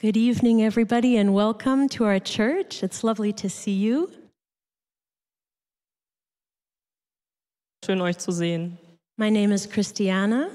Good 0.00 0.16
evening, 0.16 0.62
everybody, 0.62 1.16
and 1.16 1.34
welcome 1.34 1.88
to 1.88 2.04
our 2.04 2.20
church. 2.20 2.84
It's 2.84 3.02
lovely 3.02 3.32
to 3.32 3.50
see 3.50 3.72
you. 3.72 4.08
Schön 7.84 8.00
euch 8.00 8.16
zu 8.18 8.30
sehen. 8.30 8.78
My 9.16 9.28
name 9.28 9.50
is 9.50 9.66
Christiana. 9.66 10.50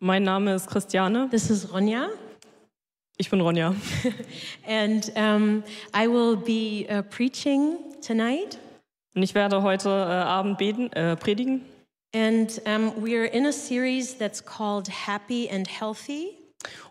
Mein 0.00 0.24
Name 0.24 0.48
ist 0.48 0.66
Christiane. 0.66 1.28
This 1.30 1.48
is 1.48 1.66
Ronja. 1.66 2.10
Ich 3.20 3.30
bin 3.30 3.40
Ronja. 3.40 3.76
And 4.66 5.12
um, 5.14 5.62
I 5.94 6.08
will 6.08 6.34
be 6.34 6.88
uh, 6.90 7.02
preaching 7.02 7.78
tonight. 8.00 8.58
Und 9.14 9.22
ich 9.22 9.36
werde 9.36 9.62
heute 9.62 9.90
äh, 9.90 9.92
Abend 9.92 10.58
beten, 10.58 10.92
äh, 10.94 11.14
predigen. 11.14 11.64
And 12.12 12.60
um, 12.66 12.90
we're 13.00 13.26
in 13.26 13.46
a 13.46 13.52
series 13.52 14.18
that's 14.18 14.44
called 14.44 14.88
Happy 14.88 15.48
and 15.48 15.68
Healthy. 15.68 16.41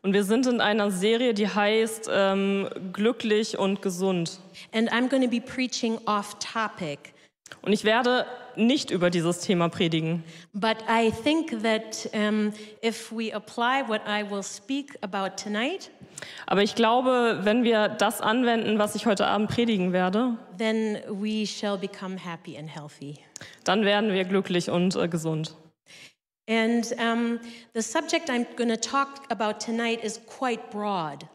Und 0.01 0.13
wir 0.13 0.23
sind 0.23 0.47
in 0.47 0.61
einer 0.61 0.91
Serie, 0.91 1.33
die 1.33 1.47
heißt 1.47 2.09
ähm, 2.11 2.67
Glücklich 2.93 3.57
und 3.57 3.81
gesund. 3.81 4.39
And 4.73 4.91
I'm 4.91 5.09
going 5.09 5.23
to 5.23 5.29
be 5.29 5.41
preaching 5.41 5.97
off 6.05 6.35
topic. 6.39 7.13
Und 7.61 7.73
ich 7.73 7.83
werde 7.83 8.25
nicht 8.55 8.91
über 8.91 9.09
dieses 9.09 9.41
Thema 9.41 9.69
predigen. 9.69 10.23
But 10.53 10.77
I 10.89 11.11
think 11.11 11.61
that 11.63 12.09
um, 12.13 12.53
if 12.83 13.11
we 13.11 13.33
apply 13.33 13.83
what 13.87 14.01
I 14.07 14.29
will 14.29 14.43
speak 14.43 14.97
about 15.01 15.35
tonight, 15.41 15.91
Aber 16.45 16.61
ich 16.61 16.75
glaube, 16.75 17.39
wenn 17.43 17.63
wir 17.63 17.87
das 17.89 18.21
anwenden, 18.21 18.77
was 18.77 18.95
ich 18.95 19.05
heute 19.05 19.25
Abend 19.27 19.49
predigen 19.49 19.91
werde, 19.91 20.37
then 20.57 20.97
we 21.09 21.45
shall 21.47 21.77
become 21.77 22.17
happy 22.17 22.57
and 22.57 22.69
healthy. 22.73 23.17
dann 23.63 23.85
werden 23.85 24.11
wir 24.13 24.23
glücklich 24.25 24.69
und 24.69 24.95
äh, 24.95 25.07
gesund. 25.07 25.55
And 26.51 26.93
um, 26.99 27.39
the 27.73 27.81
subject 27.81 28.29
I'm 28.29 28.45
going 28.57 28.67
to 28.67 28.75
talk 28.75 29.25
about 29.29 29.61
tonight 29.61 30.03
is 30.03 30.19
quite 30.27 30.69
broad. 30.69 31.25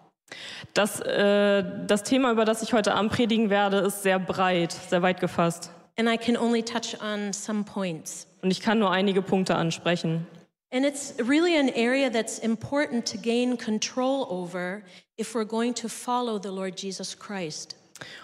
Das, 0.75 1.01
äh, 1.01 1.65
das 1.87 2.03
Thema, 2.03 2.33
über 2.33 2.45
das 2.45 2.63
ich 2.63 2.75
heute 2.75 2.93
Abend 2.93 3.13
predigen 3.13 3.49
werde, 3.49 3.79
ist 3.79 4.03
sehr 4.03 4.19
breit, 4.19 4.73
sehr 4.73 5.01
weit 5.01 5.21
gefasst. 5.21 5.71
And 5.97 6.07
I 6.07 6.19
can 6.19 6.37
only 6.37 6.63
touch 6.63 7.01
on 7.01 7.33
some 7.33 7.65
points. 7.65 8.27
Und 8.43 8.51
ich 8.51 8.61
kann 8.61 8.79
nur 8.79 8.91
einige 8.91 9.23
Punkte 9.23 9.55
ansprechen. 9.55 10.27
And 10.71 10.85
it's 10.85 11.15
really 11.19 11.57
an 11.57 11.71
area 11.71 12.11
that's 12.11 12.39
important 12.39 13.11
to 13.11 13.17
gain 13.17 13.57
control 13.57 14.27
over 14.29 14.83
if 15.17 15.35
we're 15.35 15.47
going 15.47 15.73
to 15.77 15.89
follow 15.89 16.39
the 16.39 16.51
Lord 16.51 16.77
Jesus 16.77 17.19
Christ. 17.19 17.77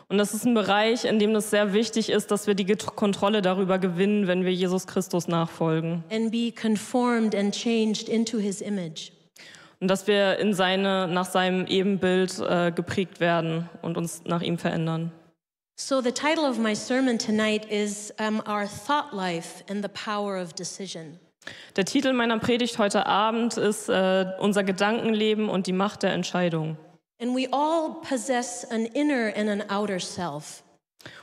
Und 0.09 0.19
das 0.19 0.35
ist 0.35 0.45
ein 0.45 0.55
Bereich, 0.55 1.05
in 1.05 1.19
dem 1.19 1.35
es 1.35 1.51
sehr 1.51 1.73
wichtig 1.73 2.11
ist, 2.11 2.31
dass 2.31 2.47
wir 2.47 2.55
die 2.55 2.67
Kontrolle 2.67 3.43
darüber 3.43 3.79
gewinnen, 3.79 4.27
wenn 4.27 4.45
wir 4.45 4.53
Jesus 4.53 4.87
Christus 4.87 5.29
nachfolgen. 5.29 6.05
And 6.11 6.31
be 6.31 6.53
conformed 6.53 7.35
and 7.35 7.55
changed 7.55 8.09
into 8.09 8.39
his 8.39 8.61
image. 8.61 9.13
Und 9.81 9.89
dass 9.89 10.07
wir 10.07 10.39
in 10.39 10.55
seine, 10.55 11.09
nach 11.09 11.27
seinem 11.27 11.67
Ebenbild 11.67 12.39
äh, 12.39 12.71
geprägt 12.71 13.19
werden 13.19 13.69
und 13.83 13.97
uns 13.97 14.23
nach 14.25 14.43
ihm 14.43 14.59
verändern. 14.59 15.11
So, 15.75 16.01
the 16.01 16.13
title 16.13 16.49
of 16.49 16.59
my 16.59 16.77
sermon 16.77 17.19
tonight 17.19 17.65
is 17.65 18.13
um, 18.21 18.41
Our 18.47 18.67
Thought 18.69 19.13
Life 19.13 19.65
and 19.69 19.83
the 19.83 19.89
Power 19.89 20.41
of 20.41 20.53
Decision. 20.53 21.19
Der 21.75 21.85
Titel 21.85 22.13
meiner 22.13 22.39
Predigt 22.39 22.79
heute 22.79 23.07
Abend 23.07 23.57
ist 23.57 23.89
äh, 23.89 24.27
Unser 24.39 24.63
Gedankenleben 24.63 25.49
und 25.49 25.67
die 25.67 25.73
Macht 25.73 26.05
der 26.05 26.13
Entscheidung. 26.13 26.77
And 27.23 27.37
we 27.37 27.47
all 27.53 28.01
possess 28.03 28.65
an 28.65 28.87
inner 28.87 29.29
and 29.29 29.49
an 29.49 29.63
outer 29.71 30.01
self. 30.01 30.65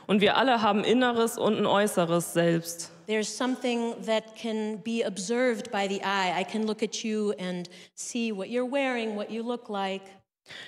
Und 0.06 0.22
wir 0.22 0.34
alle 0.36 0.62
haben 0.62 0.82
Inneres 0.82 1.36
und 1.36 1.58
ein 1.58 1.66
Äußeres 1.66 2.32
Selbst. 2.32 2.90
There's 3.06 3.28
something 3.28 3.94
that 4.06 4.34
can 4.34 4.78
be 4.78 5.04
observed 5.04 5.70
by 5.70 5.86
the 5.86 6.02
eye. 6.02 6.32
I 6.40 6.42
can 6.42 6.66
look 6.66 6.82
at 6.82 7.04
you 7.04 7.34
and 7.38 7.68
see 7.94 8.32
what 8.32 8.48
you're 8.48 8.64
wearing, 8.64 9.14
what 9.14 9.30
you 9.30 9.42
look 9.42 9.68
like. 9.68 10.00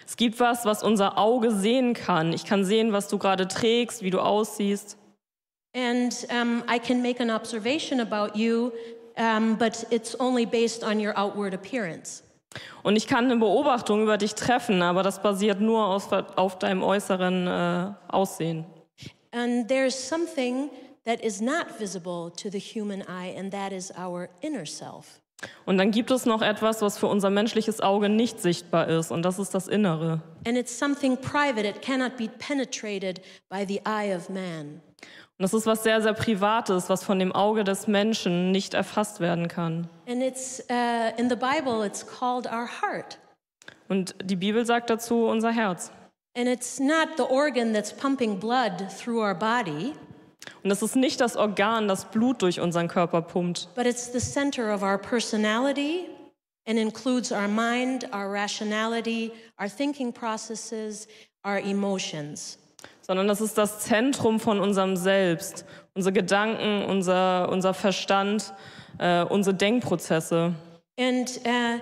Es 0.06 0.16
gibt 0.16 0.38
was, 0.38 0.66
was 0.66 0.82
unser 0.82 1.16
Auge 1.16 1.50
sehen 1.50 1.94
kann. 1.94 2.34
Ich 2.34 2.44
kann 2.44 2.64
sehen, 2.64 2.92
was 2.92 3.08
du 3.08 3.16
gerade 3.16 3.48
trägst, 3.48 4.02
wie 4.02 4.10
du 4.10 4.20
aussiehst. 4.20 4.98
And 5.74 6.12
um, 6.30 6.62
I 6.68 6.78
can 6.78 7.00
make 7.00 7.20
an 7.20 7.30
observation 7.30 8.00
about 8.00 8.36
you, 8.36 8.72
um, 9.16 9.56
but 9.56 9.86
it's 9.90 10.14
only 10.20 10.44
based 10.44 10.84
on 10.84 11.00
your 11.00 11.16
outward 11.16 11.54
appearance. 11.54 12.22
Und 12.82 12.96
ich 12.96 13.06
kann 13.06 13.26
eine 13.26 13.36
Beobachtung 13.36 14.02
über 14.02 14.18
dich 14.18 14.34
treffen, 14.34 14.82
aber 14.82 15.02
das 15.02 15.22
basiert 15.22 15.60
nur 15.60 15.86
aus, 15.86 16.12
auf 16.12 16.58
deinem 16.58 16.82
äußeren 16.82 17.46
äh, 17.46 17.92
Aussehen. 18.08 18.66
And 19.32 19.66
there's 19.68 19.94
something 19.94 20.70
that 21.04 21.20
is 21.24 21.40
not 21.40 21.78
visible 21.78 22.30
to 22.36 22.50
the 22.50 22.58
human 22.58 23.02
eye, 23.02 23.34
and 23.36 23.50
that 23.52 23.72
is 23.72 23.90
our 23.96 24.28
inner 24.42 24.66
self. 24.66 25.21
Und 25.66 25.78
dann 25.78 25.90
gibt 25.90 26.10
es 26.10 26.26
noch 26.26 26.42
etwas, 26.42 26.82
was 26.82 26.98
für 26.98 27.06
unser 27.06 27.30
menschliches 27.30 27.80
Auge 27.80 28.08
nicht 28.08 28.40
sichtbar 28.40 28.88
ist, 28.88 29.10
und 29.10 29.22
das 29.22 29.38
ist 29.38 29.54
das 29.54 29.68
Innere. 29.68 30.20
And 30.46 30.56
it's 30.56 30.76
something 30.76 31.16
private, 31.16 31.66
it 31.68 31.82
cannot 31.82 32.16
be 32.16 32.28
penetrated 32.28 33.20
by 33.48 33.64
the 33.66 33.80
eye 33.84 34.14
of 34.14 34.28
man. 34.28 34.80
Und 35.38 35.44
das 35.44 35.54
ist 35.54 35.66
was 35.66 35.82
sehr, 35.82 36.00
sehr 36.02 36.12
Privates, 36.12 36.88
was 36.88 37.02
von 37.02 37.18
dem 37.18 37.32
Auge 37.32 37.64
des 37.64 37.86
Menschen 37.86 38.52
nicht 38.52 38.74
erfasst 38.74 39.20
werden 39.20 39.48
kann. 39.48 39.88
And 40.06 40.22
it's 40.22 40.60
uh, 40.70 41.18
in 41.18 41.28
the 41.28 41.36
Bible, 41.36 41.84
it's 41.84 42.06
called 42.06 42.46
our 42.46 42.68
heart. 42.80 43.18
Und 43.88 44.14
die 44.22 44.36
Bibel 44.36 44.64
sagt 44.64 44.90
dazu 44.90 45.26
unser 45.26 45.50
Herz. 45.50 45.90
And 46.36 46.48
it's 46.48 46.80
not 46.80 47.16
the 47.16 47.24
organ 47.24 47.74
that's 47.74 47.92
pumping 47.92 48.38
blood 48.38 48.88
through 48.88 49.20
our 49.20 49.34
body, 49.34 49.92
Und 50.62 50.70
das 50.70 50.82
ist 50.82 50.96
nicht 50.96 51.20
das 51.20 51.36
Organ, 51.36 51.88
das 51.88 52.06
Blut 52.10 52.42
durch 52.42 52.60
unseren 52.60 52.88
Körper 52.88 53.22
pumpt, 53.22 53.68
but 53.74 53.86
it's 53.86 54.12
the 54.12 54.20
center 54.20 54.74
of 54.74 54.82
our 54.82 54.98
personality 54.98 56.08
and 56.66 56.78
includes 56.78 57.32
our 57.32 57.48
mind, 57.48 58.08
our 58.12 58.32
rationality, 58.32 59.32
our 59.60 59.68
thinking 59.68 60.12
processes, 60.12 61.08
our 61.44 61.58
emotions. 61.58 62.58
sondern 63.02 63.28
das 63.28 63.40
ist 63.40 63.58
das 63.58 63.80
Zentrum 63.80 64.40
von 64.40 64.60
unserem 64.60 64.96
Selbst, 64.96 65.64
unsere 65.94 66.12
Gedanken, 66.12 66.84
unser, 66.84 67.48
unser 67.50 67.74
Verstand, 67.74 68.54
äh, 68.98 69.24
unsere 69.24 69.54
Denkprozesse. 69.54 70.54
And 70.98 71.40
uh, 71.44 71.80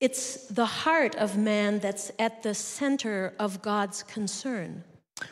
it's 0.00 0.48
the 0.48 0.84
heart 0.84 1.16
of 1.20 1.36
man 1.36 1.80
that's 1.80 2.12
at 2.18 2.42
the 2.42 2.54
center 2.54 3.32
of 3.38 3.62
God's 3.62 4.04
concern. 4.06 4.84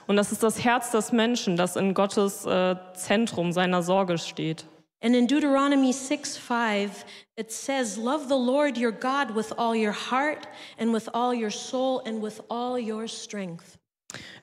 Und 0.07 0.17
das 0.17 0.33
ist 0.33 0.43
das 0.43 0.65
Herz 0.65 0.91
des 0.91 1.13
Menschen, 1.13 1.57
das 1.57 1.77
in 1.77 1.95
Gottes 1.95 2.47
äh, 2.47 2.77
Zentrum 2.95 3.53
seiner 3.53 3.83
Sorge 3.83 4.19
steht. 4.19 4.67
And 5.03 5.15
in 5.15 5.27
Deuteronomy 5.27 5.93
6 5.93 6.39
5, 6.39 7.05
it 7.37 7.53
says, 7.53 7.99
Love 7.99 8.27
the 8.29 8.35
Lord 8.35 8.79
your 8.79 8.93
God 8.93 9.35
with 9.35 9.53
all 9.53 9.77
your 9.77 9.93
heart 9.93 10.49
and 10.79 10.95
with 10.95 11.09
all 11.13 11.35
your 11.35 11.51
soul 11.51 12.01
and 12.07 12.23
with 12.23 12.41
all 12.49 12.79
your 12.79 13.07
strength. 13.07 13.79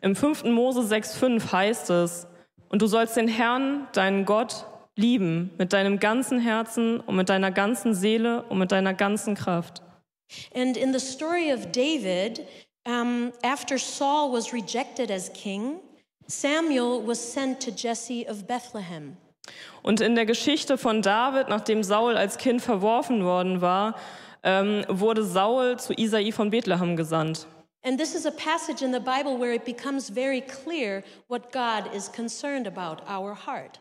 Im 0.01 0.15
5. 0.15 0.43
Mose 0.43 0.81
6,5 0.81 1.51
heißt 1.51 1.89
es, 1.89 2.27
und 2.69 2.81
du 2.81 2.87
sollst 2.87 3.17
den 3.17 3.27
Herrn, 3.27 3.87
deinen 3.93 4.25
Gott, 4.25 4.65
lieben 4.95 5.51
mit 5.57 5.73
deinem 5.73 5.99
ganzen 5.99 6.39
Herzen 6.39 6.99
und 6.99 7.15
mit 7.15 7.29
deiner 7.29 7.51
ganzen 7.51 7.93
Seele 7.93 8.43
und 8.43 8.59
mit 8.59 8.71
deiner 8.71 8.93
ganzen 8.93 9.35
Kraft. 9.35 9.81
And 10.53 10.77
in 10.77 10.93
the 10.93 10.99
story 10.99 11.51
of 11.51 11.71
David, 11.71 12.45
um, 12.85 13.31
after 13.43 13.77
Saul 13.77 14.31
was 14.31 14.53
rejected 14.53 15.11
as 15.11 15.29
king, 15.33 15.79
Samuel 16.27 17.01
was 17.01 17.19
sent 17.19 17.59
to 17.61 17.71
Jesse 17.71 18.25
of 18.27 18.47
Bethlehem. 18.47 19.17
Und 19.83 20.01
in 20.01 20.15
der 20.15 20.25
Geschichte 20.25 20.77
von 20.77 21.01
David, 21.01 21.49
nachdem 21.49 21.83
Saul 21.83 22.15
als 22.15 22.37
Kind 22.37 22.61
verworfen 22.61 23.23
worden 23.25 23.61
war, 23.61 23.95
ähm, 24.43 24.85
wurde 24.87 25.23
Saul 25.23 25.77
zu 25.77 25.93
Isai 25.93 26.31
von 26.31 26.49
Bethlehem 26.49 26.95
gesandt. 26.95 27.47
And 27.83 27.99
this 27.99 28.13
is 28.13 28.27
a 28.27 28.31
passage 28.31 28.83
in 28.83 28.93
the 28.93 28.99
Bible 28.99 29.39
where 29.39 29.53
it 29.53 29.65
becomes 29.65 30.09
very 30.09 30.41
clear 30.41 31.03
what 31.27 31.51
God 31.51 31.91
is 31.95 32.11
concerned 32.11 32.67
about, 32.67 33.01
our 33.09 33.35
heart. 33.35 33.79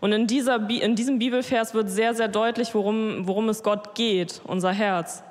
Und 0.00 0.12
in, 0.12 0.26
dieser, 0.26 0.68
in 0.70 0.94
diesem 0.94 1.18
Bibelvers 1.18 1.74
wird 1.74 1.90
sehr, 1.90 2.14
sehr 2.14 2.28
deutlich, 2.28 2.74
worum, 2.74 3.26
worum 3.26 3.48
es 3.48 3.62
Gott 3.62 3.94
geht, 3.94 4.40
unser 4.44 4.72
Herz. 4.72 5.22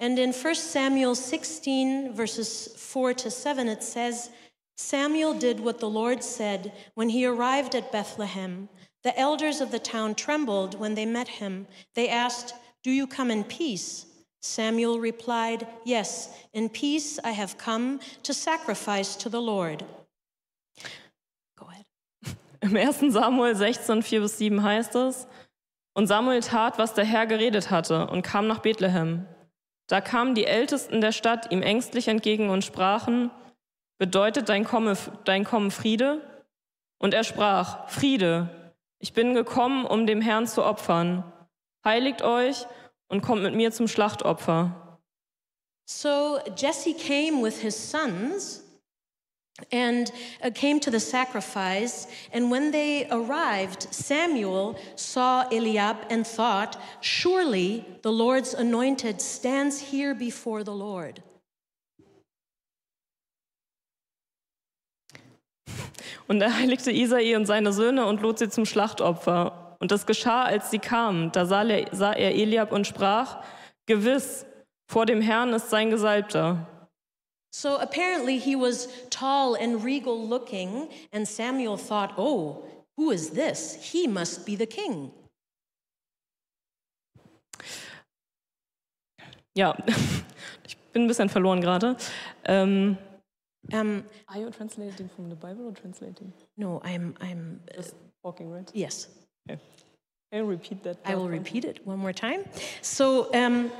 And 0.00 0.18
in 0.18 0.32
1 0.32 0.54
Samuel 0.54 1.14
16, 1.14 2.14
verses 2.14 2.68
4 2.76 3.12
to 3.14 3.30
7, 3.30 3.68
it 3.68 3.82
says, 3.82 4.30
Samuel 4.78 5.34
did 5.34 5.60
what 5.60 5.78
the 5.78 5.90
Lord 5.90 6.24
said 6.24 6.72
when 6.94 7.10
he 7.10 7.26
arrived 7.26 7.74
at 7.74 7.92
Bethlehem. 7.92 8.70
The 9.04 9.18
elders 9.18 9.60
of 9.60 9.70
the 9.70 9.78
town 9.78 10.14
trembled 10.14 10.80
when 10.80 10.94
they 10.94 11.04
met 11.04 11.28
him. 11.28 11.66
They 11.94 12.08
asked, 12.08 12.54
Do 12.82 12.90
you 12.90 13.06
come 13.06 13.30
in 13.30 13.44
peace? 13.44 14.06
Samuel 14.40 14.98
replied, 14.98 15.66
Yes, 15.84 16.30
in 16.54 16.70
peace 16.70 17.18
I 17.22 17.32
have 17.32 17.58
come 17.58 18.00
to 18.22 18.32
sacrifice 18.32 19.16
to 19.16 19.28
the 19.28 19.40
Lord. 19.40 19.84
Go 21.58 21.68
ahead. 21.68 21.84
Im 22.62 22.74
1. 22.74 23.12
Samuel 23.12 23.54
16, 23.54 24.02
4 24.02 24.20
bis 24.20 24.38
7 24.38 24.62
heißt 24.62 24.94
es, 24.96 25.26
und 25.92 26.06
Samuel 26.06 26.40
tat, 26.40 26.78
was 26.78 26.94
der 26.94 27.04
Herr 27.04 27.26
geredet 27.26 27.70
hatte, 27.70 28.06
und 28.06 28.22
kam 28.22 28.46
nach 28.46 28.60
Bethlehem. 28.60 29.26
Da 29.90 30.00
kamen 30.00 30.36
die 30.36 30.44
Ältesten 30.44 31.00
der 31.00 31.10
Stadt 31.10 31.50
ihm 31.50 31.62
ängstlich 31.62 32.06
entgegen 32.06 32.48
und 32.48 32.64
sprachen, 32.64 33.32
bedeutet 33.98 34.48
dein 34.48 34.64
Kommen, 34.64 34.96
dein 35.24 35.42
Kommen 35.42 35.72
Friede? 35.72 36.20
Und 37.00 37.12
er 37.12 37.24
sprach, 37.24 37.88
Friede, 37.88 38.72
ich 39.00 39.14
bin 39.14 39.34
gekommen, 39.34 39.84
um 39.84 40.06
dem 40.06 40.20
Herrn 40.20 40.46
zu 40.46 40.64
opfern. 40.64 41.24
Heiligt 41.84 42.22
euch 42.22 42.66
und 43.08 43.20
kommt 43.20 43.42
mit 43.42 43.56
mir 43.56 43.72
zum 43.72 43.88
Schlachtopfer. 43.88 45.00
So 45.86 46.38
Jesse 46.56 46.94
came 46.94 47.42
with 47.42 47.58
his 47.58 47.90
sons 47.90 48.69
and 49.72 50.10
uh, 50.42 50.50
came 50.54 50.80
to 50.80 50.90
the 50.90 51.00
sacrifice. 51.00 52.06
And 52.32 52.50
when 52.50 52.70
they 52.70 53.08
arrived, 53.10 53.92
Samuel 53.92 54.78
saw 54.96 55.46
Eliab 55.50 55.96
and 56.10 56.26
thought, 56.26 56.80
Surely 57.00 57.84
the 58.02 58.12
Lord's 58.12 58.54
anointed 58.54 59.20
stands 59.20 59.80
here 59.80 60.14
before 60.14 60.64
the 60.64 60.74
Lord. 60.74 61.22
Und 66.28 66.40
er 66.42 66.56
heiligte 66.56 66.92
Isai 66.92 67.34
und 67.34 67.46
seine 67.46 67.72
Söhne 67.72 68.06
und 68.06 68.20
lud 68.20 68.38
sie 68.38 68.48
zum 68.48 68.64
Schlachtopfer. 68.64 69.76
Und 69.80 69.90
es 69.90 70.06
geschah, 70.06 70.44
als 70.44 70.70
sie 70.70 70.78
kamen. 70.78 71.32
Da 71.32 71.46
sah 71.46 71.62
er 71.62 72.34
Eliab 72.34 72.70
und 72.70 72.86
sprach, 72.86 73.42
Gewiss, 73.86 74.46
vor 74.86 75.06
dem 75.06 75.20
Herrn 75.20 75.52
ist 75.52 75.70
sein 75.70 75.90
Gesalbter. 75.90 76.66
So 77.52 77.76
apparently 77.78 78.38
he 78.38 78.54
was 78.54 78.88
tall 79.10 79.54
and 79.54 79.82
regal 79.82 80.16
looking, 80.26 80.88
and 81.12 81.26
Samuel 81.26 81.76
thought, 81.76 82.14
Oh, 82.16 82.64
who 82.96 83.10
is 83.10 83.30
this? 83.30 83.74
He 83.92 84.06
must 84.06 84.46
be 84.46 84.54
the 84.56 84.66
king. 84.66 85.10
Ja, 89.54 89.74
ich 90.64 90.76
bin 90.92 91.02
ein 91.02 91.08
bisschen 91.08 91.28
verloren 91.28 91.60
gerade. 91.60 91.96
Ähm, 92.44 92.96
Um, 93.74 94.04
Are 94.28 94.38
you 94.40 94.50
translating 94.50 95.10
from 95.14 95.28
the 95.28 95.36
Bible 95.36 95.66
or 95.66 95.72
translating? 95.72 96.32
no, 96.56 96.80
I'm, 96.82 97.14
I'm, 97.20 97.60
Just 97.76 97.94
walking, 98.24 98.50
right? 98.50 98.68
yes, 98.74 99.06
Okay. 99.48 99.60
Can 100.32 100.44
you 100.44 100.46
repeat 100.46 100.82
that? 100.84 100.96
I 101.04 101.14
will 101.14 101.24
part? 101.28 101.32
repeat 101.38 101.64
it 101.66 101.86
one 101.86 101.98
more 101.98 102.12
time. 102.14 102.44
So, 102.80 103.28
um, 103.34 103.70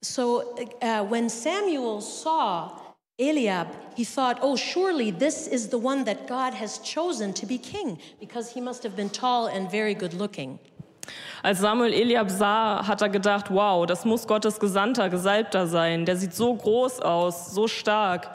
so 0.00 0.56
uh, 0.80 1.04
when 1.04 1.28
Samuel 1.28 2.00
saw 2.00 2.70
Eliab, 3.18 3.68
he 3.96 4.04
thought, 4.04 4.38
oh, 4.42 4.56
surely 4.56 5.10
this 5.10 5.46
is 5.46 5.68
the 5.68 5.78
one 5.78 6.04
that 6.04 6.26
God 6.26 6.54
has 6.54 6.78
chosen 6.78 7.32
to 7.34 7.46
be 7.46 7.58
king, 7.58 7.98
because 8.18 8.52
he 8.52 8.60
must 8.60 8.82
have 8.82 8.96
been 8.96 9.10
tall 9.10 9.46
and 9.46 9.70
very 9.70 9.94
good 9.94 10.14
looking. 10.14 10.58
Als 11.44 11.60
Samuel 11.60 11.92
Eliab 11.92 12.30
sah, 12.30 12.82
hat 12.82 13.02
er 13.02 13.08
gedacht, 13.08 13.50
wow, 13.50 13.86
das 13.86 14.04
muss 14.04 14.26
Gottes 14.26 14.58
Gesandter, 14.58 15.08
Gesalbter 15.10 15.66
sein. 15.66 16.06
Der 16.06 16.16
sieht 16.16 16.34
so 16.34 16.56
groß 16.56 17.00
aus, 17.00 17.54
so 17.54 17.68
stark. 17.68 18.34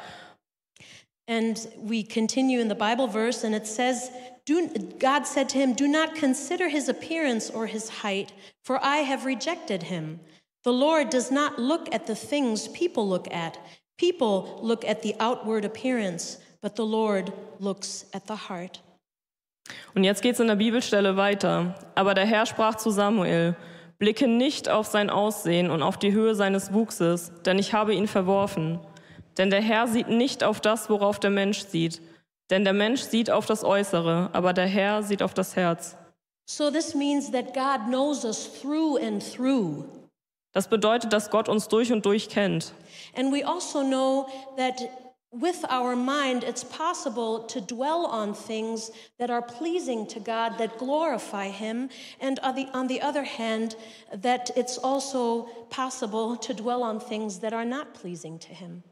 And 1.28 1.68
we 1.78 2.04
continue 2.04 2.60
in 2.60 2.70
the 2.70 2.76
Bible 2.76 3.08
verse, 3.08 3.44
and 3.44 3.54
it 3.54 3.68
says, 3.68 4.12
do, 4.50 4.68
God 4.98 5.28
said 5.28 5.48
to 5.50 5.60
him, 5.60 5.74
Do 5.74 5.88
not 5.88 6.16
consider 6.16 6.70
his 6.70 6.90
appearance 6.90 7.52
or 7.52 7.68
his 7.68 7.90
height, 8.02 8.34
for 8.64 8.84
I 8.84 8.98
have 8.98 9.26
rejected 9.26 9.84
him. 9.84 10.22
The 10.64 10.74
Lord 10.74 11.12
does 11.12 11.30
not 11.30 11.60
look 11.60 11.94
at 11.94 12.08
the 12.08 12.16
things 12.16 12.68
people 12.70 13.08
look 13.08 13.32
at. 13.32 13.60
People 14.00 14.60
look 14.62 14.88
at 14.88 15.04
the 15.04 15.14
outward 15.20 15.66
appearance, 15.66 16.40
but 16.62 16.78
the 16.78 16.86
Lord 16.86 17.34
looks 17.60 18.06
at 18.14 18.24
the 18.28 18.50
heart. 18.50 18.82
Und 19.94 20.04
jetzt 20.04 20.22
geht's 20.22 20.40
in 20.40 20.48
der 20.48 20.56
Bibelstelle 20.56 21.18
weiter. 21.18 21.76
Aber 21.96 22.14
der 22.14 22.26
Herr 22.26 22.46
sprach 22.46 22.76
zu 22.76 22.92
Samuel, 22.92 23.56
blicke 23.98 24.28
nicht 24.28 24.70
auf 24.70 24.88
sein 24.88 25.10
Aussehen 25.10 25.70
und 25.70 25.84
auf 25.84 25.98
die 25.98 26.14
Höhe 26.14 26.34
seines 26.34 26.74
Wuchses, 26.74 27.34
denn 27.46 27.60
ich 27.60 27.74
habe 27.74 27.94
ihn 27.94 28.08
verworfen. 28.08 28.80
Denn 29.38 29.50
der 29.50 29.62
Herr 29.62 29.88
sieht 29.88 30.08
nicht 30.08 30.44
auf 30.44 30.62
das, 30.62 30.90
worauf 30.90 31.20
der 31.20 31.30
Mensch 31.30 31.66
sieht. 31.66 32.02
Denn 32.50 32.64
der 32.64 32.74
Mensch 32.74 33.02
sieht 33.02 33.30
auf 33.30 33.46
das 33.46 33.64
Äußere, 33.64 34.30
aber 34.34 34.54
der 34.54 34.66
Herr 34.66 35.04
sieht 35.04 35.22
auf 35.22 35.34
das 35.34 35.56
Herz. 35.56 35.98
So 36.50 36.72
this 36.72 36.96
means 36.96 37.32
that 37.32 37.54
God 37.54 37.88
knows 37.88 38.26
us 38.26 38.50
through 38.62 38.98
and 38.98 39.22
through. 39.22 39.86
Das 40.52 40.68
bedeutet, 40.68 41.14
dass 41.14 41.30
Gott 41.30 41.48
uns 41.48 41.68
durch 41.68 41.92
und 41.92 42.06
durch 42.06 42.30
kennt. 42.30 42.74
And 43.16 43.32
we 43.32 43.46
also 43.46 43.82
know 43.84 44.28
that 44.58 44.90
with 45.32 45.64
our 45.70 45.96
mind, 45.96 46.44
it's 46.44 46.64
possible 46.64 47.46
to 47.48 47.62
dwell 47.62 48.06
on 48.06 48.34
things 48.34 48.92
that 49.20 49.30
are 49.30 49.44
pleasing 49.44 50.08
to 50.08 50.20
God, 50.20 50.58
that 50.58 50.78
glorify 50.80 51.50
Him. 51.50 51.90
And 52.20 52.40
on 52.42 52.56
the, 52.56 52.68
on 52.74 52.88
the 52.88 53.02
other 53.02 53.24
hand, 53.24 53.76
that 54.12 54.50
it's 54.56 54.78
also 54.80 55.48
possible 55.70 56.36
to 56.38 56.54
dwell 56.54 56.82
on 56.84 57.00
things 57.00 57.40
that 57.40 57.54
are 57.54 57.66
not 57.66 57.94
pleasing 57.94 58.40
to 58.40 58.54
Him. 58.54 58.84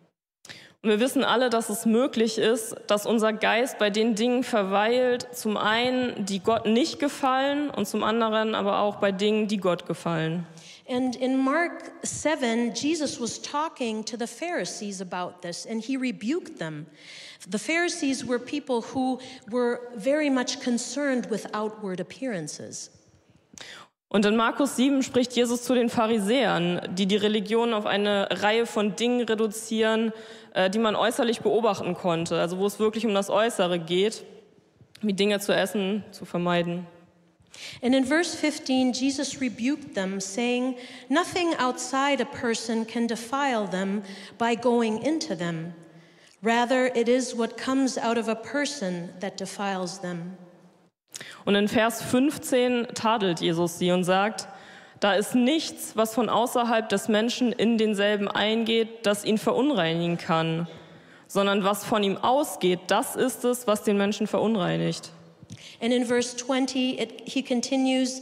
Und 0.84 0.92
wir 0.92 1.00
wissen 1.00 1.24
alle, 1.24 1.50
dass 1.50 1.70
es 1.70 1.88
möglich 1.88 2.38
ist, 2.38 2.76
dass 2.86 3.08
unser 3.08 3.34
Geist 3.34 3.80
bei 3.80 3.90
den 3.90 4.14
Dingen 4.14 4.44
verweilt, 4.44 5.28
zum 5.36 5.58
einen, 5.58 6.26
die 6.26 6.40
Gott 6.40 6.68
nicht 6.68 7.00
gefallen 7.00 7.72
und 7.72 7.88
zum 7.88 8.04
anderen 8.04 8.54
aber 8.54 8.80
auch 8.82 8.98
bei 8.98 9.12
Dingen, 9.12 9.48
die 9.48 9.58
Gott 9.58 9.88
gefallen. 9.88 10.46
And 10.90 11.18
in 11.18 11.38
Mark 11.38 11.92
7, 12.04 12.74
Jesus 12.74 13.20
was 13.20 13.40
talking 13.40 14.06
to 14.06 14.16
the 14.16 14.28
Pharisees 14.28 15.02
about 15.02 15.42
this, 15.42 15.66
and 15.66 15.82
he 15.82 15.98
rebuked 15.98 16.60
them. 16.60 16.86
The 17.50 17.60
Pharisees 17.60 18.26
were 18.26 18.40
people 18.40 18.82
who 18.82 19.20
were 19.52 19.92
very 19.96 20.30
much 20.30 20.62
concerned 20.62 21.26
with 21.30 21.46
outward 21.54 22.00
appearances. 22.00 22.90
Und 24.10 24.26
in 24.26 24.38
Markus 24.38 24.78
7 24.78 25.04
spricht 25.04 25.34
Jesus 25.34 25.64
zu 25.64 25.76
den 25.76 25.90
Pharisäern, 25.90 26.80
die 26.96 27.08
die 27.08 27.18
Religion 27.18 27.74
auf 27.74 27.86
eine 27.86 28.30
Reihe 28.32 28.66
von 28.66 28.96
Dingen 28.96 29.26
reduzieren, 29.26 30.14
äh, 30.54 30.70
die 30.70 30.80
man 30.80 30.96
äußerlich 30.96 31.42
beobachten 31.42 31.94
konnte, 31.94 32.40
also 32.40 32.58
wo 32.58 32.66
es 32.66 32.80
wirklich 32.80 33.06
um 33.06 33.14
das 33.14 33.30
Äußere 33.30 33.80
geht, 33.80 34.24
wie 35.02 35.12
Dinge 35.12 35.42
zu 35.42 35.54
essen, 35.54 36.06
zu 36.12 36.24
vermeiden. 36.24 36.88
And 37.82 37.96
in 37.96 38.06
verse 38.06 38.36
15, 38.36 38.94
Jesus 38.94 39.42
rebuked 39.42 39.96
them, 39.96 40.20
saying, 40.20 40.78
Nothing 41.10 41.54
outside 41.56 42.22
a 42.22 42.26
person 42.26 42.86
can 42.86 43.08
defile 43.08 43.68
them 43.68 44.04
by 44.38 44.56
going 44.56 45.02
into 45.04 45.36
them. 45.36 45.74
Rather, 46.42 46.92
it 46.94 47.10
is 47.10 47.36
what 47.36 47.58
comes 47.58 47.98
out 47.98 48.18
of 48.18 48.28
a 48.28 48.36
person 48.36 49.14
that 49.20 49.38
defiles 49.38 50.00
them. 50.00 50.38
Und 51.46 51.56
in 51.56 51.68
Vers 51.68 52.02
15 52.02 52.88
tadelt 52.94 53.40
Jesus 53.40 53.80
sie 53.80 53.92
und 53.92 54.04
sagt, 54.04 54.48
da 55.00 55.14
ist 55.14 55.36
nichts, 55.36 55.96
was 55.96 56.14
von 56.14 56.30
außerhalb 56.30 56.90
des 56.90 57.08
Menschen 57.08 57.52
in 57.52 57.78
denselben 57.78 58.28
eingeht, 58.28 59.06
das 59.06 59.24
ihn 59.24 59.38
verunreinigen 59.38 60.18
kann, 60.18 60.68
sondern 61.28 61.64
was 61.64 61.86
von 61.86 62.04
ihm 62.04 62.18
ausgeht, 62.18 62.80
das 62.88 63.16
ist 63.16 63.46
es, 63.46 63.68
was 63.68 63.84
den 63.84 63.98
Menschen 63.98 64.28
verunreinigt. 64.28 65.12
And 65.82 65.94
in 65.94 66.06
verse 66.06 66.34
20, 66.34 67.00
it, 67.00 67.28
he 67.28 67.42
continues, 67.42 68.22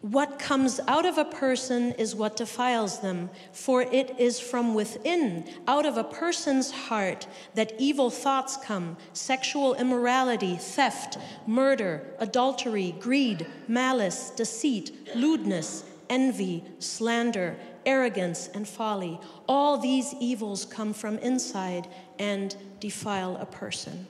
What 0.00 0.38
comes 0.38 0.80
out 0.88 1.06
of 1.06 1.18
a 1.18 1.24
person 1.24 1.92
is 1.92 2.14
what 2.14 2.36
defiles 2.36 3.00
them, 3.00 3.30
for 3.52 3.82
it 3.82 4.14
is 4.18 4.40
from 4.40 4.74
within, 4.74 5.44
out 5.66 5.86
of 5.86 5.96
a 5.96 6.04
person's 6.04 6.70
heart, 6.70 7.26
that 7.54 7.74
evil 7.78 8.10
thoughts 8.10 8.56
come 8.56 8.96
sexual 9.12 9.74
immorality, 9.74 10.56
theft, 10.56 11.18
murder, 11.46 12.06
adultery, 12.18 12.94
greed, 13.00 13.46
malice, 13.68 14.30
deceit, 14.30 14.90
lewdness, 15.14 15.84
envy, 16.08 16.62
slander, 16.78 17.56
arrogance, 17.86 18.48
and 18.54 18.68
folly. 18.68 19.18
All 19.48 19.78
these 19.78 20.14
evils 20.20 20.64
come 20.64 20.92
from 20.92 21.18
inside 21.18 21.88
and 22.18 22.54
defile 22.80 23.36
a 23.38 23.46
person. 23.46 24.06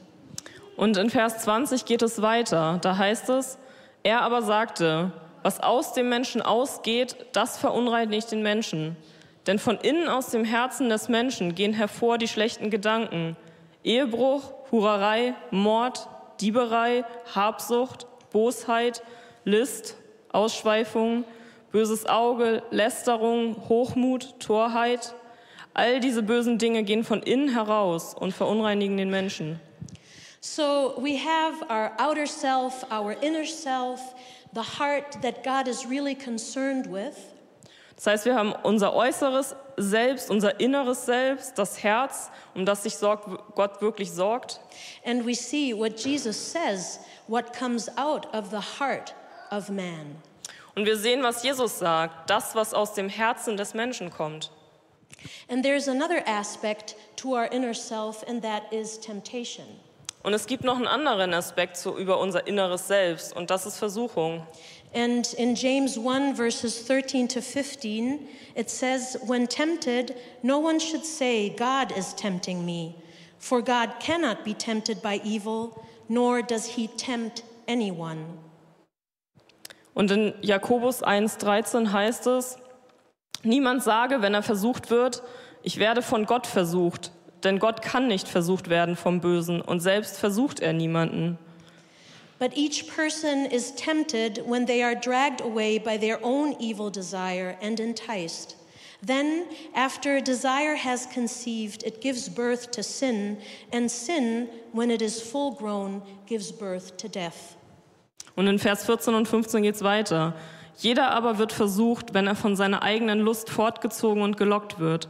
Und 0.76 0.96
in 0.96 1.10
Vers 1.10 1.38
20 1.38 1.84
geht 1.84 2.02
es 2.02 2.22
weiter. 2.22 2.78
Da 2.82 2.96
heißt 2.96 3.28
es, 3.30 3.58
er 4.02 4.22
aber 4.22 4.42
sagte, 4.42 5.12
was 5.42 5.60
aus 5.60 5.92
dem 5.92 6.08
Menschen 6.08 6.42
ausgeht, 6.42 7.16
das 7.32 7.58
verunreinigt 7.58 8.30
den 8.30 8.42
Menschen. 8.42 8.96
Denn 9.46 9.58
von 9.58 9.76
innen 9.76 10.08
aus 10.08 10.30
dem 10.30 10.44
Herzen 10.44 10.88
des 10.88 11.08
Menschen 11.08 11.54
gehen 11.54 11.72
hervor 11.72 12.18
die 12.18 12.28
schlechten 12.28 12.70
Gedanken. 12.70 13.36
Ehebruch, 13.82 14.52
Hurerei, 14.70 15.34
Mord, 15.50 16.08
Dieberei, 16.40 17.04
Habsucht, 17.34 18.06
Bosheit, 18.30 19.02
List, 19.44 19.96
Ausschweifung, 20.30 21.24
böses 21.72 22.06
Auge, 22.06 22.62
Lästerung, 22.70 23.56
Hochmut, 23.68 24.38
Torheit. 24.38 25.14
All 25.74 26.00
diese 26.00 26.22
bösen 26.22 26.58
Dinge 26.58 26.84
gehen 26.84 27.02
von 27.02 27.22
innen 27.22 27.48
heraus 27.48 28.14
und 28.14 28.32
verunreinigen 28.32 28.96
den 28.96 29.10
Menschen. 29.10 29.60
So 30.44 30.98
we 30.98 31.18
have 31.18 31.62
our 31.70 31.92
outer 32.00 32.26
self, 32.26 32.82
our 32.90 33.12
inner 33.12 33.44
self, 33.44 34.00
the 34.52 34.62
heart 34.62 35.22
that 35.22 35.44
God 35.44 35.68
is 35.68 35.86
really 35.86 36.16
concerned 36.16 36.86
with. 36.88 37.16
Das 37.94 38.06
heißt, 38.06 38.24
wir 38.24 38.34
haben 38.34 38.52
unser 38.64 38.92
äußeres 38.92 39.54
Selbst, 39.76 40.30
unser 40.30 40.58
inneres 40.58 41.06
Selbst, 41.06 41.56
das 41.56 41.84
Herz, 41.84 42.28
um 42.56 42.66
das 42.66 42.82
sich 42.82 42.96
sorgt, 42.96 43.54
Gott 43.54 43.80
wirklich 43.80 44.10
sorgt. 44.10 44.58
And 45.04 45.24
we 45.24 45.34
see 45.36 45.72
what 45.72 46.04
Jesus 46.04 46.36
says, 46.36 46.98
what 47.28 47.56
comes 47.56 47.88
out 47.96 48.26
of 48.34 48.50
the 48.50 48.80
heart 48.80 49.14
of 49.52 49.70
man. 49.70 50.16
Und 50.74 50.86
wir 50.86 50.96
sehen, 50.96 51.22
was 51.22 51.44
Jesus 51.44 51.78
sagt, 51.78 52.28
das, 52.28 52.56
was 52.56 52.74
aus 52.74 52.94
dem 52.94 53.08
Herzen 53.08 53.56
des 53.56 53.74
Menschen 53.74 54.10
kommt. 54.10 54.50
And 55.48 55.64
there's 55.64 55.86
another 55.86 56.26
aspect 56.26 56.96
to 57.18 57.34
our 57.34 57.46
inner 57.52 57.74
self, 57.74 58.24
and 58.26 58.42
that 58.42 58.72
is 58.72 58.98
temptation. 58.98 59.66
Und 60.22 60.34
es 60.34 60.46
gibt 60.46 60.62
noch 60.62 60.76
einen 60.76 60.86
anderen 60.86 61.34
Aspekt 61.34 61.76
zu, 61.76 61.96
über 61.96 62.20
unser 62.20 62.46
inneres 62.46 62.86
Selbst, 62.86 63.34
und 63.34 63.50
das 63.50 63.66
ist 63.66 63.78
Versuchung. 63.78 64.46
And 64.94 65.32
in 65.34 65.54
James 65.54 65.98
1, 65.98 66.36
verses 66.36 66.84
13 66.86 67.28
to 67.28 67.40
15, 67.40 68.28
it 68.54 68.70
says, 68.70 69.18
When 69.26 69.48
tempted, 69.48 70.14
no 70.42 70.58
one 70.58 70.78
should 70.78 71.04
say, 71.04 71.48
God 71.50 71.96
is 71.96 72.14
tempting 72.14 72.64
me. 72.64 72.94
For 73.38 73.62
God 73.62 73.98
cannot 74.00 74.44
be 74.44 74.54
tempted 74.54 75.02
by 75.02 75.20
evil, 75.24 75.82
nor 76.08 76.42
does 76.42 76.66
he 76.66 76.88
tempt 76.88 77.42
anyone. 77.66 78.38
Und 79.94 80.10
in 80.10 80.34
Jakobus 80.40 81.02
1,13 81.02 81.92
heißt 81.92 82.26
es, 82.28 82.56
niemand 83.42 83.82
sage, 83.82 84.22
wenn 84.22 84.34
er 84.34 84.42
versucht 84.42 84.90
wird, 84.90 85.22
ich 85.62 85.78
werde 85.78 86.02
von 86.02 86.26
Gott 86.26 86.46
versucht, 86.46 87.10
denn 87.44 87.58
Gott 87.58 87.82
kann 87.82 88.08
nicht 88.08 88.28
versucht 88.28 88.68
werden 88.68 88.96
vom 88.96 89.20
Bösen 89.20 89.60
und 89.60 89.80
selbst 89.80 90.18
versucht 90.18 90.60
er 90.60 90.72
niemanden. 90.72 91.38
But 92.38 92.56
each 92.56 92.88
person 92.88 93.46
is 93.46 93.72
tempted 93.74 94.42
when 94.48 94.66
they 94.66 94.82
are 94.82 94.96
dragged 94.96 95.40
away 95.40 95.78
by 95.78 95.96
their 95.96 96.18
own 96.24 96.56
evil 96.58 96.90
desire 96.90 97.56
and 97.62 97.78
enticed. 97.78 98.56
Then, 99.04 99.44
after 99.74 100.20
desire 100.20 100.76
has 100.76 101.08
conceived, 101.12 101.84
it 101.84 102.00
gives 102.00 102.28
birth 102.28 102.70
to 102.72 102.82
sin, 102.82 103.38
and 103.72 103.90
sin, 103.90 104.48
when 104.72 104.90
it 104.90 105.02
is 105.02 105.20
full 105.20 105.52
grown, 105.54 106.02
gives 106.26 106.52
birth 106.52 106.96
to 106.98 107.08
death. 107.08 107.56
Und 108.36 108.46
in 108.46 108.58
Vers 108.58 108.84
14 108.84 109.14
und 109.14 109.28
15 109.28 109.62
geht 109.62 109.74
es 109.74 109.82
weiter. 109.82 110.34
Jeder 110.78 111.10
aber 111.10 111.38
wird 111.38 111.52
versucht, 111.52 112.14
wenn 112.14 112.26
er 112.26 112.34
von 112.34 112.56
seiner 112.56 112.82
eigenen 112.82 113.20
Lust 113.20 113.50
fortgezogen 113.50 114.22
und 114.22 114.36
gelockt 114.36 114.78
wird. 114.78 115.08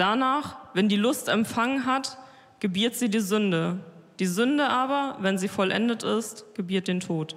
Danach, 0.00 0.56
wenn 0.72 0.88
die 0.88 0.96
Lust 0.96 1.28
empfangen 1.28 1.84
hat, 1.84 2.16
gebiert 2.58 2.94
sie 2.94 3.10
die 3.10 3.20
Sünde. 3.20 3.80
Die 4.18 4.24
Sünde 4.24 4.66
aber, 4.66 5.18
wenn 5.20 5.36
sie 5.36 5.48
vollendet 5.48 6.04
ist, 6.04 6.46
gebiert 6.54 6.88
den 6.88 7.00
Tod. 7.00 7.36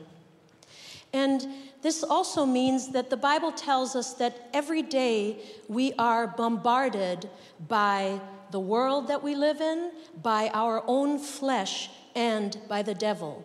And 1.13 1.45
this 1.81 2.05
also 2.05 2.45
means 2.45 2.89
that 2.93 3.07
the 3.09 3.17
Bible 3.17 3.51
tells 3.53 3.97
us 3.97 4.15
that 4.15 4.31
every 4.53 4.81
day 4.81 5.35
we 5.67 5.93
are 5.97 6.25
bombarded 6.37 7.27
by 7.67 8.21
the 8.53 8.59
world 8.59 9.07
that 9.09 9.21
we 9.21 9.35
live 9.35 9.59
in, 9.59 9.91
by 10.23 10.49
our 10.55 10.83
own 10.87 11.19
flesh, 11.19 11.89
and 12.15 12.57
by 12.69 12.81
the 12.81 12.93
devil. 12.93 13.43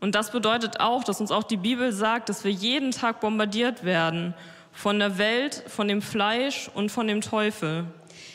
Und 0.00 0.14
das 0.14 0.30
bedeutet 0.30 0.80
auch, 0.80 1.02
dass 1.02 1.18
uns 1.18 1.30
auch 1.30 1.44
die 1.44 1.56
Bibel 1.56 1.92
sagt, 1.92 2.28
dass 2.28 2.44
wir 2.44 2.52
jeden 2.52 2.90
Tag 2.90 3.20
bombardiert 3.20 3.84
werden 3.84 4.34
von 4.70 4.98
der 4.98 5.16
Welt, 5.16 5.64
von 5.66 5.88
dem 5.88 6.02
Fleisch 6.02 6.70
und 6.74 6.92
von 6.92 7.06
dem 7.06 7.22
Teufel. 7.22 7.86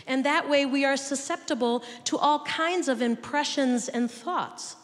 And 0.10 0.26
that 0.26 0.50
way 0.50 0.66
we 0.66 0.86
are 0.86 0.98
susceptible 0.98 1.82
to 2.06 2.18
all 2.18 2.44
kinds 2.44 2.90
of 2.90 3.02
impressions 3.02 3.88
and 3.88 4.10
thoughts. 4.12 4.76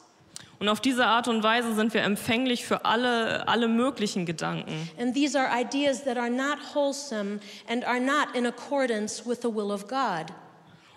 Und 0.60 0.70
auf 0.70 0.80
diese 0.80 1.06
Art 1.06 1.28
und 1.28 1.44
Weise 1.44 1.76
sind 1.76 1.94
wir 1.94 2.02
empfänglich 2.04 2.66
für 2.66 2.86
alle, 2.86 3.48
alle 3.48 3.68
möglichen 3.68 4.26
Gedanken. 4.26 4.90
And 4.98 5.14
these 5.14 5.38
are 5.38 5.50
ideas 5.50 6.04
that 6.06 6.18
are 6.18 6.30
not 6.30 6.58
wholesome 6.74 7.40
and 7.68 7.86
are 7.86 8.00
not 8.00 8.34
in 8.36 8.46
accordance 8.46 9.26
with 9.26 9.40
the 9.42 9.54
will 9.54 9.72
of 9.72 9.88
God. 9.88 10.28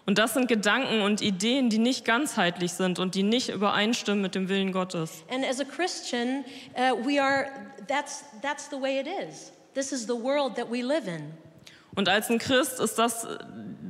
Und 0.06 0.16
das 0.16 0.32
sind 0.32 0.48
Gedanken 0.48 1.02
und 1.02 1.20
Ideen, 1.20 1.68
die 1.68 1.78
nicht 1.78 2.04
ganzheitlich 2.04 2.72
sind 2.72 2.98
und 2.98 3.14
die 3.14 3.22
nicht 3.22 3.50
übereinstimmen 3.50 4.22
mit 4.22 4.34
dem 4.34 4.48
Willen 4.48 4.72
Gottes. 4.72 5.24
And 5.30 5.44
as 5.44 5.60
a 5.60 5.64
Christian, 5.64 6.44
uh, 6.76 6.96
we 7.04 7.20
are 7.20 7.48
that's 7.88 8.24
that's 8.40 8.68
the 8.70 8.80
way 8.80 9.00
it 9.00 9.06
is. 9.06 9.52
This 9.74 9.92
is 9.92 10.06
the 10.06 10.14
world 10.14 10.54
that 10.56 10.70
we 10.70 10.82
live 10.82 11.06
in. 11.06 11.34
Und 11.94 12.08
als 12.08 12.30
ein 12.30 12.38
Christ 12.38 12.78
ist 12.78 12.96
das, 12.96 13.26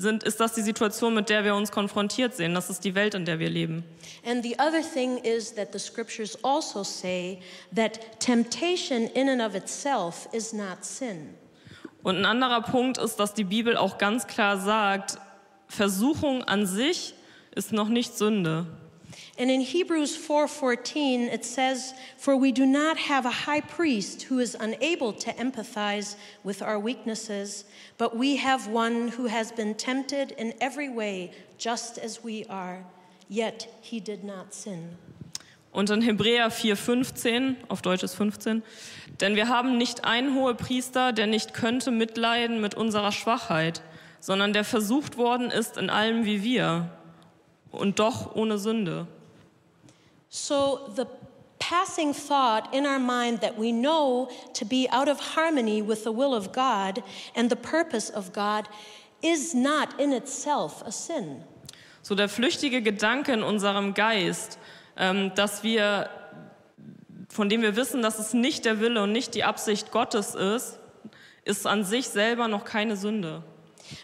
sind, 0.01 0.23
ist 0.23 0.41
das 0.41 0.55
die 0.55 0.63
Situation, 0.63 1.15
mit 1.15 1.29
der 1.29 1.45
wir 1.45 1.55
uns 1.55 1.71
konfrontiert 1.71 2.35
sehen. 2.35 2.55
Das 2.55 2.71
ist 2.71 2.85
die 2.85 2.95
Welt, 2.95 3.15
in 3.15 3.25
der 3.25 3.39
wir 3.39 3.51
leben. 3.51 3.85
And 4.27 4.43
the 4.43 4.55
other 4.55 4.83
thing 4.83 5.19
is 5.19 5.55
that 5.55 5.73
the 5.73 5.79
scriptures 5.79 6.39
also 6.45 6.83
say 6.83 7.41
that 7.75 8.21
temptation 8.21 9.09
in 9.15 9.29
and 9.29 9.43
of 9.43 9.55
itself 9.55 10.29
is 10.33 10.53
not 10.53 10.85
sin. 10.85 11.35
Und 12.03 12.17
ein 12.17 12.25
anderer 12.25 12.63
Punkt 12.63 12.99
ist, 12.99 13.17
dass 13.17 13.35
die 13.35 13.45
Bibel 13.45 13.77
auch 13.77 13.99
ganz 13.99 14.27
klar 14.27 14.59
sagt, 14.59 15.19
Versuchung 15.67 16.43
an 16.45 16.67
sich 16.67 17.15
ist 17.55 17.73
noch 17.73 17.89
nicht 17.89 18.17
Sünde. 18.17 18.67
And 19.39 19.51
in 19.51 19.61
Hebrews 19.61 20.17
4:14 20.17 21.29
it 21.29 21.45
says, 21.45 21.95
"For 22.17 22.37
we 22.37 22.51
do 22.51 22.67
not 22.67 22.99
have 23.09 23.25
a 23.25 23.47
high 23.47 23.61
priest 23.61 24.25
who 24.29 24.41
is 24.41 24.57
unable 24.57 25.13
to 25.13 25.31
empathize 25.39 26.17
with 26.43 26.61
our 26.61 26.79
weaknesses, 26.79 27.65
but 27.99 28.17
we 28.17 28.37
have 28.37 28.69
one 28.69 29.13
who 29.17 29.29
has 29.29 29.53
been 29.53 29.77
tempted 29.77 30.33
in 30.33 30.55
every 30.61 30.89
way 30.89 31.31
just 31.57 31.99
as 31.99 32.25
we 32.25 32.45
are, 32.49 32.85
yet 33.29 33.69
he 33.81 34.01
did 34.01 34.25
not 34.25 34.53
sin." 34.53 34.97
Und 35.71 35.91
in 35.91 36.03
Hebräer 36.03 36.51
4,15, 36.51 37.57
auf 37.69 37.83
Deutsch 37.83 38.03
ist 38.03 38.15
15, 38.15 38.63
denn 39.21 39.37
wir 39.37 39.49
haben 39.49 39.79
nicht 39.79 40.05
einen 40.05 40.35
Hohepriester, 40.35 41.13
der 41.13 41.29
nicht 41.29 41.55
könnte 41.55 41.91
mitleiden 41.91 42.61
mit 42.61 42.75
unserer 42.75 43.13
Schwachheit, 43.13 43.83
sondern 44.19 44.53
der 44.53 44.65
versucht 44.65 45.17
worden 45.17 45.51
ist 45.51 45.77
in 45.77 45.91
allem 45.91 46.25
wie 46.25 46.43
wir 46.43 46.91
und 47.73 47.99
doch 47.99 48.35
ohne 48.35 48.59
Sünde. 48.59 49.07
So 50.31 50.81
the 50.95 51.07
passing 51.59 52.15
thought 52.15 52.73
in 52.75 52.87
our 52.87 52.99
mind 52.99 53.41
that 53.41 53.59
we 53.59 53.73
know 53.73 54.29
to 54.55 54.65
be 54.65 54.89
out 54.91 55.09
of 55.09 55.35
harmony 55.35 55.83
with 55.83 56.05
the 56.05 56.13
will 56.13 56.35
of 56.35 56.53
God 56.53 57.03
and 57.35 57.51
the 57.51 57.57
purpose 57.57 58.11
of 58.11 58.33
God 58.33 58.69
is 59.23 59.55
not 59.55 59.99
in 59.99 60.13
itself 60.13 60.83
a 60.87 60.93
sin. 60.93 61.43
So 62.03 62.15
der 62.15 62.29
flüchtige 62.29 62.83
Gedanke 62.83 63.33
in 63.33 63.43
unserem 63.43 63.95
Geist, 63.95 64.59
ähm, 64.97 65.33
dass 65.35 65.63
wir, 65.63 66.09
von 67.29 67.49
dem 67.49 67.63
wir 67.63 67.77
wissen, 67.77 68.03
dass 68.03 68.19
es 68.19 68.33
nicht 68.33 68.65
der 68.65 68.81
Wille 68.81 69.03
und 69.03 69.13
nicht 69.13 69.35
die 69.35 69.45
Absicht 69.45 69.91
Gottes 69.91 70.35
ist, 70.35 70.79
ist 71.45 71.67
an 71.67 71.85
sich 71.85 72.09
selber 72.09 72.49
noch 72.49 72.65
keine 72.65 72.97
Sünde. 72.97 73.43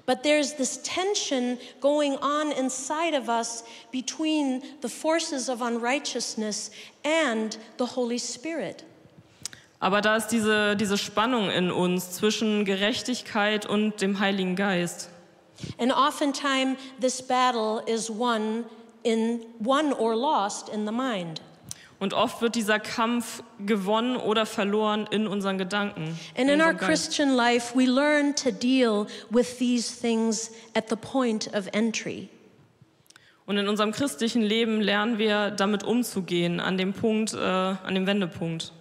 But 0.06 0.22
there's 0.22 0.54
this 0.54 0.80
tension 0.82 1.58
going 1.80 2.16
on 2.16 2.52
inside 2.52 3.14
of 3.14 3.28
us 3.28 3.64
between 3.90 4.62
the 4.80 4.88
forces 4.88 5.48
of 5.48 5.62
unrighteousness 5.62 6.70
and 7.04 7.56
the 7.78 7.86
Holy 7.86 8.18
Spirit. 8.18 8.84
Aber 9.80 10.00
da 10.00 10.16
ist 10.16 10.28
diese, 10.28 10.76
diese 10.76 10.96
Spannung 10.96 11.50
in 11.50 11.70
uns 11.70 12.12
zwischen 12.12 12.64
Gerechtigkeit 12.64 13.66
und 13.66 14.00
dem 14.00 14.18
Heiligen 14.18 14.56
Geist. 14.56 15.10
And 15.78 15.92
oftentimes 15.92 16.78
this 17.00 17.20
battle 17.20 17.82
is 17.86 18.08
won 18.08 18.64
in 19.02 19.44
won 19.60 19.92
or 19.92 20.16
lost 20.16 20.68
in 20.68 20.86
the 20.86 20.92
mind. 20.92 21.40
Und 22.00 22.12
oft 22.12 22.42
wird 22.42 22.54
dieser 22.54 22.80
Kampf 22.80 23.42
gewonnen 23.64 24.16
oder 24.16 24.46
verloren 24.46 25.06
in 25.10 25.26
unseren 25.26 25.58
Gedanken. 25.58 26.18
And 26.36 26.48
in 26.48 26.48
in 26.48 26.60
our. 26.60 26.74
Christian 26.74 27.34
life, 27.34 27.76
we 27.76 27.86
learn 27.86 28.34
to 28.34 28.50
deal 28.50 29.06
with 29.30 29.58
these 29.58 30.00
things 30.00 30.50
at 30.74 30.88
the 30.90 30.96
point 30.96 31.48
of 31.54 31.68
entry. 31.72 32.28
Und 33.46 33.58
in 33.58 33.68
unserem 33.68 33.92
christlichen 33.92 34.42
Leben 34.42 34.80
lernen 34.80 35.18
wir 35.18 35.50
damit 35.50 35.84
umzugehen, 35.84 36.60
an 36.60 36.78
dem 36.78 36.94
Punkt, 36.94 37.34
äh, 37.34 37.38
an 37.38 37.94
dem 37.94 38.06
Wendepunkt. 38.06 38.72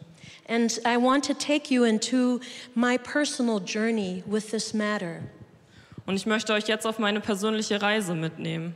And 0.48 0.80
I 0.86 0.98
want 0.98 1.26
to 1.26 1.34
take 1.34 1.74
you 1.74 1.84
into 1.84 2.40
my 2.76 2.98
personal 2.98 3.60
journey 3.60 4.24
with 4.26 4.52
this 4.52 4.74
matter. 4.74 5.22
Und 6.06 6.16
ich 6.16 6.26
möchte 6.26 6.54
euch 6.54 6.68
jetzt 6.68 6.86
auf 6.86 7.00
meine 7.00 7.22
persönliche 7.22 7.82
Reise 7.82 8.14
mitnehmen. 8.14 8.76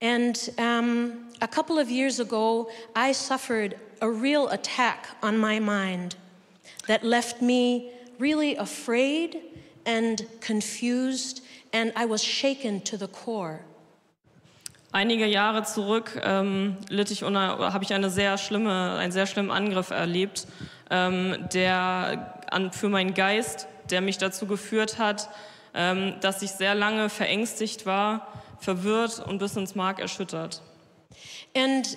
And 0.00 0.52
um, 0.58 1.12
a 1.42 1.48
couple 1.48 1.78
of 1.78 1.90
years 1.90 2.20
ago, 2.20 2.70
I 2.94 3.12
suffered 3.12 3.74
a 4.00 4.08
real 4.08 4.48
attack 4.48 5.08
on 5.22 5.36
my 5.38 5.58
mind 5.58 6.14
that 6.86 7.04
left 7.04 7.42
me 7.42 7.90
really 8.18 8.56
afraid 8.56 9.40
and 9.84 10.24
confused, 10.40 11.42
and 11.72 11.92
I 11.96 12.06
was 12.06 12.22
shaken 12.22 12.80
to 12.82 12.96
the 12.96 13.08
core. 13.08 13.60
Einige 14.92 15.26
Jahre 15.26 15.64
zurück 15.64 16.20
ähm, 16.22 16.76
litt 16.90 17.10
ich 17.10 17.22
habe 17.22 17.82
ich 17.82 17.94
eine 17.94 18.10
sehr 18.10 18.36
schlimme, 18.36 18.96
einen 18.98 19.10
sehr 19.10 19.26
schlimmen 19.26 19.50
Angriff 19.50 19.90
erlebt, 19.90 20.46
ähm, 20.90 21.48
der 21.52 22.44
an, 22.50 22.72
für 22.72 22.90
meinen 22.90 23.14
Geist, 23.14 23.66
der 23.90 24.02
mich 24.02 24.18
dazu 24.18 24.46
geführt 24.46 24.98
hat, 24.98 25.30
ähm, 25.74 26.14
dass 26.20 26.42
ich 26.42 26.52
sehr 26.52 26.74
lange 26.74 27.08
verängstigt 27.08 27.86
war, 27.86 28.28
verwirrt 28.60 29.18
und 29.26 29.38
bis 29.38 29.56
ins 29.56 29.74
Mark 29.74 29.98
erschüttert. 29.98 30.60
And 31.54 31.96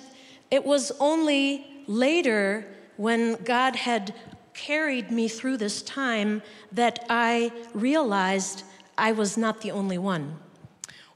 it 0.50 0.64
was 0.64 0.92
only 1.00 1.64
later 1.86 2.66
when 2.96 3.36
God 3.44 3.76
had 3.76 4.14
carried 4.54 5.10
me 5.10 5.28
through 5.28 5.58
this 5.58 5.82
time 5.82 6.42
that 6.72 7.04
I 7.08 7.52
realized 7.74 8.64
I 8.98 9.12
was 9.12 9.36
not 9.36 9.60
the 9.60 9.72
only 9.72 9.98
one. 9.98 10.36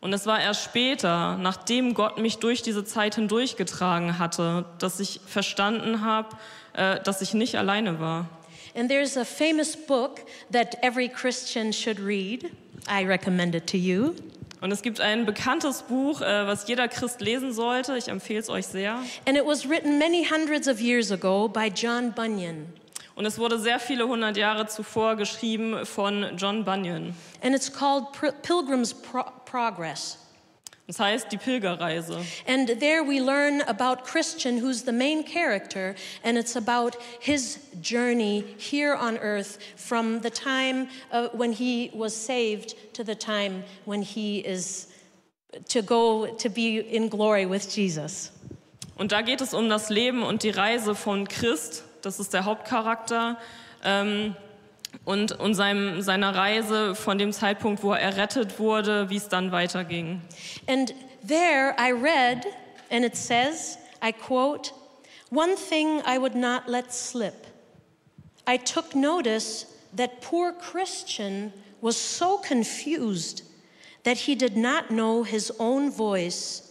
Und 0.02 0.14
es 0.14 0.24
war 0.24 0.40
erst 0.40 0.64
später, 0.64 1.36
nachdem 1.36 1.92
Gott 1.92 2.16
mich 2.16 2.38
durch 2.38 2.62
diese 2.62 2.84
Zeit 2.84 3.16
hindurchgetragen 3.16 4.18
hatte, 4.18 4.64
dass 4.78 4.98
ich 4.98 5.20
verstanden 5.26 6.02
habe, 6.02 6.36
äh, 6.72 7.00
dass 7.00 7.20
ich 7.20 7.34
nicht 7.34 7.56
alleine 7.56 8.00
war. 8.00 8.26
And 8.74 8.88
there's 8.88 9.16
a 9.16 9.24
famous 9.24 9.76
book 9.76 10.20
that 10.50 10.76
every 10.82 11.08
Christian 11.08 11.72
should 11.72 11.98
read. 11.98 12.50
I 12.88 13.04
recommend 13.04 13.54
it 13.54 13.66
to 13.68 13.76
you. 13.76 14.14
Und 14.60 14.72
es 14.72 14.82
gibt 14.82 15.00
ein 15.00 15.24
bekanntes 15.24 15.82
Buch, 15.82 16.20
äh, 16.20 16.46
was 16.46 16.68
jeder 16.68 16.86
Christ 16.88 17.20
lesen 17.20 17.52
sollte. 17.52 17.96
Ich 17.96 18.08
empfehle 18.08 18.40
es 18.40 18.50
euch 18.50 18.66
sehr. 18.66 18.96
And 19.26 19.36
it 19.38 19.46
was 19.46 19.68
written 19.68 19.98
many 19.98 20.24
hundreds 20.24 20.68
of 20.68 20.80
years 20.80 21.10
ago 21.10 21.48
by 21.48 21.68
John 21.74 22.12
Bunyan. 22.12 22.66
Und 23.14 23.26
es 23.26 23.38
wurde 23.38 23.58
sehr 23.58 23.78
viele 23.78 24.06
hundert 24.06 24.36
Jahre 24.36 24.66
zuvor 24.66 25.16
geschrieben 25.16 25.84
von 25.84 26.36
John 26.36 26.64
Bunyan. 26.64 27.14
And 27.42 27.54
it's 27.54 27.72
called 27.72 28.04
Pilgrim's 28.42 28.94
Pro- 28.94 29.30
Progress. 29.44 30.18
Das 30.90 30.98
heißt 30.98 31.30
die 31.30 31.36
Pilgerreise. 31.36 32.18
And 32.48 32.68
there 32.80 33.04
we 33.04 33.20
learn 33.20 33.62
about 33.68 34.02
Christian, 34.02 34.60
who's 34.60 34.82
the 34.82 34.90
main 34.90 35.22
character, 35.22 35.94
and 36.24 36.36
it's 36.36 36.56
about 36.56 36.96
his 37.20 37.60
journey 37.80 38.44
here 38.58 38.96
on 38.96 39.16
earth 39.18 39.60
from 39.76 40.20
the 40.22 40.30
time 40.30 40.88
uh, 41.12 41.28
when 41.28 41.52
he 41.52 41.92
was 41.94 42.12
saved 42.12 42.74
to 42.94 43.04
the 43.04 43.14
time 43.14 43.62
when 43.84 44.02
he 44.02 44.40
is 44.40 44.88
to 45.68 45.80
go 45.80 46.26
to 46.26 46.48
be 46.48 46.80
in 46.80 47.08
glory 47.08 47.46
with 47.46 47.72
Jesus. 47.72 48.32
Und 48.98 49.12
da 49.12 49.22
geht 49.22 49.40
es 49.40 49.54
um 49.54 49.68
das 49.68 49.90
Leben 49.90 50.24
und 50.24 50.42
die 50.42 50.50
Reise 50.50 50.96
von 50.96 51.28
Christ, 51.28 51.84
das 52.02 52.18
ist 52.18 52.34
der 52.34 52.46
Hauptcharakter, 52.46 53.38
ähm, 53.84 54.34
und, 55.04 55.32
und 55.32 55.54
seinem, 55.54 56.02
seiner 56.02 56.34
Reise 56.34 56.94
von 56.94 57.18
dem 57.18 57.32
Zeitpunkt, 57.32 57.82
wo 57.82 57.92
er 57.92 58.00
errettet 58.00 58.58
wurde, 58.58 59.10
wie 59.10 59.16
es 59.16 59.28
dann 59.28 59.52
weiterging. 59.52 60.20
And 60.66 60.94
there 61.26 61.74
I 61.78 61.92
read, 61.92 62.46
and 62.90 63.04
it 63.04 63.16
says, 63.16 63.78
I 64.02 64.12
quote, 64.12 64.72
One 65.30 65.54
thing 65.56 66.02
I 66.06 66.18
would 66.18 66.34
not 66.34 66.66
let 66.66 66.92
slip. 66.92 67.46
I 68.46 68.56
took 68.56 68.94
notice 68.94 69.66
that 69.96 70.20
poor 70.20 70.52
Christian 70.52 71.52
was 71.80 71.96
so 71.96 72.38
confused 72.38 73.42
that 74.02 74.16
he 74.16 74.34
did 74.34 74.56
not 74.56 74.88
know 74.88 75.22
his 75.22 75.52
own 75.58 75.90
voice. 75.92 76.66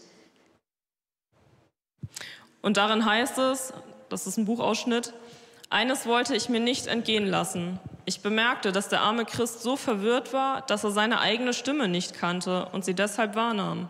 Und 2.61 2.75
darin 2.75 3.05
heißt 3.05 3.37
es, 3.37 3.71
das 4.09 4.27
ist 4.27 4.37
ein 4.37 4.45
Buchausschnitt, 4.45 5.13
eines 5.69 6.05
wollte 6.05 6.35
ich 6.35 6.49
mir 6.49 6.59
nicht 6.59 6.87
entgehen 6.87 7.27
lassen. 7.27 7.79
Ich 8.09 8.21
bemerkte, 8.21 8.71
dass 8.71 8.89
der 8.89 9.01
arme 9.01 9.23
Christ 9.23 9.61
so 9.61 9.75
verwirrt 9.75 10.33
war, 10.33 10.63
dass 10.63 10.83
er 10.83 10.89
seine 10.89 11.19
eigene 11.19 11.53
Stimme 11.53 11.87
nicht 11.87 12.15
kannte 12.15 12.65
und 12.71 12.83
sie 12.83 12.95
deshalb 12.95 13.35
wahrnahm. 13.35 13.87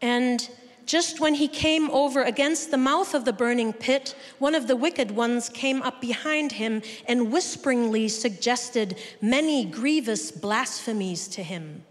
And 0.00 0.48
just 0.86 1.20
when 1.20 1.34
he 1.34 1.48
came 1.48 1.90
over 1.90 2.24
against 2.24 2.70
the 2.70 2.76
mouth 2.76 3.12
of 3.12 3.24
the 3.26 3.32
burning 3.32 3.72
pit, 3.72 4.14
one 4.38 4.56
of 4.56 4.68
the 4.68 4.80
wicked 4.80 5.16
ones 5.16 5.52
came 5.52 5.82
up 5.82 6.00
behind 6.00 6.52
him 6.52 6.80
and 7.08 7.32
whisperingly 7.32 8.08
suggested 8.08 8.94
many 9.20 9.64
grievous 9.64 10.30
blasphemies 10.30 11.28
to 11.28 11.42
him. 11.42 11.82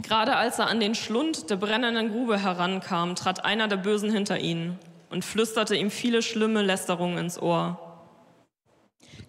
Gerade 0.00 0.34
als 0.34 0.58
er 0.58 0.68
an 0.68 0.80
den 0.80 0.94
Schlund 0.94 1.50
der 1.50 1.56
brennenden 1.56 2.10
Grube 2.10 2.38
herankam, 2.38 3.16
trat 3.16 3.44
einer 3.44 3.68
der 3.68 3.76
Bösen 3.76 4.10
hinter 4.10 4.38
ihn 4.38 4.78
und 5.10 5.26
flüsterte 5.26 5.76
ihm 5.76 5.90
viele 5.90 6.22
schlimme 6.22 6.62
Lästerungen 6.62 7.18
ins 7.18 7.38
Ohr. 7.38 7.83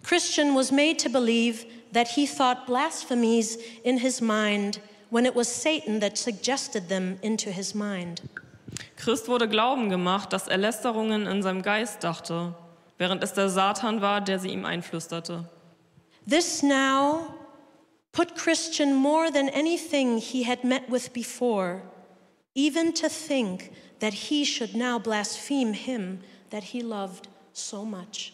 Christian 0.02 0.54
was 0.54 0.70
made 0.70 0.98
to 1.00 1.08
believe 1.08 1.66
that 1.92 2.08
he 2.08 2.26
thought 2.26 2.66
blasphemies 2.66 3.58
in 3.84 3.98
his 3.98 4.20
mind 4.20 4.80
when 5.10 5.26
it 5.26 5.34
was 5.34 5.48
Satan 5.48 6.00
that 6.00 6.18
suggested 6.18 6.88
them 6.88 7.18
into 7.22 7.50
his 7.50 7.74
mind. 7.74 8.20
Christ 8.96 9.28
wurde 9.28 9.48
Glauben 9.48 9.88
gemacht, 9.88 10.32
dass 10.32 10.48
er 10.48 10.58
Lästerungen 10.58 11.26
in 11.26 11.42
seinem 11.42 11.62
Geist 11.62 12.02
dachte, 12.02 12.54
während 12.98 13.22
es 13.22 13.32
der 13.32 13.48
Satan 13.48 14.00
war, 14.00 14.20
der 14.20 14.38
sie 14.38 14.50
ihm 14.50 14.64
einflüsterte. 14.64 15.48
This 16.28 16.62
now 16.62 17.34
put 18.12 18.34
Christian 18.34 18.94
more 18.94 19.30
than 19.30 19.48
anything 19.48 20.18
he 20.18 20.42
had 20.42 20.64
met 20.64 20.90
with 20.90 21.12
before, 21.12 21.82
even 22.54 22.92
to 22.94 23.08
think 23.08 23.70
that 24.00 24.12
he 24.12 24.44
should 24.44 24.74
now 24.74 24.98
blaspheme 24.98 25.72
him 25.72 26.20
that 26.50 26.64
he 26.64 26.82
loved 26.82 27.28
so 27.52 27.84
much. 27.84 28.32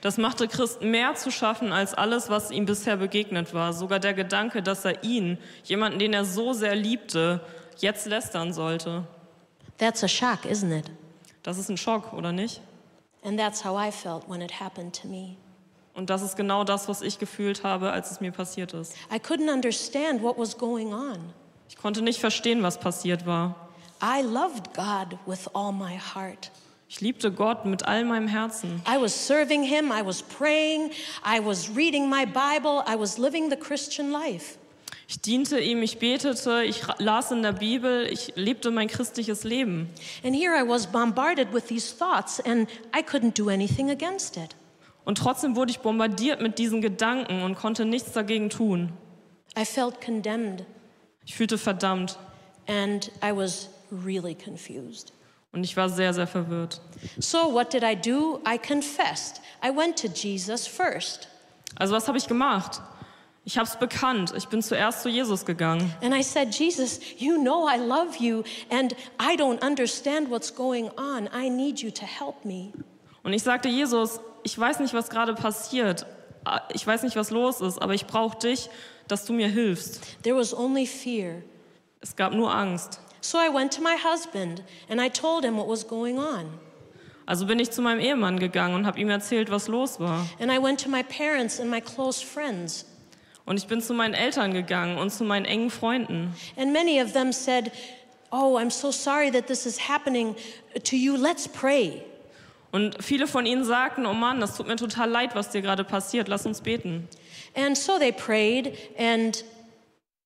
Das 0.00 0.18
machte 0.18 0.48
Christ 0.48 0.82
mehr 0.82 1.14
zu 1.14 1.30
schaffen 1.30 1.72
als 1.72 1.94
alles, 1.94 2.28
was 2.28 2.50
ihm 2.50 2.66
bisher 2.66 2.96
begegnet 2.96 3.54
war. 3.54 3.72
Sogar 3.72 3.98
der 3.98 4.14
Gedanke, 4.14 4.62
dass 4.62 4.84
er 4.84 5.04
ihn, 5.04 5.38
jemanden, 5.64 5.98
den 5.98 6.12
er 6.12 6.24
so 6.24 6.52
sehr 6.52 6.74
liebte, 6.74 7.40
jetzt 7.78 8.06
lästern 8.06 8.52
sollte. 8.52 9.04
That's 9.78 10.04
a 10.04 10.08
shock, 10.08 10.44
isn't 10.44 10.76
it? 10.76 10.90
Das 11.42 11.58
ist 11.58 11.68
ein 11.68 11.76
Schock, 11.76 12.12
oder 12.12 12.32
nicht? 12.32 12.60
And 13.24 13.38
that's 13.38 13.64
how 13.64 13.78
I 13.78 13.90
felt 13.90 14.28
when 14.28 14.40
it 14.40 14.60
happened 14.60 15.00
to 15.00 15.08
me. 15.08 15.36
Und 15.94 16.08
das 16.08 16.22
ist 16.22 16.36
genau 16.36 16.64
das, 16.64 16.88
was 16.88 17.02
ich 17.02 17.18
gefühlt 17.18 17.64
habe, 17.64 17.90
als 17.90 18.10
es 18.10 18.20
mir 18.20 18.32
passiert 18.32 18.72
ist. 18.72 18.94
I 19.12 19.18
couldn't 19.18 19.52
understand 19.52 20.22
what 20.22 20.38
was 20.38 20.56
going 20.56 20.92
on. 20.92 21.32
Ich 21.68 21.76
konnte 21.76 22.02
nicht 22.02 22.20
verstehen, 22.20 22.62
was 22.62 22.78
passiert 22.78 23.26
war. 23.26 23.54
I 24.02 24.22
loved 24.22 24.74
God 24.74 25.18
with 25.26 25.48
all 25.54 25.72
my 25.72 25.96
heart. 25.98 26.50
Ich 26.92 27.00
liebte 27.00 27.32
Gott 27.32 27.64
mit 27.64 27.88
all 27.88 28.04
meinem 28.04 28.28
Herzen. 28.28 28.82
I 28.86 29.00
was 29.00 29.26
serving 29.26 29.62
Him, 29.62 29.90
I 29.90 30.04
was 30.04 30.22
praying, 30.22 30.90
I 31.24 31.42
was 31.42 31.74
reading 31.74 32.06
my 32.06 32.26
Bible, 32.26 32.84
I 32.86 32.98
was 32.98 33.16
living 33.16 33.48
the 33.48 33.56
Christian 33.56 34.10
life. 34.12 34.58
Ich 35.08 35.18
diente 35.22 35.58
ihm, 35.58 35.82
ich 35.82 35.98
betete, 35.98 36.64
ich 36.64 36.82
las 36.98 37.30
in 37.30 37.42
der 37.42 37.52
Bibel, 37.52 38.06
ich 38.12 38.34
lebte 38.36 38.70
mein 38.70 38.88
christliches 38.88 39.42
Leben. 39.42 39.88
And 40.22 40.36
here 40.36 40.54
I 40.54 40.68
was 40.68 40.86
bombarded 40.86 41.54
with 41.54 41.68
these 41.68 41.96
thoughts, 41.96 42.40
and 42.40 42.68
I 42.94 43.00
couldn't 43.02 43.38
do 43.38 43.48
anything 43.48 43.90
against 43.90 44.36
it. 44.36 44.54
Und 45.06 45.16
trotzdem 45.16 45.56
wurde 45.56 45.70
ich 45.70 45.78
bombardiert 45.78 46.42
mit 46.42 46.58
diesen 46.58 46.82
Gedanken 46.82 47.42
und 47.42 47.54
konnte 47.54 47.86
nichts 47.86 48.12
dagegen 48.12 48.50
tun. 48.50 48.92
I 49.58 49.64
felt 49.64 50.02
condemned, 50.02 50.66
Ich 51.24 51.36
fühlte 51.36 51.56
verdammt 51.56 52.18
and 52.66 53.10
I 53.24 53.34
was 53.34 53.70
really 53.90 54.34
confused. 54.34 55.14
Und 55.52 55.64
ich 55.64 55.76
war 55.76 55.88
sehr, 55.88 56.14
sehr 56.14 56.26
verwirrt. 56.26 56.80
So, 57.18 57.52
what 57.52 57.72
did 57.72 57.82
I 57.82 57.94
do? 57.94 58.40
I 58.46 58.58
confessed. 58.58 59.40
I 59.62 59.74
went 59.74 59.98
to 60.00 60.08
Jesus 60.08 60.66
first. 60.66 61.28
Also 61.76 61.94
was 61.94 62.08
habe 62.08 62.18
ich 62.18 62.26
gemacht? 62.26 62.80
Ich 63.44 63.58
habe 63.58 63.66
es 63.66 63.76
bekannt. 63.76 64.32
Ich 64.36 64.46
bin 64.48 64.62
zuerst 64.62 65.02
zu 65.02 65.08
Jesus 65.08 65.44
gegangen. 65.44 65.92
And 66.00 66.14
I 66.14 66.22
said, 66.22 66.54
Jesus, 66.54 67.00
you 67.18 67.36
know 67.36 67.68
I 67.68 67.76
love 67.76 68.18
you, 68.18 68.44
and 68.70 68.94
I 69.20 69.36
don't 69.36 69.60
understand 69.62 70.30
what's 70.30 70.54
going 70.54 70.90
on. 70.96 71.28
I 71.34 71.48
need 71.48 71.80
you 71.80 71.90
to 71.90 72.06
help 72.06 72.44
me. 72.44 72.72
Und 73.24 73.32
ich 73.32 73.42
sagte, 73.42 73.68
Jesus, 73.68 74.20
ich 74.44 74.56
weiß 74.58 74.78
nicht, 74.80 74.94
was 74.94 75.10
gerade 75.10 75.34
passiert. 75.34 76.06
Ich 76.72 76.86
weiß 76.86 77.02
nicht, 77.02 77.16
was 77.16 77.30
los 77.30 77.60
ist, 77.60 77.80
aber 77.80 77.94
ich 77.94 78.06
brauche 78.06 78.38
dich, 78.38 78.68
dass 79.08 79.24
du 79.24 79.32
mir 79.32 79.48
hilfst. 79.48 80.22
There 80.22 80.36
was 80.36 80.54
only 80.54 80.86
fear. 80.86 81.42
Es 82.00 82.14
gab 82.16 82.32
nur 82.32 82.52
Angst. 82.52 83.00
So 83.22 83.38
I 83.38 83.48
went 83.48 83.72
to 83.72 83.82
my 83.82 83.96
husband 83.96 84.62
and 84.90 85.00
I 85.00 85.08
told 85.08 85.44
him 85.44 85.56
what 85.56 85.68
was 85.68 85.86
going 85.86 86.18
on. 86.18 86.58
Also 87.24 87.46
bin 87.46 87.60
ich 87.60 87.70
zu 87.70 87.80
meinem 87.80 88.00
Ehemann 88.00 88.38
gegangen 88.38 88.74
und 88.74 88.84
habe 88.84 89.00
ihm 89.00 89.08
erzählt, 89.08 89.50
was 89.50 89.68
los 89.68 89.98
war. 90.00 90.26
And 90.40 90.50
I 90.50 90.58
went 90.58 90.80
to 90.82 90.90
my 90.90 91.02
parents 91.02 91.60
and 91.60 91.70
my 91.70 91.80
close 91.80 92.20
friends. 92.20 92.84
Und 93.46 93.56
ich 93.56 93.66
bin 93.66 93.80
zu 93.80 93.94
meinen 93.94 94.14
Eltern 94.14 94.52
gegangen 94.52 94.98
und 94.98 95.10
zu 95.10 95.24
meinen 95.24 95.46
engen 95.46 95.70
Freunden. 95.70 96.34
And 96.56 96.72
many 96.72 97.00
of 97.00 97.12
them 97.12 97.32
said, 97.32 97.72
Oh, 98.32 98.58
I'm 98.58 98.70
so 98.70 98.90
sorry 98.90 99.30
that 99.30 99.46
this 99.46 99.66
is 99.66 99.88
happening 99.88 100.34
to 100.82 100.96
you. 100.96 101.16
Let's 101.16 101.46
pray. 101.46 102.02
Und 102.72 103.04
viele 103.04 103.26
von 103.26 103.44
ihnen 103.44 103.64
sagten, 103.64 104.06
oh 104.06 104.14
Mann, 104.14 104.40
das 104.40 104.56
tut 104.56 104.66
mir 104.66 104.76
total 104.76 105.10
leid, 105.10 105.34
was 105.34 105.50
dir 105.50 105.60
gerade 105.60 105.84
passiert, 105.84 106.26
lass 106.26 106.46
uns 106.46 106.62
beten. 106.62 107.06
And 107.54 107.76
so 107.76 107.98
they 107.98 108.10
prayed, 108.10 108.78
and 108.98 109.44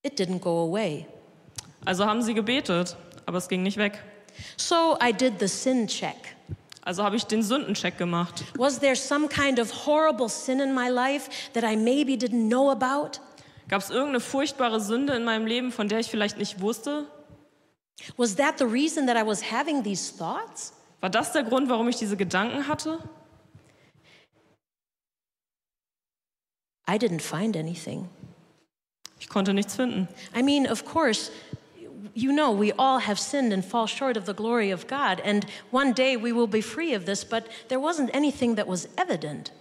it 0.04 0.16
didn't 0.18 0.38
go 0.38 0.60
away. 0.60 1.06
Also 1.86 2.04
haben 2.04 2.20
sie 2.20 2.34
gebetet, 2.34 2.96
aber 3.24 3.38
es 3.38 3.48
ging 3.48 3.62
nicht 3.62 3.78
weg. 3.78 4.02
So 4.58 4.98
I 5.02 5.12
did 5.12 5.40
the 5.40 5.48
sin 5.48 5.86
check. 5.86 6.36
Also 6.82 7.02
habe 7.02 7.16
ich 7.16 7.24
den 7.24 7.42
Sündencheck 7.42 7.98
gemacht. 7.98 8.44
Was 8.56 8.78
there 8.78 8.94
some 8.94 9.26
kind 9.28 9.58
of 9.58 9.86
horrible 9.86 10.28
sin 10.28 10.60
in 10.60 10.72
my 10.72 10.88
life 10.88 11.28
that 11.52 11.64
I 11.64 11.76
maybe 11.76 12.12
didn't 12.12 12.48
know 12.48 12.70
about? 12.70 13.18
Gab 13.68 13.82
es 13.82 13.90
irgendeine 13.90 14.20
furchtbare 14.20 14.80
Sünde 14.80 15.14
in 15.14 15.24
meinem 15.24 15.46
Leben, 15.46 15.72
von 15.72 15.88
der 15.88 15.98
ich 15.98 16.08
vielleicht 16.08 16.38
nicht 16.38 16.60
wusste? 16.60 17.06
Was 18.16 18.36
that 18.36 18.58
the 18.58 18.64
reason 18.64 19.06
that 19.08 19.16
I 19.16 19.26
was 19.26 19.50
having 19.50 19.82
these 19.82 20.16
thoughts? 20.16 20.74
War 21.00 21.10
das 21.10 21.32
der 21.32 21.42
Grund, 21.42 21.68
warum 21.68 21.88
ich 21.88 21.96
diese 21.96 22.16
Gedanken 22.16 22.68
hatte? 22.68 22.98
I 26.88 26.98
didn't 26.98 27.20
find 27.20 27.56
anything. 27.56 28.08
Ich 29.18 29.28
konnte 29.28 29.52
nichts 29.54 29.74
finden. 29.74 30.06
I 30.36 30.42
mean, 30.42 30.70
of 30.70 30.84
course, 30.84 31.32
you 32.16 32.32
know, 32.32 32.50
we 32.50 32.72
all 32.78 32.98
have 32.98 33.20
sinned 33.20 33.52
and 33.52 33.62
fall 33.62 33.86
short 33.86 34.16
of 34.16 34.24
the 34.24 34.32
glory 34.32 34.70
of 34.70 34.86
God, 34.86 35.20
and 35.22 35.44
one 35.70 35.92
day 35.92 36.16
we 36.16 36.32
will 36.32 36.46
be 36.46 36.62
free 36.62 36.94
of 36.94 37.04
this, 37.04 37.24
but 37.24 37.46
there 37.68 37.78
wasn't 37.78 38.10
anything 38.14 38.56
that 38.56 38.66
was 38.66 38.88
evident. 38.96 39.52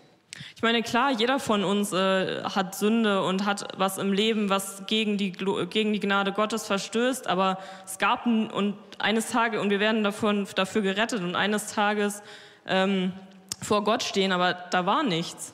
Ich 0.56 0.62
meine, 0.62 0.82
klar, 0.82 1.12
jeder 1.12 1.40
von 1.40 1.64
uns 1.64 1.94
äh, 1.94 2.44
hat 2.44 2.76
Sünde 2.76 3.24
und 3.24 3.46
hat 3.46 3.68
was 3.78 3.98
im 3.98 4.12
Leben, 4.14 4.50
was 4.50 4.86
gegen 4.88 5.18
die, 5.18 5.32
gegen 5.32 5.94
die 5.94 6.00
Gnade 6.00 6.32
Gottes 6.32 6.66
verstößt, 6.66 7.28
aber 7.28 7.58
es 7.86 7.98
gab 7.98 8.26
und 8.26 8.76
eines 9.00 9.30
Tages, 9.30 9.62
und 9.62 9.70
wir 9.70 9.80
werden 9.80 10.04
davon, 10.04 10.48
dafür 10.56 10.82
gerettet 10.82 11.22
und 11.22 11.36
eines 11.36 11.74
Tages 11.74 12.22
ähm, 12.66 13.14
vor 13.62 13.84
Gott 13.84 14.04
stehen, 14.04 14.32
aber 14.32 14.54
da 14.72 14.86
war 14.86 15.04
nichts. 15.04 15.54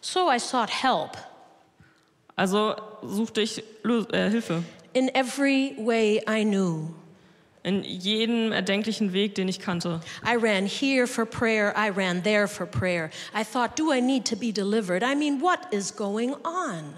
So 0.00 0.30
I 0.30 0.38
sought 0.38 0.70
help 0.70 1.16
Also 2.36 2.76
suchte 3.02 3.40
ich 3.40 3.62
äh, 3.84 4.30
Hilfe 4.30 4.62
in 4.98 5.10
every 5.14 5.74
way 5.78 6.20
I 6.26 6.44
knew. 6.44 6.94
In 7.62 7.82
jedem 7.82 8.52
erdenklichen 8.52 9.12
Weg, 9.12 9.34
den 9.34 9.48
ich 9.48 9.60
kannte. 9.60 10.00
I 10.24 10.36
ran 10.36 10.66
here 10.66 11.06
for 11.06 11.24
prayer, 11.24 11.72
I 11.76 11.90
ran 11.90 12.22
there 12.22 12.48
for 12.48 12.66
prayer. 12.66 13.10
I 13.34 13.44
thought, 13.44 13.76
do 13.76 13.92
I 13.92 14.00
need 14.00 14.24
to 14.26 14.36
be 14.36 14.52
delivered? 14.52 15.02
I 15.02 15.14
mean, 15.14 15.40
what 15.40 15.72
is 15.72 15.90
going 15.90 16.34
on? 16.44 16.94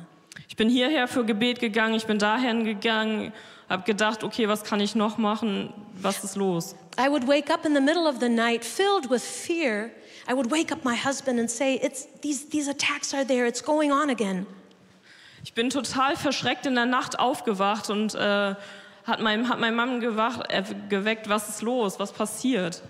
Ich 0.49 0.57
bin 0.57 0.69
hierher 0.69 1.09
für 1.09 1.25
Gebet 1.25 1.61
gegangen, 1.61 1.95
ich 1.95 2.07
bin 2.07 2.19
dahin 2.19 2.65
gegangen, 2.65 3.33
habe 3.69 3.85
gedacht, 3.85 4.25
okay, 4.25 4.49
was 4.49 4.63
kann 4.63 4.81
ich 4.81 4.95
noch 4.95 5.17
machen? 5.19 5.73
Was 6.01 6.25
ist 6.25 6.37
los? 6.37 6.75
I 6.99 7.09
would 7.09 7.27
wake 7.27 7.51
up 7.51 7.65
in 7.65 7.75
the 7.75 7.81
middle 7.81 8.07
of 8.07 8.21
the 8.21 8.29
night 8.29 8.65
filled 8.65 9.11
with 9.11 9.23
fear. 9.23 9.93
I 10.29 10.35
would 10.35 10.51
wake 10.51 10.71
up 10.71 10.85
my 10.85 10.95
husband 10.95 11.39
and 11.39 11.51
say, 11.51 11.77
it's, 11.83 12.07
these, 12.21 12.47
these 12.51 12.69
attacks 12.69 13.15
are 13.15 13.25
there, 13.25 13.47
it's 13.47 13.63
going 13.63 13.91
on 13.91 14.11
again. 14.11 14.47
Ich 15.45 15.55
bin 15.55 15.71
total 15.71 16.17
verschreckt 16.17 16.67
in 16.67 16.75
der 16.75 16.87
Nacht 16.87 17.19
aufgewacht 17.19 17.91
und 17.91 18.15
äh, 18.15 18.55
hat 19.05 19.21
mein, 19.21 19.49
hat 19.49 19.59
mein 19.59 19.75
Mann 19.75 20.01
gewacht, 20.01 20.51
äh, 20.51 20.63
geweckt, 20.89 21.29
was 21.29 21.49
ist 21.49 21.63
los, 21.63 21.99
was 21.99 22.13
passiert. 22.13 22.83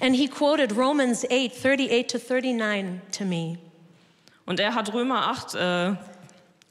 And 0.00 0.14
he 0.16 0.28
quoted 0.28 0.76
Romans 0.76 1.24
8 1.24 1.52
38 1.54 2.06
to 2.06 2.18
39 2.18 3.00
to 3.16 3.24
me, 3.24 3.58
Und 4.46 4.60
er 4.60 4.74
hat 4.74 4.92
Römer 4.92 5.28
8 5.28 5.54
äh, 5.54 5.94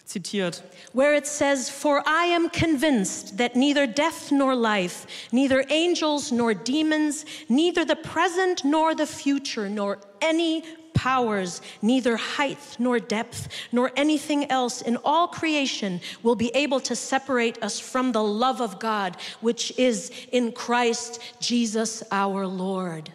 zitiert. 0.05 0.63
where 0.93 1.15
it 1.15 1.25
says, 1.25 1.69
For 1.69 2.03
I 2.05 2.33
am 2.35 2.49
convinced 2.51 3.37
that 3.37 3.55
neither 3.55 3.87
death 3.87 4.31
nor 4.31 4.55
life, 4.55 5.07
neither 5.31 5.63
angels 5.69 6.31
nor 6.31 6.53
demons, 6.53 7.25
neither 7.47 7.85
the 7.85 7.95
present 7.95 8.63
nor 8.65 8.93
the 8.95 9.05
future, 9.07 9.69
nor 9.69 9.99
any 10.21 10.63
powers, 10.93 11.61
neither 11.81 12.17
height 12.17 12.75
nor 12.79 12.99
depth, 12.99 13.47
nor 13.71 13.91
anything 13.95 14.49
else 14.49 14.81
in 14.81 14.97
all 15.03 15.27
creation 15.27 16.01
will 16.23 16.35
be 16.35 16.51
able 16.55 16.79
to 16.79 16.95
separate 16.95 17.61
us 17.63 17.79
from 17.79 18.11
the 18.11 18.23
love 18.23 18.61
of 18.61 18.79
God, 18.79 19.17
which 19.41 19.77
is 19.77 20.11
in 20.31 20.51
Christ 20.51 21.21
Jesus 21.39 22.03
our 22.11 22.45
Lord. 22.47 23.11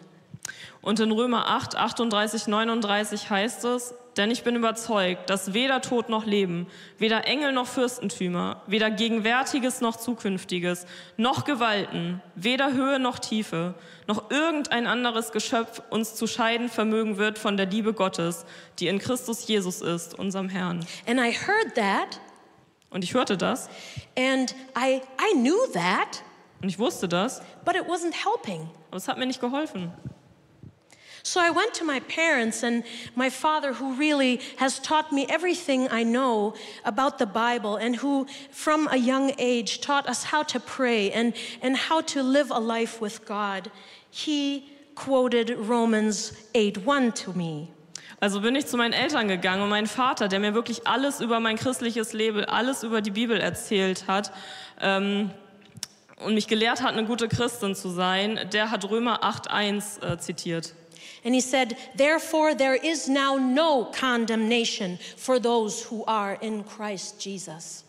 Und 0.81 0.99
in 0.99 1.11
Römer 1.11 1.43
8, 1.47 1.73
38, 1.75 2.47
39 2.47 3.29
heißt 3.29 3.65
es, 3.65 3.93
denn 4.17 4.31
ich 4.31 4.43
bin 4.43 4.55
überzeugt, 4.55 5.29
dass 5.29 5.53
weder 5.53 5.81
Tod 5.81 6.09
noch 6.09 6.25
Leben, 6.25 6.67
weder 6.97 7.25
Engel 7.27 7.51
noch 7.51 7.67
Fürstentümer, 7.67 8.61
weder 8.67 8.89
Gegenwärtiges 8.89 9.81
noch 9.81 9.95
Zukünftiges, 9.95 10.85
noch 11.17 11.45
Gewalten, 11.45 12.21
weder 12.35 12.73
Höhe 12.73 12.99
noch 12.99 13.19
Tiefe, 13.19 13.75
noch 14.07 14.31
irgendein 14.31 14.87
anderes 14.87 15.31
Geschöpf 15.31 15.81
uns 15.89 16.15
zu 16.15 16.27
scheiden 16.27 16.69
vermögen 16.69 17.17
wird 17.17 17.37
von 17.37 17.57
der 17.57 17.67
Liebe 17.67 17.93
Gottes, 17.93 18.45
die 18.79 18.87
in 18.87 18.99
Christus 18.99 19.47
Jesus 19.47 19.81
ist, 19.81 20.17
unserem 20.17 20.49
Herrn. 20.49 20.85
And 21.07 21.19
I 21.19 21.31
heard 21.33 21.75
that, 21.75 22.19
Und 22.89 23.03
ich 23.03 23.13
hörte 23.13 23.37
das 23.37 23.69
and 24.17 24.55
I, 24.77 25.01
I 25.21 25.33
knew 25.35 25.57
that, 25.73 26.23
und 26.61 26.69
ich 26.69 26.79
wusste 26.79 27.07
das, 27.07 27.41
but 27.65 27.75
it 27.75 27.83
wasn't 27.83 28.13
helping. 28.15 28.67
aber 28.89 28.97
es 28.97 29.07
hat 29.07 29.17
mir 29.19 29.25
nicht 29.27 29.41
geholfen. 29.41 29.91
So 31.27 31.41
I 31.41 31.49
went 31.49 31.73
to 31.73 31.83
my 31.83 31.99
parents 31.99 32.63
and 32.63 32.85
my 33.13 33.29
father, 33.29 33.73
who 33.73 33.95
really 33.95 34.39
has 34.55 34.79
taught 34.79 35.11
me 35.11 35.25
everything 35.27 35.89
I 35.91 36.03
know 36.03 36.53
about 36.85 37.19
the 37.19 37.25
Bible 37.25 37.75
and 37.75 37.97
who, 37.97 38.27
from 38.49 38.87
a 38.93 38.95
young 38.95 39.33
age, 39.37 39.81
taught 39.81 40.07
us 40.07 40.23
how 40.23 40.43
to 40.43 40.59
pray 40.61 41.11
and, 41.11 41.33
and 41.61 41.75
how 41.75 41.99
to 42.13 42.23
live 42.23 42.49
a 42.49 42.59
life 42.59 43.01
with 43.01 43.25
God. 43.25 43.69
He 44.09 44.69
quoted 44.95 45.49
Romans 45.59 46.31
8:1 46.53 47.13
to 47.15 47.33
me. 47.33 47.67
Also 48.21 48.39
bin 48.39 48.55
ich 48.55 48.65
zu 48.67 48.77
meinen 48.77 48.93
Eltern 48.93 49.27
gegangen 49.27 49.63
und 49.63 49.69
mein 49.69 49.87
Vater, 49.87 50.29
der 50.29 50.39
mir 50.39 50.53
wirklich 50.53 50.87
alles 50.87 51.19
über 51.19 51.41
mein 51.41 51.57
christliches 51.57 52.13
Leben, 52.13 52.45
alles 52.45 52.83
über 52.83 53.01
die 53.01 53.11
Bibel 53.11 53.37
erzählt 53.37 54.07
hat 54.07 54.31
ähm, 54.79 55.31
und 56.23 56.35
mich 56.35 56.47
gelehrt 56.47 56.81
hat, 56.81 56.93
eine 56.93 57.05
gute 57.05 57.27
Christin 57.27 57.75
zu 57.75 57.89
sein, 57.89 58.39
der 58.53 58.71
hat 58.71 58.89
Römer 58.89 59.25
8.1 59.25 60.01
äh, 60.01 60.17
zitiert. 60.19 60.73
And 61.27 61.35
he 61.35 61.41
said, 61.41 61.75
Therefore, 61.93 62.55
there 62.55 62.75
is 62.75 63.09
now 63.09 63.35
no 63.35 63.83
condemnation 63.83 64.97
for 65.17 65.39
those 65.39 65.83
who 65.83 66.05
are 66.05 66.37
in 66.41 66.63
Christ 66.63 67.19
Jesus. 67.19 67.83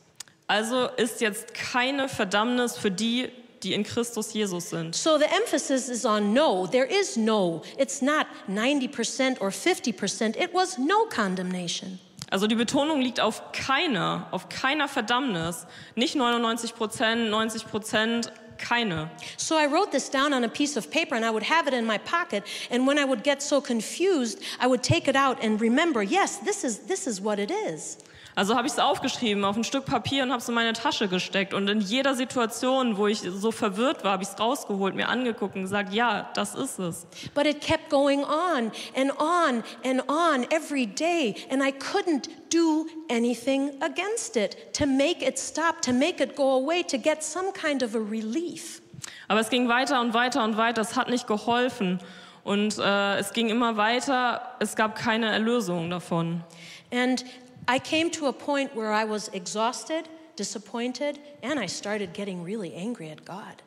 Also 0.49 0.89
ist 0.97 1.21
jetzt 1.21 1.55
keine 1.55 2.09
Verdammnis 2.09 2.77
für 2.77 2.91
die, 2.91 3.29
die 3.63 3.75
in 3.75 3.85
Christus 3.85 4.35
Jesus 4.35 4.71
sind. 4.71 4.97
So 4.97 5.19
the 5.19 5.33
emphasis 5.33 5.89
is 5.89 6.05
on 6.05 6.35
no. 6.35 6.67
There 6.67 6.85
is 6.85 7.17
no. 7.17 7.63
It's 7.79 8.03
not 8.03 8.27
90% 8.49 9.41
or 9.41 9.51
50%. 9.51 10.37
It 10.37 10.53
was 10.53 10.77
no 10.77 11.05
condemnation. 11.05 12.01
Also 12.33 12.49
die 12.49 12.57
Betonung 12.57 13.01
liegt 13.01 13.21
auf 13.21 13.53
keiner, 13.53 14.27
auf 14.33 14.49
keiner 14.49 14.89
Verdammnis. 14.89 15.65
Nicht 15.95 16.17
99 16.17 16.75
Prozent, 16.75 17.31
90 17.31 17.69
Prozent, 17.69 18.33
keine. 18.59 19.09
So 19.37 19.57
I 19.57 19.67
wrote 19.67 19.93
this 19.93 20.09
down 20.09 20.33
on 20.33 20.45
a 20.45 20.49
piece 20.49 20.77
of 20.77 20.91
paper 20.91 21.15
and 21.15 21.25
I 21.25 21.31
would 21.31 21.43
have 21.43 21.67
it 21.67 21.75
in 21.75 21.87
my 21.87 21.99
pocket. 21.99 22.45
And 22.71 22.87
when 22.87 22.99
I 22.99 23.05
would 23.05 23.23
get 23.23 23.43
so 23.43 23.61
confused, 23.61 24.43
I 24.61 24.67
would 24.67 24.83
take 24.83 25.09
it 25.09 25.17
out 25.17 25.43
and 25.43 25.61
remember, 25.61 26.03
yes, 26.03 26.39
this 26.39 26.65
is, 26.65 26.81
this 26.81 27.07
is 27.07 27.21
what 27.21 27.39
it 27.39 27.51
is. 27.51 27.99
Also 28.39 28.55
habe 28.55 28.69
ich 28.69 28.75
es 28.75 28.79
aufgeschrieben 28.79 29.45
auf 29.45 29.57
ein 29.57 29.65
Stück 29.65 29.85
Papier 29.85 30.23
und 30.23 30.31
habe 30.31 30.41
es 30.41 30.49
in 30.49 30.55
meine 30.55 30.73
Tasche 30.73 31.09
gesteckt. 31.09 31.53
Und 31.53 31.69
in 31.69 31.81
jeder 31.81 32.15
Situation, 32.15 32.97
wo 32.97 33.09
ich 33.09 33.19
so 33.19 33.51
verwirrt 33.51 34.05
war, 34.05 34.13
habe 34.13 34.23
ich 34.23 34.29
es 34.29 34.39
rausgeholt, 34.39 34.95
mir 34.95 35.09
angeguckt 35.09 35.57
und 35.57 35.63
gesagt, 35.63 35.93
ja, 35.93 36.31
das 36.35 36.55
ist 36.55 36.79
es. 36.79 37.09
But 37.35 37.47
it 37.47 37.61
kept 37.61 37.91
going 37.91 38.21
on 38.21 38.71
and 38.95 39.11
on 39.19 39.65
and 39.85 40.09
on 40.09 40.47
every 40.53 40.87
day. 40.87 41.35
And 41.51 41.61
I 41.65 41.73
couldn't 41.73 42.29
do 42.49 42.87
anything 43.11 43.71
against 43.81 44.37
it 44.37 44.73
to 44.75 44.87
make 44.87 45.27
it 45.27 45.37
stop, 45.37 45.83
to 45.83 45.93
make 45.93 46.23
it 46.23 46.37
go 46.37 46.63
away, 46.63 46.85
to 46.85 46.97
get 46.97 47.25
some 47.25 47.51
kind 47.53 47.83
of 47.83 47.97
a 47.97 47.99
relief. 47.99 48.81
Aber 49.27 49.41
es 49.41 49.51
ging 49.51 49.69
weiter 49.69 50.01
und 50.01 50.15
weiter 50.15 50.45
und 50.45 50.57
weiter. 50.57 50.81
Es 50.83 50.95
hat 50.95 51.09
nicht 51.09 51.27
geholfen. 51.27 51.99
Und 52.45 52.79
äh, 52.79 53.19
es 53.19 53.33
ging 53.33 53.49
immer 53.49 53.77
weiter. 53.77 54.43
Es 54.61 54.77
gab 54.77 54.95
keine 54.95 55.27
Erlösung 55.27 55.91
davon. 55.91 56.45
And 56.93 57.25
I 57.69 57.79
came 57.79 58.11
to 58.13 58.27
a 58.27 58.33
point 58.33 58.75
where 58.75 58.93
I 58.93 59.05
was 59.09 59.29
exhausted, 59.29 60.09
disappointed, 60.37 61.19
and 61.43 61.59
I 61.63 61.67
started 61.69 62.15
getting 62.15 62.43
really 62.45 62.75
angry 62.75 63.11
at 63.11 63.25
God. 63.27 63.63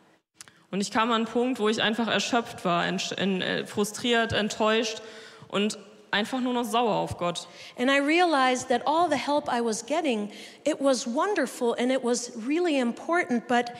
Und 0.71 0.81
ich 0.81 0.89
kam 0.91 1.09
an 1.11 1.15
einen 1.17 1.25
Punkt, 1.25 1.59
wo 1.59 1.67
ich 1.69 1.81
einfach 1.81 2.07
erschöpft 2.07 2.63
war, 2.65 2.83
entsch- 2.83 3.15
en- 3.17 3.41
äh, 3.41 3.65
frustriert, 3.67 4.31
enttäuscht 4.33 5.01
und 5.49 5.77
einfach 6.11 6.39
nur 6.39 6.53
noch 6.53 6.63
sauer 6.63 6.95
auf 6.95 7.17
Gott. 7.17 7.47
And 7.77 7.89
I 7.91 7.99
realized 7.99 8.69
that 8.69 8.87
all 8.87 9.09
the 9.09 9.17
help 9.17 9.49
I 9.49 9.61
was 9.63 9.85
getting, 9.85 10.31
it 10.65 10.79
was 10.79 11.05
wonderful 11.05 11.75
and 11.77 11.91
it 11.91 12.03
was 12.03 12.31
really 12.47 12.79
important, 12.79 13.47
but 13.47 13.71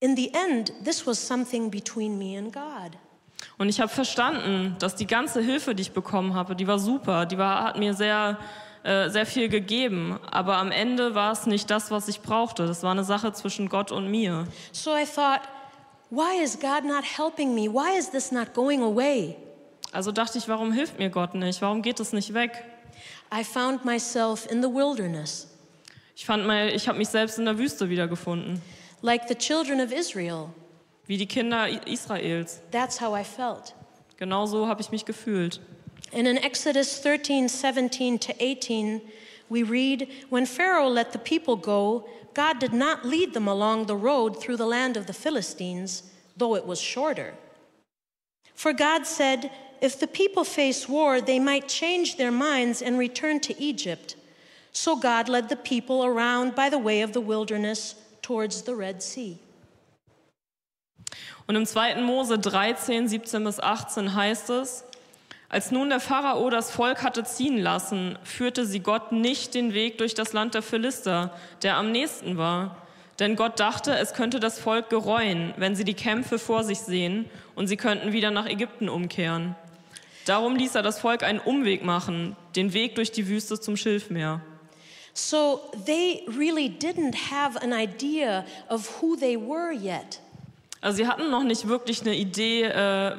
in 0.00 0.14
the 0.14 0.30
end, 0.34 0.72
this 0.84 1.06
was 1.06 1.18
something 1.18 1.70
between 1.70 2.18
me 2.18 2.36
and 2.38 2.52
God. 2.52 2.96
Und 3.58 3.68
ich 3.70 3.80
habe 3.80 3.88
verstanden, 3.90 4.76
dass 4.78 4.94
die 4.96 5.06
ganze 5.06 5.40
Hilfe, 5.40 5.74
die 5.74 5.82
ich 5.82 5.92
bekommen 5.92 6.34
habe, 6.34 6.54
die 6.54 6.66
war 6.66 6.78
super, 6.78 7.24
die 7.26 7.38
war, 7.38 7.64
hat 7.64 7.78
mir 7.78 7.94
sehr, 7.94 8.38
äh, 8.82 9.08
sehr 9.10 9.26
viel 9.26 9.48
gegeben. 9.48 10.18
Aber 10.30 10.56
am 10.56 10.70
Ende 10.72 11.14
war 11.14 11.32
es 11.32 11.46
nicht 11.46 11.70
das, 11.70 11.90
was 11.90 12.08
ich 12.08 12.20
brauchte. 12.20 12.66
Das 12.66 12.82
war 12.82 12.92
eine 12.92 13.04
Sache 13.04 13.32
zwischen 13.32 13.68
Gott 13.68 13.92
und 13.92 14.10
mir. 14.10 14.46
So 14.72 14.96
I 14.96 15.04
thought, 15.04 15.40
why 16.10 16.42
is 16.42 16.58
God 16.58 16.84
not 16.84 17.04
helping 17.04 17.54
me? 17.54 17.62
Why 17.72 17.98
is 17.98 18.10
this 18.10 18.32
not 18.32 18.54
going 18.54 18.82
away? 18.82 19.36
Also 19.92 20.12
dachte 20.12 20.38
ich, 20.38 20.48
warum 20.48 20.72
hilft 20.72 20.98
mir 20.98 21.10
Gott 21.10 21.34
nicht? 21.34 21.60
Warum 21.62 21.82
geht 21.82 22.00
es 22.00 22.12
nicht 22.12 22.32
weg? 22.32 22.64
I 23.34 23.44
found 23.44 23.84
myself 23.84 24.50
in 24.50 24.62
the 24.62 24.68
wilderness, 24.68 25.46
Ich 26.16 26.26
fand 26.26 26.46
mal, 26.46 26.68
ich 26.68 26.88
habe 26.88 26.98
mich 26.98 27.08
selbst 27.08 27.38
in 27.38 27.44
der 27.44 27.58
Wüste 27.58 27.88
wiedergefunden, 27.88 28.60
like 29.02 29.22
the 29.28 29.34
children 29.34 29.80
of 29.80 29.92
Israel. 29.92 30.46
wie 31.06 31.16
die 31.16 31.26
Kinder 31.26 31.66
Israels. 31.86 32.60
That's 32.70 33.00
how 33.00 33.16
I 33.18 33.24
felt. 33.24 33.74
Genauso 34.16 34.66
habe 34.68 34.80
ich 34.80 34.90
mich 34.90 35.04
gefühlt. 35.04 35.60
And 36.12 36.26
in 36.26 36.38
Exodus 36.38 36.98
13, 36.98 37.48
17 37.48 38.18
to 38.18 38.34
18, 38.42 39.02
we 39.48 39.62
read 39.62 40.08
When 40.28 40.46
Pharaoh 40.46 40.88
let 40.88 41.12
the 41.12 41.18
people 41.18 41.56
go, 41.56 42.08
God 42.34 42.58
did 42.58 42.72
not 42.72 43.04
lead 43.04 43.34
them 43.34 43.48
along 43.48 43.86
the 43.86 43.96
road 43.96 44.40
through 44.40 44.56
the 44.56 44.66
land 44.66 44.96
of 44.96 45.06
the 45.06 45.12
Philistines, 45.12 46.04
though 46.36 46.54
it 46.54 46.66
was 46.66 46.80
shorter. 46.80 47.34
For 48.54 48.72
God 48.72 49.06
said, 49.06 49.50
If 49.80 49.98
the 49.98 50.06
people 50.06 50.44
face 50.44 50.88
war, 50.88 51.20
they 51.20 51.38
might 51.38 51.68
change 51.68 52.16
their 52.16 52.30
minds 52.30 52.82
and 52.82 52.98
return 52.98 53.40
to 53.40 53.60
Egypt. 53.60 54.16
So 54.72 54.96
God 54.96 55.28
led 55.28 55.48
the 55.48 55.56
people 55.56 56.04
around 56.04 56.54
by 56.54 56.68
the 56.68 56.78
way 56.78 57.02
of 57.02 57.12
the 57.12 57.20
wilderness 57.20 57.96
towards 58.22 58.62
the 58.62 58.74
Red 58.74 59.02
Sea. 59.02 59.38
Und 61.48 61.56
im 61.56 61.66
2. 61.66 61.96
Mose 62.02 62.38
13, 62.38 63.08
17 63.08 63.42
bis 63.42 63.58
18 63.58 64.14
heißt 64.14 64.50
es, 64.50 64.84
als 65.50 65.72
nun 65.72 65.90
der 65.90 65.98
Pharao 65.98 66.48
das 66.48 66.70
Volk 66.70 67.02
hatte 67.02 67.24
ziehen 67.24 67.58
lassen, 67.58 68.16
führte 68.22 68.64
sie 68.64 68.78
Gott 68.80 69.10
nicht 69.10 69.54
den 69.54 69.74
Weg 69.74 69.98
durch 69.98 70.14
das 70.14 70.32
Land 70.32 70.54
der 70.54 70.62
Philister, 70.62 71.34
der 71.64 71.76
am 71.76 71.90
nächsten 71.90 72.38
war. 72.38 72.76
Denn 73.18 73.34
Gott 73.34 73.58
dachte, 73.58 73.92
es 73.98 74.14
könnte 74.14 74.38
das 74.38 74.60
Volk 74.60 74.90
gereuen, 74.90 75.52
wenn 75.56 75.74
sie 75.74 75.84
die 75.84 75.94
Kämpfe 75.94 76.38
vor 76.38 76.62
sich 76.62 76.78
sehen 76.78 77.28
und 77.56 77.66
sie 77.66 77.76
könnten 77.76 78.12
wieder 78.12 78.30
nach 78.30 78.46
Ägypten 78.46 78.88
umkehren. 78.88 79.56
Darum 80.24 80.54
ließ 80.54 80.76
er 80.76 80.82
das 80.82 81.00
Volk 81.00 81.24
einen 81.24 81.40
Umweg 81.40 81.84
machen, 81.84 82.36
den 82.54 82.72
Weg 82.72 82.94
durch 82.94 83.10
die 83.10 83.26
Wüste 83.26 83.60
zum 83.60 83.76
Schilfmeer. 83.76 84.40
So 85.12 85.60
they 85.84 86.24
really 86.28 86.68
didn't 86.68 87.16
have 87.32 87.60
an 87.60 87.72
idea 87.72 88.44
of 88.68 89.02
who 89.02 89.16
they 89.16 89.36
were 89.36 89.72
yet. 89.72 90.20
Also 90.80 90.98
sie 90.98 91.08
hatten 91.08 91.28
noch 91.30 91.42
nicht 91.42 91.66
wirklich 91.66 92.02
eine 92.02 92.14
Idee 92.14 92.62
äh, 92.62 93.16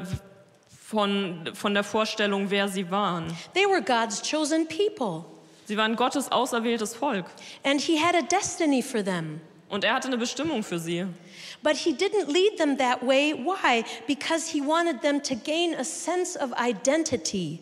von, 0.92 1.50
von 1.54 1.74
der 1.74 1.84
Vorstellung, 1.84 2.50
wer 2.50 2.68
sie 2.68 2.92
waren. 2.92 3.26
They 3.54 3.66
were 3.66 3.82
God's 3.82 4.22
chosen 4.22 4.68
people, 4.68 5.24
Sie 5.66 5.78
waren 5.78 5.96
Gottes 5.96 6.30
auserwähltes 6.32 6.94
Volk. 6.96 7.26
and 7.64 7.80
He 7.80 7.98
had 7.98 8.14
a 8.14 8.22
destiny 8.22 8.82
for 8.84 9.04
them. 9.04 9.40
Und 9.70 9.86
er 9.86 9.94
hatte 9.94 10.08
eine 10.10 10.18
Bestimmung 10.18 10.64
für 10.64 10.80
sie. 10.80 11.06
But 11.64 11.78
He 11.78 11.92
didn't 11.94 12.28
lead 12.28 12.58
them 12.58 12.78
that 12.78 13.02
way. 13.02 13.34
Why? 13.34 13.86
Because 14.06 14.52
He 14.52 14.60
wanted 14.62 15.02
them 15.02 15.24
to 15.24 15.36
gain 15.36 15.74
a 15.76 15.84
sense 15.86 16.38
of 16.38 16.52
identity. 16.62 17.60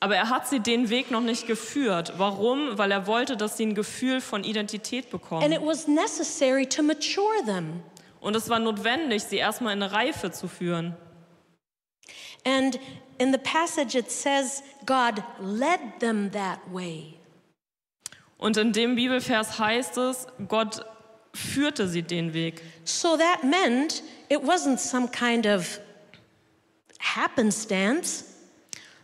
Aber 0.00 0.16
er 0.16 0.28
hat 0.28 0.48
sie 0.48 0.58
den 0.58 0.90
Weg 0.90 1.12
noch 1.12 1.20
nicht 1.20 1.46
geführt. 1.46 2.14
Warum? 2.16 2.76
Weil 2.76 2.90
er 2.90 3.06
wollte, 3.06 3.36
dass 3.36 3.56
sie 3.56 3.66
ein 3.66 3.76
Gefühl 3.76 4.20
von 4.20 4.42
Identität 4.42 5.04
And 5.04 5.10
bekommen. 5.12 5.52
it 5.52 5.60
was 5.64 5.86
necessary 5.86 6.66
to 6.66 6.82
mature 6.82 7.44
them. 7.46 7.82
Und 8.20 8.34
es 8.34 8.48
war 8.48 8.58
notwendig, 8.58 9.22
sie 9.22 9.36
erstmal 9.36 9.72
in 9.76 9.82
eine 9.82 9.92
Reife 9.92 10.32
zu 10.32 10.48
führen. 10.48 10.96
And 12.44 12.78
in 13.18 13.32
the 13.32 13.38
passage, 13.38 13.94
it 13.94 14.10
says, 14.10 14.62
God 14.84 15.22
led 15.40 15.80
them 16.00 16.30
that 16.32 16.58
way. 16.72 17.14
Und 18.38 18.56
in 18.56 18.72
dem 18.72 18.96
Bibelvers 18.96 19.58
heißt 19.58 19.96
es, 19.98 20.26
Gott 20.48 20.84
führte 21.34 21.86
sie 21.86 22.02
den 22.02 22.34
Weg. 22.34 22.62
So 22.84 23.16
that 23.16 23.44
meant 23.44 24.02
it 24.28 24.40
wasn't 24.42 24.78
some 24.78 25.08
kind 25.08 25.46
of 25.46 25.78
happenstance, 26.98 28.24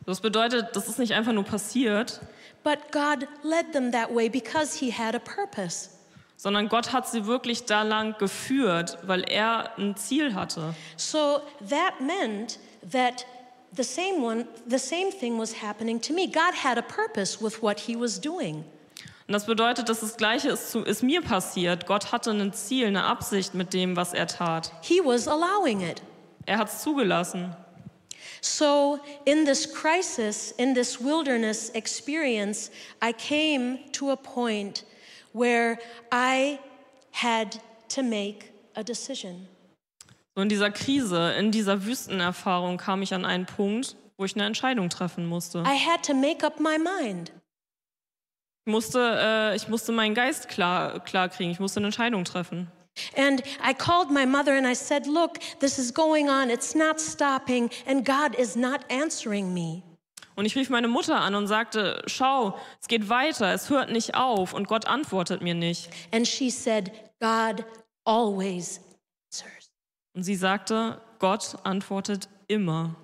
Das 0.07 0.21
bedeutet, 0.23 0.75
das 0.75 0.89
ist 0.89 0.99
nicht 0.99 1.13
einfach 1.13 1.33
nur 1.33 1.45
passiert, 1.45 2.21
but 2.65 2.79
God 2.93 3.29
led 3.43 3.73
them 3.73 3.93
that 3.93 4.09
way 4.15 4.29
because 4.31 4.75
He 4.79 4.91
had 4.91 5.15
a 5.15 5.19
purpose. 5.19 5.91
sondern 6.37 6.69
Gott 6.69 6.93
hat 6.93 7.09
sie 7.09 7.27
wirklich 7.27 7.65
da 7.67 7.83
lang 7.83 8.17
geführt, 8.19 8.97
weil 9.03 9.23
er 9.29 9.77
ein 9.77 9.97
Ziel 9.97 10.35
hatte. 10.35 10.75
So 10.97 11.41
that 11.69 12.01
meant 12.01 12.59
that 12.83 13.25
the 13.73 13.85
same 13.85 14.23
one, 14.23 14.47
the 14.67 14.79
same 14.79 15.11
thing 15.11 15.39
was 15.39 15.53
happening 15.53 16.01
to 16.01 16.13
me. 16.13 16.27
God 16.27 16.55
had 16.55 16.79
a 16.79 16.83
purpose 16.83 17.41
with 17.41 17.63
what 17.63 17.81
He 17.81 17.97
was 17.97 18.19
doing. 18.19 18.65
Und 19.27 19.35
das 19.35 19.45
bedeutet, 19.45 19.91
dass 19.91 20.01
das 20.01 20.17
Gleiche 20.17 20.49
ist, 20.49 20.71
zu, 20.71 20.83
ist 20.85 21.03
mir 21.03 21.21
passiert. 21.21 21.87
Gott 21.87 22.13
hatte 22.13 22.31
ein 22.31 22.53
Ziel, 22.55 22.87
eine 22.87 23.05
Absicht 23.05 23.53
mit 23.53 23.75
dem, 23.75 23.95
was 23.95 24.15
er 24.15 24.27
tat. 24.27 24.73
He 24.81 25.01
was 25.05 25.29
allowing 25.29 25.83
it. 25.83 26.01
Er 26.47 26.57
hat 26.57 26.69
es 26.69 26.83
zugelassen. 26.83 27.55
So, 28.41 28.99
in 29.27 29.45
this 29.45 29.67
crisis, 29.67 30.53
in 30.53 30.75
this 30.75 30.99
wilderness 30.99 31.71
experience, 31.75 32.71
I 33.03 33.13
came 33.13 33.81
to 33.93 34.11
a 34.11 34.17
point 34.17 34.85
where 35.33 35.79
I 36.11 36.59
had 37.11 37.61
to 37.91 38.03
make 38.03 38.53
a 38.77 38.83
decision. 38.83 39.49
So 40.39 40.43
in 40.43 40.49
dieser 40.49 40.71
Krise, 40.71 41.33
in 41.33 41.51
dieser 41.51 41.85
Wüstenerfahrung 41.85 42.77
kam 42.77 43.03
ich 43.03 43.13
an 43.13 43.25
einen 43.25 43.45
Punkt, 43.45 43.97
wo 44.17 44.25
ich 44.25 44.37
eine 44.37 44.47
Entscheidung 44.47 44.89
treffen 44.89 45.27
musste. 45.27 45.65
I 45.67 45.77
had 45.77 46.05
to 46.07 46.15
make 46.15 46.47
up 46.47 46.61
my 46.61 46.79
mind. 46.79 47.33
Ich 48.65 48.71
musste, 48.73 49.01
äh, 49.21 49.57
ich 49.57 49.67
musste 49.67 49.91
meinen 49.91 50.15
Geist 50.15 50.49
klar, 50.49 51.01
klar 51.01 51.29
kriegen. 51.29 51.51
Ich 51.51 51.59
musste 51.59 51.81
eine 51.81 51.89
Entscheidung 51.89 52.25
treffen. 52.25 52.71
And 53.17 53.43
I 53.69 53.75
called 53.75 54.13
my 54.13 54.25
mother 54.25 54.53
and 54.53 54.65
I 54.65 54.77
said, 54.77 55.09
Look, 55.09 55.41
this 55.59 55.77
is 55.77 55.93
going 55.93 56.29
on, 56.29 56.51
it's 56.51 56.73
not 56.73 57.01
stopping, 57.01 57.69
and 57.85 58.07
God 58.07 58.39
is 58.39 58.55
not 58.55 58.83
answering 58.93 59.53
me. 59.53 59.83
Und 60.37 60.45
ich 60.45 60.55
rief 60.55 60.71
meine 60.71 60.87
Mutter 60.87 61.21
an 61.21 61.35
und 61.35 61.49
sagte, 61.49 62.01
schau, 62.07 62.57
es 62.81 62.87
geht 62.87 63.09
weiter, 63.09 63.53
es 63.53 63.71
hört 63.71 63.91
nicht 63.91 64.15
auf 64.15 64.55
und 64.55 64.69
Gott 64.69 64.87
antwortet 64.87 65.43
mir 65.43 65.55
nicht. 65.55 65.91
And 66.13 66.29
she 66.29 66.49
said, 66.49 66.93
God 67.19 67.65
always. 68.05 68.81
Und 70.15 70.23
sie 70.23 70.37
sagte, 70.37 71.01
Gott 71.19 71.57
antwortet 71.65 72.29
immer. 72.49 72.97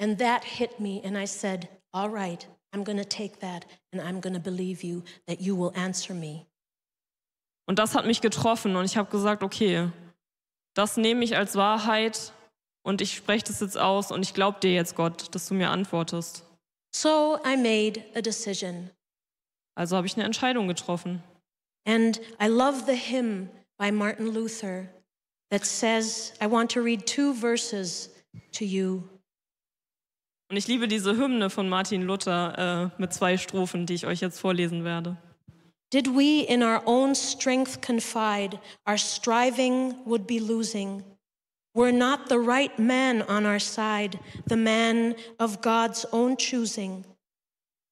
And 0.00 0.18
that 0.18 0.44
hit 0.44 0.80
me, 0.80 1.00
and 1.04 1.16
I 1.16 1.26
said, 1.26 1.68
All 1.92 2.10
right, 2.10 2.46
I'm 2.72 2.82
going 2.84 2.98
to 2.98 3.04
take 3.04 3.38
that, 3.38 3.66
and 3.92 4.02
I'm 4.02 4.20
going 4.20 4.34
to 4.34 4.40
believe 4.40 4.82
you 4.82 5.04
that 5.26 5.40
you 5.40 5.56
will 5.56 5.72
answer 5.76 6.14
me. 6.14 6.46
Und 7.66 7.78
das 7.78 7.94
hat 7.94 8.04
mich 8.06 8.20
getroffen 8.20 8.76
und 8.76 8.84
ich 8.84 8.96
habe 8.96 9.10
gesagt, 9.10 9.42
okay, 9.42 9.90
das 10.74 10.96
nehme 10.96 11.24
ich 11.24 11.36
als 11.36 11.56
Wahrheit 11.56 12.32
und 12.82 13.00
ich 13.00 13.14
spreche 13.14 13.44
das 13.44 13.60
jetzt 13.60 13.78
aus 13.78 14.10
und 14.10 14.22
ich 14.22 14.34
glaube 14.34 14.60
dir 14.60 14.74
jetzt, 14.74 14.96
Gott, 14.96 15.34
dass 15.34 15.48
du 15.48 15.54
mir 15.54 15.70
antwortest. 15.70 16.44
So 16.94 17.38
I 17.44 17.56
made 17.56 18.04
a 18.14 18.20
decision. 18.20 18.90
Also 19.76 19.96
habe 19.96 20.06
ich 20.06 20.16
eine 20.16 20.24
Entscheidung 20.24 20.68
getroffen. 20.68 21.22
And 21.86 22.20
I 22.40 22.46
love 22.46 22.84
the 22.86 22.96
hymn 22.96 23.48
by 23.78 23.90
Martin 23.90 24.26
Luther 24.26 24.88
that 25.50 25.64
says, 25.64 26.32
I 26.40 26.46
want 26.46 26.70
to 26.70 26.82
read 26.82 27.06
two 27.06 27.34
verses 27.34 28.10
to 28.52 28.64
you. 28.64 29.08
Und 30.50 30.58
ich 30.58 30.68
liebe 30.68 30.86
diese 30.86 31.16
Hymne 31.16 31.50
von 31.50 31.68
Martin 31.68 32.02
Luther 32.02 32.92
äh, 32.96 33.00
mit 33.00 33.12
zwei 33.12 33.36
Strophen, 33.36 33.86
die 33.86 33.94
ich 33.94 34.06
euch 34.06 34.20
jetzt 34.20 34.38
vorlesen 34.38 34.84
werde. 34.84 35.16
Did 35.90 36.08
we 36.08 36.42
in 36.42 36.62
our 36.62 36.82
own 36.86 37.14
strength 37.14 37.80
confide, 37.80 38.58
our 38.86 38.98
striving 38.98 39.94
would 40.04 40.26
be 40.26 40.38
losing. 40.38 41.04
Were 41.74 41.92
not 41.92 42.28
the 42.28 42.38
right 42.38 42.76
man 42.78 43.22
on 43.22 43.46
our 43.46 43.58
side, 43.58 44.18
the 44.46 44.56
man 44.56 45.16
of 45.38 45.60
God's 45.60 46.04
own 46.12 46.36
choosing. 46.36 47.04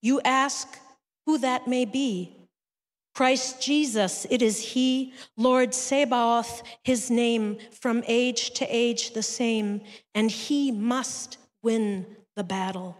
You 0.03 0.21
ask 0.25 0.79
who 1.27 1.39
that 1.39 1.67
may 1.67 1.85
be. 1.85 2.42
Christ 3.15 3.67
Jesus, 3.67 4.27
it 4.31 4.41
is 4.41 4.73
He, 4.73 5.13
Lord 5.37 5.75
Sabaoth, 5.75 6.63
His 6.83 7.11
name, 7.11 7.59
from 7.71 8.03
age 8.07 8.53
to 8.55 8.65
age 8.65 9.13
the 9.13 9.23
same, 9.23 9.83
and 10.15 10.31
He 10.31 10.73
must 10.73 11.39
win 11.63 12.07
the 12.37 12.45
battle. 12.45 12.97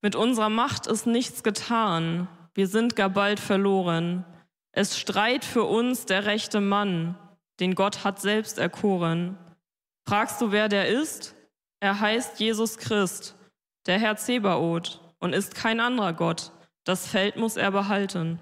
Mit 0.00 0.16
unserer 0.16 0.50
Macht 0.50 0.86
ist 0.86 1.06
nichts 1.06 1.42
getan. 1.42 2.28
Wir 2.54 2.66
sind 2.66 2.94
gar 2.94 3.08
bald 3.08 3.40
verloren. 3.40 4.24
Es 4.72 4.98
streit 4.98 5.44
für 5.44 5.64
uns 5.64 6.04
der 6.04 6.26
rechte 6.26 6.60
Mann, 6.60 7.16
den 7.60 7.74
Gott 7.74 8.04
hat 8.04 8.20
selbst 8.20 8.58
erkoren. 8.58 9.38
Fragst 10.06 10.40
du, 10.40 10.52
wer 10.52 10.68
der 10.68 10.88
ist? 10.88 11.34
Er 11.80 12.00
heißt 12.00 12.40
Jesus 12.40 12.76
Christ, 12.76 13.34
der 13.86 13.98
Herr 13.98 14.16
Zebaoth, 14.16 15.00
und 15.20 15.32
ist 15.32 15.54
kein 15.54 15.80
anderer 15.80 16.12
Gott. 16.12 16.52
Das 16.84 17.06
Feld 17.06 17.36
muss 17.36 17.56
er 17.56 17.70
behalten. 17.70 18.38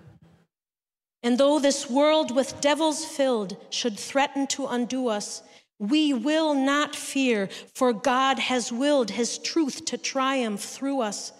And 1.23 1.39
though 1.39 1.61
this 1.61 1.89
world 1.89 2.35
with 2.35 2.61
devils 2.61 3.05
filled 3.05 3.57
should 3.71 3.99
threaten 3.99 4.47
to 4.49 4.67
undo 4.67 5.09
us, 5.09 5.43
we 5.79 6.13
will 6.13 6.55
not 6.55 6.97
fear, 6.97 7.49
for 7.75 7.93
God 7.93 8.39
has 8.39 8.73
willed 8.73 9.11
his 9.11 9.39
truth 9.39 9.85
to 9.87 9.99
triumph 9.99 10.63
through 10.63 11.01
us. 11.01 11.33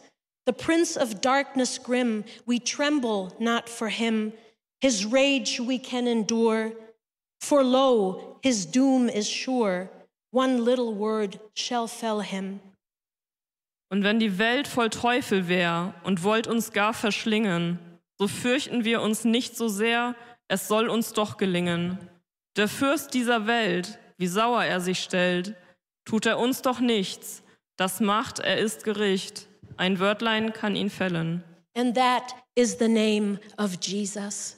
The 0.47 0.53
prince 0.53 0.97
of 0.97 1.21
darkness 1.21 1.79
grim, 1.79 2.25
we 2.47 2.59
tremble 2.59 3.35
not 3.39 3.69
for 3.69 3.89
him. 3.89 4.33
His 4.81 5.05
rage 5.05 5.61
we 5.61 5.79
can 5.79 6.09
endure. 6.09 6.73
For 7.41 7.63
lo, 7.63 8.39
his 8.43 8.67
doom 8.67 9.09
is 9.09 9.29
sure. 9.29 9.91
One 10.31 10.65
little 10.65 10.95
word 10.95 11.39
shall 11.55 11.87
fell 11.87 12.21
him. 12.21 12.61
Und 13.93 14.05
wenn 14.05 14.19
die 14.19 14.39
Welt 14.39 14.69
voll 14.69 14.89
Teufel 14.89 15.49
wär 15.49 15.93
und 16.03 16.23
wollt 16.23 16.47
uns 16.47 16.73
gar 16.73 16.95
verschlingen, 16.95 17.79
so 18.19 18.27
fürchten 18.27 18.87
wir 18.87 19.03
uns 19.03 19.27
nicht 19.27 19.55
so 19.55 19.69
sehr, 19.69 20.15
es 20.49 20.67
soll 20.67 20.89
uns 20.89 21.13
doch 21.13 21.37
gelingen. 21.37 21.99
Der 22.57 22.69
Fürst 22.69 23.13
dieser 23.13 23.47
Welt, 23.47 23.99
wie 24.17 24.29
sauer 24.29 24.65
er 24.65 24.81
sich 24.81 25.01
stellt, 25.01 25.57
tut 26.07 26.25
er 26.25 26.39
uns 26.39 26.63
doch 26.63 26.81
nichts. 26.81 27.43
Das 27.77 28.01
macht, 28.01 28.39
er 28.39 28.57
ist 28.57 28.85
Gericht. 28.85 29.47
Ein 29.77 29.99
Wörtlein 29.99 30.55
kann 30.55 30.75
ihn 30.75 30.89
fällen. 30.89 31.45
And 31.77 31.95
that 31.95 32.35
is 32.55 32.79
the 32.79 32.89
name 32.89 33.41
of 33.59 33.77
Jesus. 33.83 34.57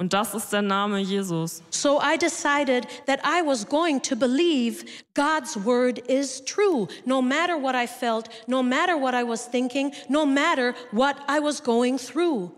Und 0.00 0.14
das 0.14 0.32
ist 0.32 0.50
der 0.50 0.62
Name 0.62 0.98
Jesus. 1.00 1.62
So 1.68 2.00
I 2.00 2.16
decided 2.16 2.86
that 3.04 3.20
I 3.22 3.46
was 3.46 3.68
going 3.68 4.00
to 4.00 4.16
believe 4.16 4.82
God's 5.12 5.62
word 5.62 5.98
is 6.08 6.42
true, 6.42 6.88
no 7.04 7.20
matter 7.20 7.60
what 7.60 7.74
I 7.74 7.86
felt, 7.86 8.30
no 8.46 8.62
matter 8.62 8.98
what 8.98 9.12
I 9.12 9.22
was 9.22 9.46
thinking, 9.46 9.92
no 10.08 10.24
matter 10.24 10.74
what 10.90 11.16
I 11.28 11.38
was 11.38 11.62
going 11.62 11.98
through. 11.98 12.50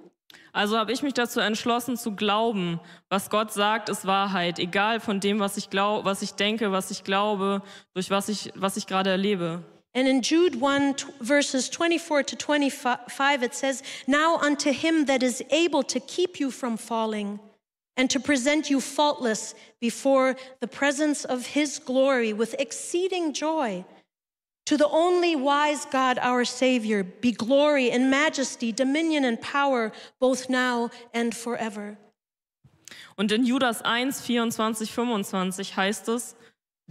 Also 0.53 0.79
habe 0.79 0.93
ich 0.93 1.03
mich 1.03 1.15
dazu 1.15 1.41
entschlossen 1.41 1.97
zu 1.97 2.15
glauben, 2.15 2.79
was 3.09 3.29
Gott 3.29 3.53
sagt, 3.53 3.89
ist 3.89 4.07
Wahrheit, 4.07 4.61
egal 4.61 5.01
von 5.01 5.19
dem, 5.19 5.41
was 5.41 5.57
ich 5.57 5.69
glaube, 5.69 6.05
was 6.05 6.23
ich 6.23 6.35
denke, 6.35 6.71
was 6.71 6.93
ich 6.93 7.03
glaube, 7.03 7.63
durch 7.95 8.09
was 8.11 8.29
ich 8.29 8.53
was 8.55 8.77
ich 8.77 8.87
gerade 8.87 9.11
erlebe. 9.11 9.65
And 9.95 10.09
in 10.09 10.23
Jude 10.23 10.57
1, 10.57 10.95
t- 10.95 11.07
verses 11.21 11.69
24 11.69 12.23
to 12.25 12.37
25, 12.37 13.43
it 13.43 13.55
says, 13.55 13.83
Now 14.07 14.39
unto 14.39 14.73
him 14.73 15.05
that 15.05 15.23
is 15.23 15.43
able 15.51 15.83
to 15.85 16.01
keep 16.01 16.41
you 16.41 16.51
from 16.51 16.77
falling 16.77 17.41
and 17.97 18.09
to 18.11 18.19
present 18.19 18.71
you 18.71 18.81
faultless 18.81 19.55
before 19.81 20.37
the 20.61 20.69
presence 20.69 21.25
of 21.25 21.47
his 21.47 21.79
glory 21.79 22.33
with 22.33 22.55
exceeding 22.59 23.35
joy. 23.35 23.85
To 24.67 24.77
the 24.77 24.89
only 24.89 25.37
wise 25.37 25.85
God, 25.85 26.19
our 26.23 26.45
Savior, 26.45 27.03
be 27.03 27.33
glory 27.33 27.91
and 27.91 28.11
majesty, 28.11 28.73
dominion 28.73 29.25
and 29.25 29.41
power, 29.41 29.93
both 30.21 30.49
now 30.49 30.91
and 31.13 31.35
forever. 31.35 31.99
Und 33.17 33.33
in 33.33 33.45
Judas 33.45 33.83
1, 33.83 34.13
24, 34.25 34.87
25 34.87 35.77
heißt 35.77 36.09
es, 36.09 36.35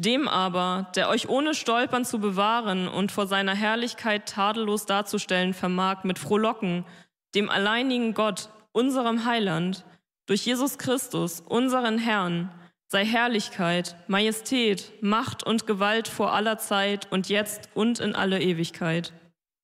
dem 0.02 0.28
aber, 0.28 0.92
der 0.96 1.10
euch 1.10 1.30
ohne 1.30 1.54
Stolpern 1.54 2.06
zu 2.06 2.20
bewahren 2.20 2.88
und 2.88 3.12
vor 3.12 3.28
seiner 3.28 3.56
Herrlichkeit 3.56 4.28
tadellos 4.28 4.86
darzustellen 4.86 5.54
vermag, 5.54 6.04
mit 6.04 6.20
Frohlocken, 6.20 6.86
dem 7.36 7.50
alleinigen 7.50 8.14
Gott, 8.14 8.50
unserem 8.72 9.26
Heiland, 9.26 9.86
durch 10.26 10.46
Jesus 10.46 10.78
Christus, 10.78 11.42
unseren 11.42 11.98
Herrn, 11.98 12.52
sei 12.88 13.06
Herrlichkeit, 13.06 13.96
Majestät, 14.08 14.92
Macht 15.02 15.44
und 15.46 15.68
Gewalt 15.68 16.08
vor 16.08 16.34
aller 16.34 16.58
Zeit 16.58 17.12
und 17.12 17.30
jetzt 17.30 17.70
und 17.74 18.00
in 18.00 18.16
alle 18.16 18.42
Ewigkeit. 18.42 19.14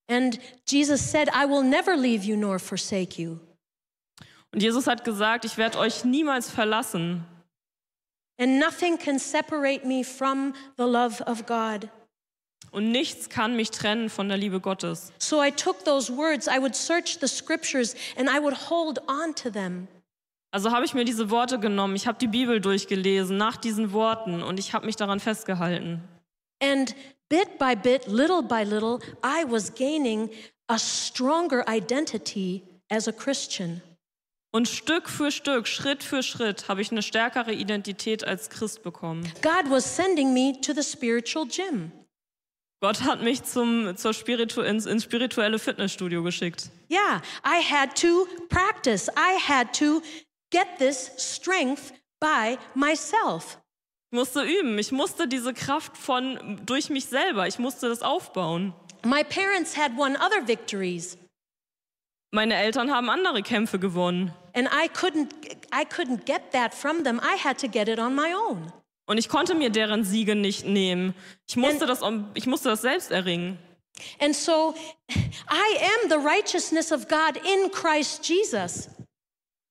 And 0.10 0.40
Jesus 0.68 1.12
said, 1.12 1.30
I 1.30 1.50
will 1.50 1.64
never 1.64 1.98
leave 1.98 2.26
you 2.26 2.38
nor 2.38 2.60
forsake 2.60 3.22
you. 3.22 3.38
Und 4.54 4.64
Jesus 4.64 4.88
hat 4.88 5.04
gesagt, 5.04 5.46
ich 5.46 5.58
werde 5.58 5.78
euch 5.78 6.06
niemals 6.06 6.50
verlassen. 6.50 7.26
And 8.38 8.60
nothing 8.60 8.98
can 8.98 9.20
separate 9.20 9.86
me 9.86 10.04
from 10.04 10.54
the 10.78 10.86
love 10.86 11.22
of 11.22 11.46
God. 11.46 11.90
Und 12.72 12.92
nichts 12.92 13.30
kann 13.30 13.56
mich 13.56 13.72
trennen 13.72 14.10
von 14.10 14.28
der 14.28 14.38
Liebe 14.38 14.60
Gottes. 14.60 15.12
So 15.18 15.42
I 15.42 15.52
took 15.52 15.84
those 15.86 16.12
words, 16.12 16.48
I 16.48 16.60
would 16.60 16.76
search 16.76 17.20
the 17.20 17.28
scriptures, 17.28 17.96
and 18.16 18.30
I 18.30 18.40
would 18.40 18.70
hold 18.70 19.00
on 19.08 19.34
to 19.36 19.50
them. 19.50 19.88
Also 20.52 20.72
habe 20.72 20.86
ich 20.86 20.94
mir 20.94 21.04
diese 21.04 21.30
Worte 21.30 21.60
genommen, 21.60 21.96
ich 21.96 22.08
habe 22.08 22.18
die 22.18 22.28
Bibel 22.28 22.62
durchgelesen 22.62 23.38
nach 23.38 23.58
diesen 23.58 23.92
Worten 23.94 24.42
und 24.44 24.60
ich 24.60 24.74
habe 24.74 24.86
mich 24.86 24.96
daran 24.96 25.20
festgehalten. 25.20 26.02
And 26.62 26.96
bit 27.30 27.58
by 27.60 27.76
bit, 27.76 28.08
little 28.08 28.42
by 28.42 28.64
little, 28.64 29.00
I 29.24 29.46
was 29.48 29.74
gaining 29.74 30.30
a 30.68 30.78
stronger 30.78 31.66
identity 31.68 32.64
as 32.90 33.08
a 33.08 33.12
Christian. 33.12 33.82
Und 34.58 34.68
Stück 34.68 35.08
für 35.08 35.30
Stück, 35.30 35.68
Schritt 35.68 36.02
für 36.02 36.24
Schritt 36.24 36.68
habe 36.68 36.82
ich 36.82 36.90
eine 36.92 37.04
stärkere 37.04 37.54
Identität 37.54 38.24
als 38.24 38.50
Christ 38.50 38.82
bekommen. 38.82 39.22
God 39.44 39.70
was 39.70 39.96
sending 39.96 40.34
me 40.34 40.60
to 40.62 40.74
the 40.74 40.82
spiritual 40.82 41.46
gym. 41.46 41.92
Gott 42.82 43.04
hat 43.04 43.22
mich 43.22 43.44
zum, 43.44 43.96
zur 43.96 44.16
Spiritu 44.16 44.62
ins, 44.62 44.88
ins 44.88 45.04
spirituelle 45.04 45.60
Fitnessstudio 45.60 46.24
geschickt. 46.24 46.72
Yeah, 46.90 47.22
I 47.46 47.62
had 47.62 48.02
to 48.02 48.28
practice. 48.50 49.10
I 49.10 49.38
had 49.48 49.78
to 49.78 50.02
get 50.50 50.66
this 50.80 51.12
strength 51.20 51.94
by 52.20 52.58
myself. 52.74 53.60
Ich 54.10 54.18
musste 54.18 54.42
üben, 54.42 54.80
ich 54.80 54.92
musste 54.92 55.28
diese 55.28 55.54
Kraft 55.54 55.96
von 55.96 56.60
durch 56.66 56.90
mich 56.90 57.06
selber, 57.06 57.48
ich 57.48 57.60
musste 57.60 57.90
das 57.90 58.02
aufbauen. 58.02 58.74
My 59.06 59.24
parents 59.24 59.78
had 59.78 59.92
won 59.96 60.16
other 60.16 60.48
victories, 60.48 61.16
Meine 62.32 62.56
Eltern 62.56 62.92
haben 62.92 63.10
andere 63.10 63.42
Kämpfe 63.42 63.80
gewonnen 63.80 64.34
and 64.54 64.68
I 64.68 64.88
couldn't 64.88 65.30
I 65.72 65.86
couldn't 65.86 66.26
get 66.26 66.52
that 66.52 66.74
from 66.74 67.04
them. 67.04 67.20
I 67.22 67.38
had 67.38 67.60
to 67.60 67.68
get 67.68 67.88
it 67.88 68.00
on 68.00 68.16
my 68.16 68.34
own. 68.34 68.72
und 69.06 69.18
ich 69.18 69.30
konnte 69.30 69.56
mir 69.56 69.70
deren 69.70 70.04
Siege 70.04 70.36
nicht 70.36 70.66
nehmen. 70.66 71.14
Ich 71.48 71.56
musste 71.56 71.86
das, 71.86 72.02
ich 72.34 72.48
musste 72.48 72.70
das 72.70 72.82
selbst 72.82 73.12
erringen. 73.12 73.58
And 74.20 74.36
so 74.36 74.76
I 75.10 75.78
am 75.80 76.10
the 76.10 76.18
righteousness 76.18 76.92
of 76.92 77.08
God 77.08 77.38
in 77.38 77.72
Christ 77.72 78.28
Jesus. 78.28 78.90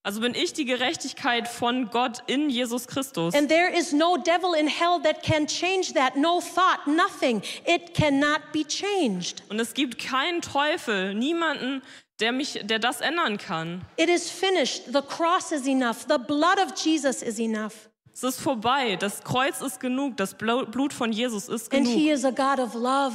Also 0.07 0.21
bin 0.21 0.37
ich 0.37 0.53
die 0.53 0.65
Gerechtigkeit 0.65 1.49
von 1.49 1.91
Gott 1.91 2.23
in 2.29 2.49
Jesus 2.49 2.87
Christus. 2.87 3.35
And 3.35 3.49
there 3.49 3.69
is 3.69 3.93
no 3.93 4.17
devil 4.17 4.55
in 4.55 4.69
hell 4.69 5.01
that 5.03 5.25
can 5.25 5.49
change 5.49 5.95
that. 5.95 6.15
No 6.15 6.41
thought, 6.41 6.87
nothing. 6.87 7.43
It 7.67 7.93
cannot 7.93 8.53
be 8.53 8.65
changed. 8.65 9.43
Und 9.49 9.59
es 9.59 9.75
gibt 9.75 9.99
keinen 9.99 10.43
Teufel, 10.43 11.13
niemanden, 11.13 11.83
der 12.21 12.33
mich, 12.33 12.61
der 12.65 12.79
das 12.79 13.01
ändern 13.01 13.39
kann. 13.39 13.83
It 13.97 14.09
is 14.09 14.31
finished. 14.31 14.85
The 14.87 15.03
cross 15.03 15.53
is 15.53 15.67
enough. 15.67 16.07
The 16.09 16.19
blood 16.19 16.59
of 16.65 16.73
Jesus 16.83 17.23
is 17.23 17.39
enough. 17.39 17.91
Es 18.13 18.23
ist 18.23 18.41
vorbei. 18.41 18.97
Das 18.97 19.23
Kreuz 19.23 19.61
ist 19.61 19.79
genug. 19.81 20.17
Das 20.17 20.35
Blut 20.35 20.93
von 20.95 21.13
Jesus 21.13 21.49
ist 21.49 21.73
And 21.75 21.87
he 21.87 22.05
genug. 22.07 22.13
is 22.15 22.25
a 22.25 22.31
God 22.31 22.59
of 22.59 22.75
love 22.75 23.15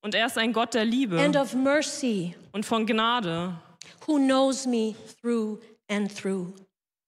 Und 0.00 0.14
er 0.14 0.26
ist 0.26 0.38
ein 0.38 0.52
Gott 0.52 0.74
der 0.74 0.82
and 0.82 0.90
Liebe 0.92 1.38
of 1.40 1.54
mercy 1.54 2.36
und 2.52 2.64
von 2.64 2.86
Gnade, 2.86 3.54
who 4.06 4.16
knows 4.18 4.64
me 4.66 4.94
through 5.20 5.58
and 5.90 6.14
through. 6.14 6.52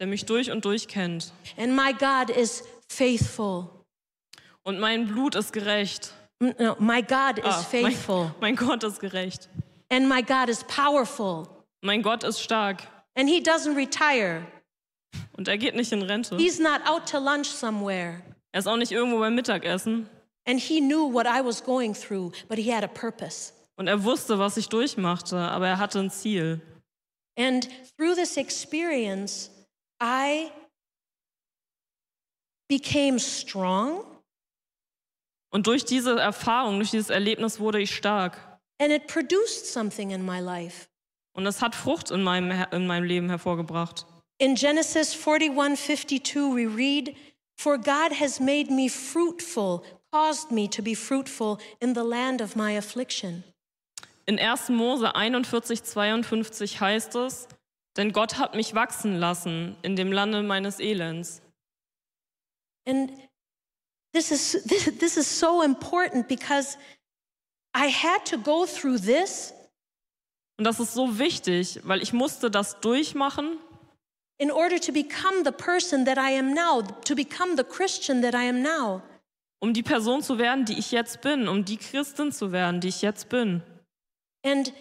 der 0.00 0.08
mich 0.08 0.24
durch 0.26 0.50
und 0.50 0.64
durch 0.64 0.88
kennt. 0.88 1.32
And 1.56 1.76
my 1.76 1.92
God 1.92 2.36
is 2.36 2.64
faithful. 2.88 3.68
Und 4.64 4.80
mein 4.80 5.06
Blut 5.06 5.36
ist 5.36 5.52
gerecht. 5.52 6.12
No, 6.40 6.74
my 6.80 7.00
God 7.02 7.38
is 7.38 7.44
Ah, 7.44 7.64
mein, 7.72 7.92
faithful. 7.92 8.34
mein 8.40 8.56
Gott 8.56 8.82
ist 8.82 8.98
gerecht. 8.98 9.48
And 9.90 10.08
my 10.08 10.22
God 10.22 10.48
is 10.48 10.62
powerful. 10.64 11.48
Mein 11.82 12.02
Gott 12.02 12.24
ist 12.24 12.40
stark. 12.40 12.82
And 13.16 13.28
he 13.28 13.40
doesn't 13.40 13.76
retire. 13.76 14.46
Und 15.32 15.48
er 15.48 15.58
geht 15.58 15.74
nicht 15.74 15.92
in 15.92 16.02
Rente. 16.02 16.36
He's 16.36 16.58
not 16.58 16.80
out 16.86 17.06
to 17.08 17.18
lunch 17.18 17.46
somewhere. 17.48 18.22
Er 18.52 18.60
ist 18.60 18.66
auch 18.66 18.76
nicht 18.76 18.92
irgendwo 18.92 19.18
beim 19.18 19.34
Mittagessen. 19.34 20.08
And 20.46 20.60
he 20.60 20.80
knew 20.80 21.12
what 21.12 21.26
I 21.26 21.44
was 21.44 21.62
going 21.62 21.94
through, 21.94 22.32
but 22.48 22.58
he 22.58 22.72
had 22.72 22.84
a 22.84 22.88
purpose. 22.88 23.52
Und 23.76 23.88
er 23.88 24.04
wusste, 24.04 24.38
was 24.38 24.56
ich 24.56 24.68
durchmachte, 24.68 25.36
aber 25.36 25.68
er 25.68 25.78
hatte 25.78 25.98
ein 25.98 26.10
Ziel. 26.10 26.60
And 27.38 27.68
through 27.96 28.14
this 28.14 28.36
experience, 28.36 29.50
I 30.02 30.50
became 32.68 33.18
strong 33.18 34.04
Und 35.52 35.66
durch 35.66 35.84
diese 35.84 36.18
Erfahrung, 36.18 36.76
durch 36.76 36.90
dieses 36.90 37.10
Erlebnis 37.10 37.58
wurde 37.58 37.80
ich 37.80 37.94
stark. 37.94 38.38
And 38.80 38.90
it 38.90 39.06
produced 39.06 39.66
something 39.66 40.10
in 40.10 40.24
my 40.24 40.40
life. 40.40 40.88
Und 41.32 41.46
es 41.46 41.60
hat 41.62 41.74
Frucht 41.74 42.10
in 42.10 42.22
meinem, 42.24 42.50
in 42.72 42.86
meinem 42.86 43.04
Leben 43.04 43.28
hervorgebracht. 43.28 44.04
In 44.38 44.56
Genesis 44.56 45.14
41:52 45.14 46.56
we 46.56 46.66
read, 46.66 47.14
"For 47.56 47.78
God 47.78 48.18
has 48.18 48.40
made 48.40 48.72
me 48.72 48.88
fruitful, 48.88 49.84
caused 50.10 50.50
me 50.50 50.68
to 50.68 50.82
be 50.82 50.96
fruitful 50.96 51.58
in 51.78 51.94
the 51.94 52.02
land 52.02 52.40
of 52.40 52.56
my 52.56 52.76
affliction." 52.76 53.44
In 54.26 54.38
1. 54.38 54.74
Mose 54.74 55.14
41, 55.14 55.84
52 55.84 56.80
heißt 56.80 57.14
es, 57.16 57.48
denn 57.96 58.12
Gott 58.12 58.38
hat 58.38 58.54
mich 58.54 58.74
wachsen 58.74 59.18
lassen 59.18 59.76
in 59.82 59.96
dem 59.96 60.12
Lande 60.12 60.42
meines 60.42 60.80
Elends. 60.80 61.42
And 62.86 63.12
this 64.12 64.30
is 64.30 64.62
this, 64.64 64.84
this 64.98 65.16
is 65.16 65.26
so 65.26 65.62
important 65.62 66.28
because 66.28 66.78
I 67.76 67.88
had 67.88 68.24
to 68.26 68.38
go 68.38 68.66
through 68.66 68.98
this 69.00 69.52
Und 70.58 70.64
das 70.64 70.78
ist 70.78 70.92
so 70.92 71.18
wichtig, 71.18 71.80
weil 71.84 72.02
ich 72.02 72.12
musste 72.12 72.50
das 72.50 72.80
durchmachen, 72.80 73.56
in 74.38 74.50
order 74.50 74.78
to 74.78 74.92
become 74.92 75.42
the 75.44 75.52
person 75.52 76.04
that 76.04 76.18
I 76.18 76.38
am 76.38 76.52
now, 76.52 76.82
to 77.04 77.14
become 77.14 77.56
the 77.56 77.64
Christian 77.64 78.20
that 78.22 78.34
I 78.34 78.48
am 78.48 78.60
now. 78.62 79.02
um 79.62 79.72
die 79.72 79.82
Person 79.82 80.22
zu 80.22 80.38
werden, 80.38 80.64
die 80.66 80.78
ich 80.78 80.90
jetzt 80.90 81.22
bin, 81.22 81.48
um 81.48 81.64
die 81.64 81.76
Christin 81.78 82.30
zu 82.32 82.52
werden, 82.52 82.80
die 82.80 82.88
ich 82.88 83.00
jetzt 83.02 83.28
bin. 83.30 83.62
And 84.44 84.72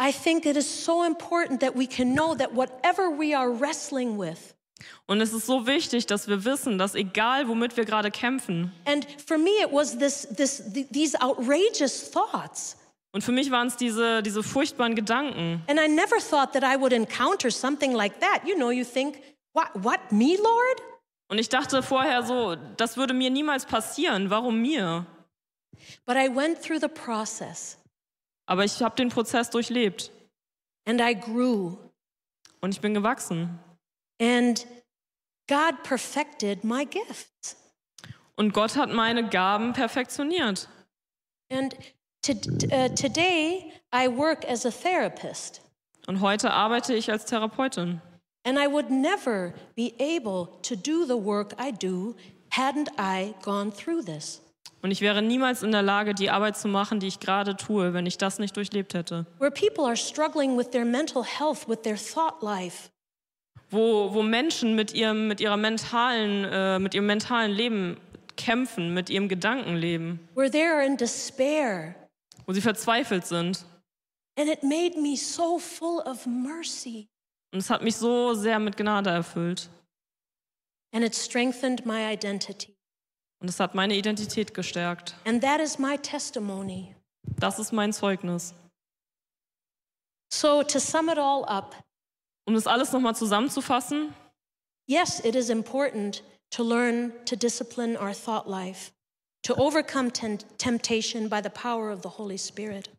I 0.00 0.10
think 0.12 0.46
it 0.46 0.56
is 0.56 0.84
so 0.84 1.04
important 1.04 1.60
that 1.60 1.74
we 1.76 1.86
can 1.86 2.14
know 2.14 2.34
that 2.34 2.54
whatever 2.54 3.10
we 3.10 3.34
are 3.36 3.50
wrestling 3.50 4.18
with, 4.18 4.54
Und 5.06 5.20
es 5.20 5.32
ist 5.32 5.46
so 5.46 5.66
wichtig, 5.66 6.06
dass 6.06 6.28
wir 6.28 6.44
wissen, 6.44 6.76
dass 6.78 6.94
egal 6.94 7.48
womit 7.48 7.76
wir 7.76 7.84
gerade 7.84 8.10
kämpfen, 8.10 8.72
and 8.84 9.06
for 9.26 9.38
me 9.38 9.50
it 9.62 9.72
was 9.72 9.96
this, 9.98 10.28
this, 10.36 10.62
th- 10.72 10.86
these 10.92 11.18
outrageous 11.20 12.10
thoughts. 12.10 12.76
und 13.12 13.22
für 13.24 13.32
mich 13.32 13.50
waren 13.50 13.68
es 13.68 13.76
diese, 13.76 14.22
diese 14.22 14.42
furchtbaren 14.42 14.94
Gedanken. 14.94 15.62
And 15.68 15.80
I 15.80 15.88
never 15.88 16.18
thought 16.18 16.52
that 16.52 16.62
I 16.62 16.78
would 16.78 16.92
encounter 16.92 17.50
something 17.50 17.92
like 17.92 18.20
that. 18.20 18.42
You 18.46 18.54
know, 18.56 18.70
you 18.70 18.84
think, 18.84 19.16
what, 19.54 19.68
what 19.74 20.12
me, 20.12 20.36
Lord? 20.36 20.82
Und 21.28 21.38
ich 21.38 21.48
dachte 21.48 21.82
vorher 21.82 22.22
so, 22.22 22.56
das 22.76 22.96
würde 22.96 23.14
mir 23.14 23.30
niemals 23.30 23.64
passieren. 23.64 24.28
Warum 24.30 24.60
mir? 24.60 25.06
But 26.04 26.16
I 26.16 26.28
went 26.28 26.62
through 26.62 26.80
the 26.80 26.88
process 26.88 27.78
Aber 28.46 28.64
ich 28.64 28.82
habe 28.82 28.94
den 28.96 29.08
Prozess 29.08 29.50
durchlebt 29.50 30.12
and 30.84 31.00
I 31.00 31.14
grew, 31.18 31.76
und 32.60 32.70
ich 32.74 32.80
bin 32.80 32.94
gewachsen. 32.94 33.58
And 34.20 34.66
God 35.48 35.82
perfected 35.84 36.64
my 36.64 36.84
gifts. 36.84 37.56
Und 38.36 38.52
Gott 38.52 38.76
hat 38.76 38.90
meine 38.90 39.28
Gaben 39.28 39.72
perfektioniert. 39.72 40.68
And 41.50 41.74
to, 42.22 42.32
uh, 42.32 42.88
today, 42.88 43.72
I 43.92 44.08
work 44.08 44.44
as 44.44 44.66
a 44.66 44.70
therapist. 44.70 45.60
Und 46.06 46.20
heute 46.20 46.52
arbeite 46.52 46.94
ich 46.94 47.10
als 47.10 47.24
Therapeutin. 47.24 48.00
And 48.44 48.58
I 48.58 48.68
would 48.68 48.90
never 48.90 49.54
be 49.74 49.94
able 49.98 50.48
to 50.62 50.76
do 50.76 51.04
the 51.04 51.16
work 51.16 51.54
I 51.58 51.72
do 51.72 52.14
hadn't 52.50 52.90
I 52.98 53.34
gone 53.42 53.72
through 53.72 54.04
this. 54.04 54.40
Und 54.82 54.90
ich 54.90 55.00
wäre 55.00 55.22
niemals 55.22 55.62
in 55.62 55.72
der 55.72 55.82
Lage, 55.82 56.14
die 56.14 56.30
Arbeit 56.30 56.56
zu 56.56 56.68
machen, 56.68 57.00
die 57.00 57.08
ich 57.08 57.18
gerade 57.18 57.56
tue, 57.56 57.92
wenn 57.92 58.06
ich 58.06 58.18
das 58.18 58.38
nicht 58.38 58.56
durchlebt 58.56 58.94
hätte. 58.94 59.26
Where 59.38 59.50
people 59.50 59.84
are 59.84 59.96
struggling 59.96 60.56
with 60.56 60.70
their 60.70 60.84
mental 60.84 61.24
health, 61.24 61.68
with 61.68 61.82
their 61.82 61.96
thought 61.96 62.42
life, 62.42 62.90
Wo, 63.70 64.14
wo 64.14 64.22
Menschen 64.22 64.74
mit 64.76 64.94
ihrem, 64.94 65.26
mit, 65.28 65.40
ihrer 65.40 65.56
mentalen, 65.56 66.44
äh, 66.44 66.78
mit 66.78 66.94
ihrem 66.94 67.06
mentalen 67.06 67.50
Leben 67.50 67.96
kämpfen, 68.36 68.94
mit 68.94 69.10
ihrem 69.10 69.28
Gedankenleben, 69.28 70.20
where 70.34 70.50
they 70.50 70.64
are 70.64 70.84
in 70.84 70.96
despair. 70.96 71.94
wo 72.46 72.52
sie 72.52 72.60
verzweifelt 72.60 73.26
sind. 73.26 73.64
And 74.38 74.48
it 74.48 74.62
made 74.62 75.00
me 75.00 75.16
so 75.16 75.58
full 75.58 76.00
of 76.06 76.26
mercy. 76.26 77.08
Und 77.52 77.60
es 77.60 77.70
hat 77.70 77.82
mich 77.82 77.96
so 77.96 78.34
sehr 78.34 78.58
mit 78.58 78.76
Gnade 78.76 79.10
erfüllt. 79.10 79.68
and 80.92 81.04
it 81.04 81.14
strengthened 81.14 81.84
my 81.84 82.04
identity. 82.10 82.74
Und 83.40 83.48
es 83.48 83.60
hat 83.60 83.74
meine 83.74 83.94
Identität 83.96 84.54
gestärkt. 84.54 85.14
And 85.24 85.42
that 85.42 85.60
is 85.60 85.78
my 85.78 85.98
testimony. 85.98 86.94
Das 87.38 87.58
ist 87.58 87.72
mein 87.72 87.92
Zeugnis. 87.92 88.54
So, 90.32 90.62
to 90.62 90.78
sum 90.78 91.08
it 91.08 91.18
all 91.18 91.44
up, 91.44 91.74
Um 92.46 92.54
das 92.54 92.66
alles 92.66 92.92
nochmal 92.92 93.16
zusammenzufassen, 93.16 94.14
yes, 94.88 95.20
it 95.24 95.34
is 95.34 95.48
important 95.50 96.22
to 96.50 96.62
learn 96.62 97.12
to 97.26 97.34
discipline 97.36 97.96
our 97.98 98.14
thought 98.14 98.46
life, 98.48 98.92
to 99.42 99.54
overcome 99.58 100.12
temptation 100.12 101.28
by 101.28 101.40
the 101.42 101.50
power 101.50 101.90
of 101.92 102.02
the 102.02 102.08
Holy 102.08 102.38
Spirit. 102.38 102.90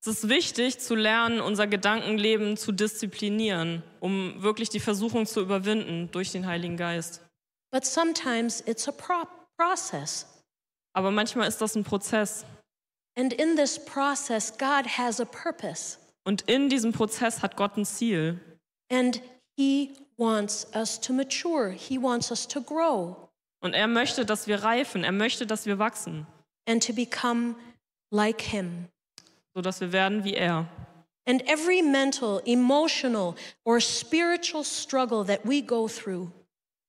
es 0.00 0.08
ist 0.08 0.28
wichtig 0.28 0.80
zu 0.80 0.94
lernen, 0.96 1.40
unser 1.40 1.66
Gedankenleben 1.66 2.56
zu 2.58 2.72
disziplinieren, 2.72 3.82
um 4.00 4.42
wirklich 4.42 4.68
die 4.68 4.80
Versuchung 4.80 5.24
zu 5.26 5.40
überwinden 5.40 6.10
durch 6.10 6.30
den 6.32 6.46
Heiligen 6.46 6.76
Geist. 6.76 7.22
But 7.72 7.86
sometimes 7.86 8.62
it's 8.66 8.86
a 8.86 8.92
pro- 8.92 9.26
process. 9.56 10.26
Aber 10.92 11.10
manchmal 11.10 11.48
ist 11.48 11.60
das 11.60 11.74
ein 11.74 11.84
Prozess. 11.84 12.44
And 13.16 13.32
in 13.32 13.56
this 13.56 13.78
process, 13.82 14.52
God 14.58 14.86
has 14.98 15.20
a 15.20 15.24
purpose. 15.24 15.98
Und 16.24 16.42
in 16.42 16.68
diesem 16.68 16.92
Prozess 16.92 17.42
hat 17.42 17.56
Gott 17.56 17.76
ein 17.76 17.84
Ziel. 17.84 18.40
And 18.90 19.20
He 19.56 19.92
wants 20.16 20.66
us 20.74 21.00
to 21.00 21.12
mature, 21.12 21.70
He 21.70 22.00
wants 22.00 22.30
us 22.30 22.48
to 22.48 22.60
grow 22.60 23.16
Und 23.60 23.74
er 23.74 23.88
möchte, 23.88 24.24
dass 24.26 24.46
wir 24.46 24.62
reifen. 24.62 25.04
Er 25.04 25.12
möchte, 25.12 25.46
dass 25.46 25.66
wir 25.66 25.78
wachsen, 25.78 26.26
and 26.68 26.84
to 26.86 26.92
become 26.92 27.54
like 28.10 28.40
Him. 28.42 28.88
sodass 29.54 29.80
wir 29.80 29.92
werden 29.92 30.24
wie 30.24 30.34
er. 30.34 30.66
And 31.26 31.42
every 31.48 31.80
mental, 31.80 32.42
emotional, 32.44 33.34
or 33.64 33.80
spiritual 33.80 34.64
struggle 34.64 35.24
that 35.24 35.40
we 35.44 35.62
go 35.62 35.88
through 35.88 36.30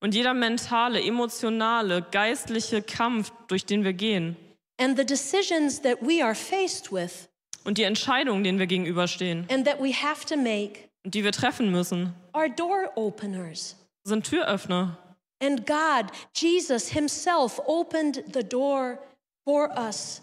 Und 0.01 0.13
jeder 0.13 0.33
mentale, 0.33 1.01
emotionale, 1.01 2.01
geistliche 2.11 2.81
Kampf, 2.81 3.31
durch 3.47 3.65
den 3.65 3.83
wir 3.83 3.93
gehen 3.93 4.36
and 4.77 4.97
the 4.97 5.05
decisions 5.05 5.79
that 5.81 6.01
we 6.01 6.21
are 6.21 6.36
faced 6.36 6.91
with 6.91 7.29
und 7.66 7.78
die 7.78 7.84
Entscheidungen, 7.84 8.43
denen 8.43 8.59
wir 8.59 8.68
gegenüberstehen 8.68 9.45
and 9.51 9.66
that 9.66 9.80
we 9.82 9.91
have 9.91 10.26
to 10.26 10.38
make 10.38 10.89
und 11.03 11.13
die 11.13 11.24
wir 11.24 11.32
treffen 11.32 11.72
müssen, 11.72 12.13
are 12.34 12.49
door 12.49 12.91
openers. 12.95 13.76
sind 14.03 14.26
Türöffner. 14.26 14.97
And 15.43 15.68
God, 15.68 16.11
Jesus 16.34 16.89
Himself, 16.89 17.59
opened 17.68 18.24
the 18.34 18.43
door 18.43 18.99
for 19.43 19.70
us. 19.78 20.22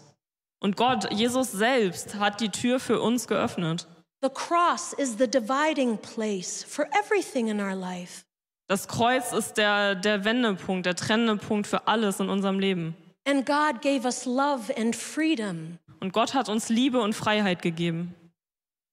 Und 0.59 0.75
Gott, 0.75 1.11
Jesus 1.11 1.51
selbst, 1.51 2.15
hat 2.15 2.41
die 2.41 2.49
Tür 2.49 2.79
für 2.79 2.99
uns 3.01 3.27
geöffnet. 3.27 3.87
The 4.21 4.29
cross 4.29 4.93
is 4.93 5.17
the 5.17 5.27
dividing 5.27 5.97
place 5.97 6.63
for 6.63 6.87
everything 6.97 7.49
in 7.49 7.59
our 7.59 7.75
life. 7.75 8.23
Das 8.69 8.87
Kreuz 8.87 9.33
ist 9.33 9.57
der, 9.57 9.95
der 9.95 10.23
Wendepunkt, 10.23 10.85
der 10.85 10.95
trennende 10.95 11.35
Punkt 11.35 11.67
für 11.67 11.87
alles 11.87 12.19
in 12.19 12.29
unserem 12.29 12.59
Leben. 12.59 12.95
And 13.25 13.45
God 13.45 13.81
gave 13.81 14.05
us 14.05 14.25
love 14.25 14.71
and 14.77 14.95
freedom, 14.95 15.79
Und 16.01 16.11
Gott 16.11 16.33
hat 16.33 16.49
uns 16.49 16.69
Liebe 16.69 16.99
und 16.99 17.13
Freiheit 17.13 17.61
gegeben. 17.61 18.13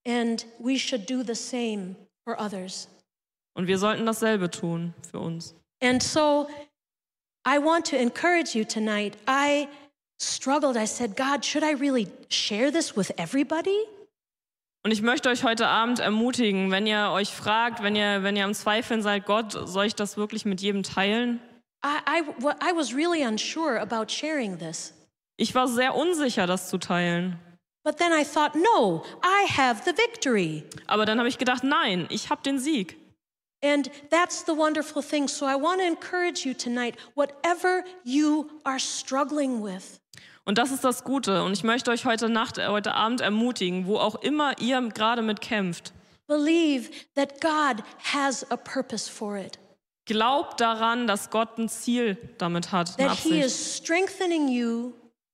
and 0.06 0.46
we 0.58 0.78
should 0.78 1.08
do 1.10 1.22
the 1.22 1.34
same 1.34 1.96
for 2.24 2.40
others. 2.40 2.88
Und 3.54 3.66
wir 3.66 3.78
sollten 3.78 4.06
dasselbe 4.06 4.50
tun 4.50 4.94
für 5.10 5.18
uns. 5.18 5.54
And 5.82 6.02
so 6.02 6.48
I 7.46 7.58
want 7.58 7.86
to 7.90 7.96
encourage 7.96 8.54
you 8.56 8.64
tonight. 8.64 9.16
I 9.28 9.66
struggled. 10.20 10.76
I 10.76 10.86
said, 10.86 11.16
God, 11.16 11.44
should 11.44 11.64
I 11.64 11.72
really 11.72 12.06
share 12.28 12.70
this 12.70 12.96
with 12.96 13.10
everybody? 13.18 13.76
Und 14.82 14.92
ich 14.92 15.02
möchte 15.02 15.28
euch 15.28 15.42
heute 15.44 15.66
Abend 15.66 15.98
ermutigen, 15.98 16.70
wenn 16.70 16.86
ihr 16.86 17.10
euch 17.12 17.28
fragt, 17.30 17.82
wenn 17.82 17.96
ihr, 17.96 18.22
wenn 18.22 18.36
ihr 18.36 18.44
am 18.44 18.54
Zweifeln 18.54 19.02
seid, 19.02 19.26
Gott, 19.26 19.52
soll 19.52 19.84
ich 19.86 19.94
das 19.94 20.16
wirklich 20.16 20.44
mit 20.46 20.60
jedem 20.62 20.82
teilen? 20.82 21.40
I, 21.82 22.00
I, 22.06 22.22
wa- 22.40 22.56
I 22.60 22.72
was 22.72 22.94
really 22.94 23.22
unsure 23.24 23.78
about 23.80 24.10
sharing 24.10 24.58
this. 24.58 24.92
Ich 25.36 25.54
war 25.54 25.66
sehr 25.68 25.94
unsicher, 25.94 26.46
das 26.46 26.68
zu 26.68 26.78
teilen. 26.78 27.38
But 27.82 27.96
then 27.96 28.12
I 28.12 28.24
thought, 28.24 28.54
no, 28.54 29.02
I 29.24 29.46
have 29.56 29.82
the 29.86 29.92
victory. 29.96 30.64
Aber 30.86 31.06
dann 31.06 31.18
habe 31.18 31.28
ich 31.28 31.38
gedacht, 31.38 31.64
nein, 31.64 32.06
ich 32.10 32.28
habe 32.28 32.42
den 32.42 32.58
Sieg. 32.58 32.96
And 33.62 33.90
that's 34.10 34.44
the 34.46 34.52
wonderful 34.56 35.02
thing. 35.02 35.28
So 35.28 35.46
I 35.46 35.54
want 35.54 35.80
to 35.80 35.86
encourage 35.86 36.46
you 36.46 36.52
tonight, 36.54 36.96
whatever 37.14 37.84
you 38.04 38.50
are 38.64 38.78
struggling 38.78 39.62
with, 39.62 39.98
Und 40.44 40.58
das 40.58 40.70
ist 40.72 40.82
das 40.84 41.04
Gute. 41.04 41.42
Und 41.42 41.52
ich 41.52 41.62
möchte 41.64 41.90
euch 41.90 42.04
heute 42.04 42.28
Nacht, 42.28 42.58
äh, 42.58 42.66
heute 42.68 42.94
Abend 42.94 43.20
ermutigen, 43.22 43.86
wo 43.86 43.96
auch 43.98 44.16
immer 44.16 44.58
ihr 44.60 44.80
gerade 44.88 45.22
mit 45.22 45.40
kämpft. 45.40 45.92
believe 46.26 46.90
that 47.14 47.40
God 47.40 47.82
has 48.12 48.44
a 48.50 48.56
purpose 48.56 49.10
for 49.10 49.36
it, 49.36 49.58
Glaubt 50.10 50.60
daran, 50.60 51.06
dass 51.06 51.30
Gott 51.30 51.56
ein 51.56 51.68
Ziel 51.68 52.16
damit 52.36 52.72
hat, 52.72 52.98
eine 52.98 53.10
that 53.10 53.18
He 53.18 53.44
Absicht, 53.44 53.84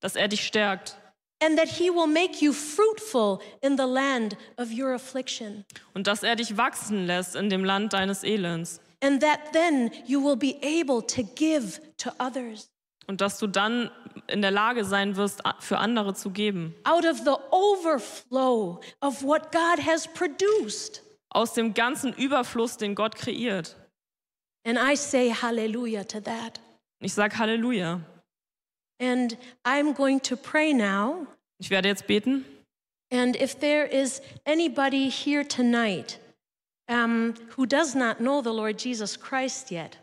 dass 0.00 0.16
er 0.16 0.28
dich 0.28 0.46
stärkt 0.46 0.98
and 1.42 1.56
that 1.58 1.66
He 1.66 1.88
will 1.90 2.06
make 2.06 2.44
you 2.44 2.52
fruitful 2.52 3.38
in 3.62 3.78
the 3.78 3.86
land 3.86 4.36
of 4.58 4.68
your 4.70 4.92
affliction, 4.92 5.64
und 5.94 6.06
dass 6.06 6.22
er 6.22 6.36
dich 6.36 6.58
wachsen 6.58 7.06
lässt 7.06 7.36
in 7.36 7.48
dem 7.48 7.64
Land 7.64 7.94
deines 7.94 8.22
Elends 8.22 8.82
and 9.02 9.22
that 9.22 9.50
then 9.54 9.90
you 10.06 10.22
will 10.22 10.36
be 10.36 10.58
able 10.62 11.00
to 11.06 11.22
give 11.22 11.80
to 11.96 12.10
others. 12.18 12.68
und 13.06 13.22
dass 13.22 13.38
du 13.38 13.46
dann 13.46 13.90
in 14.26 14.42
der 14.42 14.50
Lage 14.50 14.84
sein 14.84 15.16
wirst, 15.16 15.42
für 15.60 15.78
andere 15.78 16.12
zu 16.12 16.32
geben. 16.32 16.74
Out 16.84 17.06
of 17.06 17.20
the 17.20 17.36
overflow 17.50 18.82
of 19.00 19.22
what 19.22 19.52
God 19.52 19.86
has 19.86 20.06
produced. 20.06 21.02
Aus 21.30 21.54
dem 21.54 21.72
ganzen 21.72 22.12
Überfluss, 22.12 22.76
den 22.76 22.94
Gott 22.94 23.14
kreiert. 23.16 23.74
And 24.66 24.78
I 24.78 24.96
say 24.96 25.28
hallelujah 25.28 26.04
to 26.04 26.20
that. 26.22 26.58
Ich 27.00 27.14
sage 27.14 27.34
Halleluja. 27.34 28.00
And 28.98 29.36
I'm 29.64 29.92
going 29.92 30.20
to 30.20 30.36
pray 30.36 30.72
now. 30.72 31.28
Ich 31.60 31.70
werde 31.70 31.86
jetzt 31.88 32.06
beten. 32.08 32.44
And 33.12 33.36
if 33.36 33.60
there 33.60 33.86
is 33.86 34.20
anybody 34.44 35.08
here 35.08 35.44
tonight 35.44 36.18
um, 36.88 37.34
who 37.50 37.64
does 37.64 37.94
not 37.94 38.18
know 38.20 38.42
the 38.42 38.52
Lord 38.52 38.76
Jesus 38.78 39.16
Christ 39.16 39.70
yet, 39.70 39.98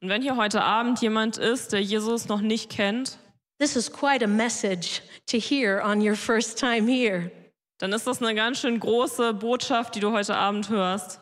Und 0.00 0.10
wenn 0.10 0.22
hier 0.22 0.36
heute 0.36 0.62
Abend 0.62 1.00
jemand 1.00 1.38
ist, 1.38 1.72
der 1.72 1.80
Jesus 1.80 2.28
noch 2.28 2.40
nicht 2.40 2.70
kennt, 2.70 3.18
this 3.58 3.74
is 3.74 3.90
quite 3.90 4.22
a 4.22 4.28
message 4.28 5.00
to 5.26 5.38
hear 5.38 5.80
on 5.82 6.00
your 6.00 6.14
first 6.14 6.56
time 6.56 6.86
here. 6.86 7.32
dann 7.78 7.92
ist 7.92 8.06
das 8.06 8.22
eine 8.22 8.34
ganz 8.36 8.60
schön 8.60 8.78
große 8.78 9.34
Botschaft, 9.34 9.96
die 9.96 10.00
du 10.00 10.12
heute 10.12 10.36
Abend 10.36 10.68
hörst. 10.68 11.18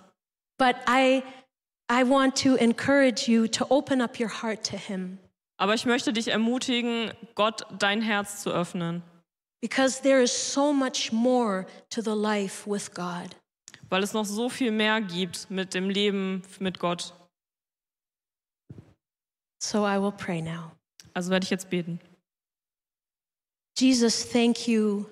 But 0.58 0.76
I, 0.86 1.22
I 1.94 2.04
want 2.04 2.34
to 2.42 2.56
encourage 2.56 3.28
you 3.28 3.46
to 3.48 3.66
open 3.68 4.00
up 4.00 4.18
your 4.18 4.30
heart 4.30 4.64
to 4.70 4.78
Him 4.78 5.18
Aber 5.58 5.74
ich 5.74 5.84
möchte 5.84 6.12
dich 6.12 6.28
ermutigen, 6.28 7.12
Gott 7.34 7.66
dein 7.78 8.00
Herz 8.00 8.42
zu 8.42 8.50
öffnen, 8.50 9.02
because 9.60 10.00
there 10.02 10.22
is 10.22 10.32
so 10.32 10.72
much 10.72 11.12
more 11.12 11.66
to 11.90 12.00
the 12.00 12.14
life 12.14 12.66
with 12.66 12.92
God. 12.94 13.36
weil 13.90 14.02
es 14.02 14.14
noch 14.14 14.24
so 14.24 14.48
viel 14.48 14.70
mehr 14.72 15.02
gibt 15.02 15.50
mit 15.50 15.74
dem 15.74 15.90
Leben 15.90 16.42
mit 16.58 16.78
Gott. 16.78 17.12
So 19.62 19.84
I 19.86 19.98
will 20.00 20.12
pray 20.12 20.40
now. 20.40 20.72
Also 21.14 21.30
werde 21.30 21.44
ich 21.44 21.50
jetzt 21.50 21.68
beten. 21.68 22.00
Jesus, 23.78 24.28
thank 24.28 24.66
you. 24.66 25.04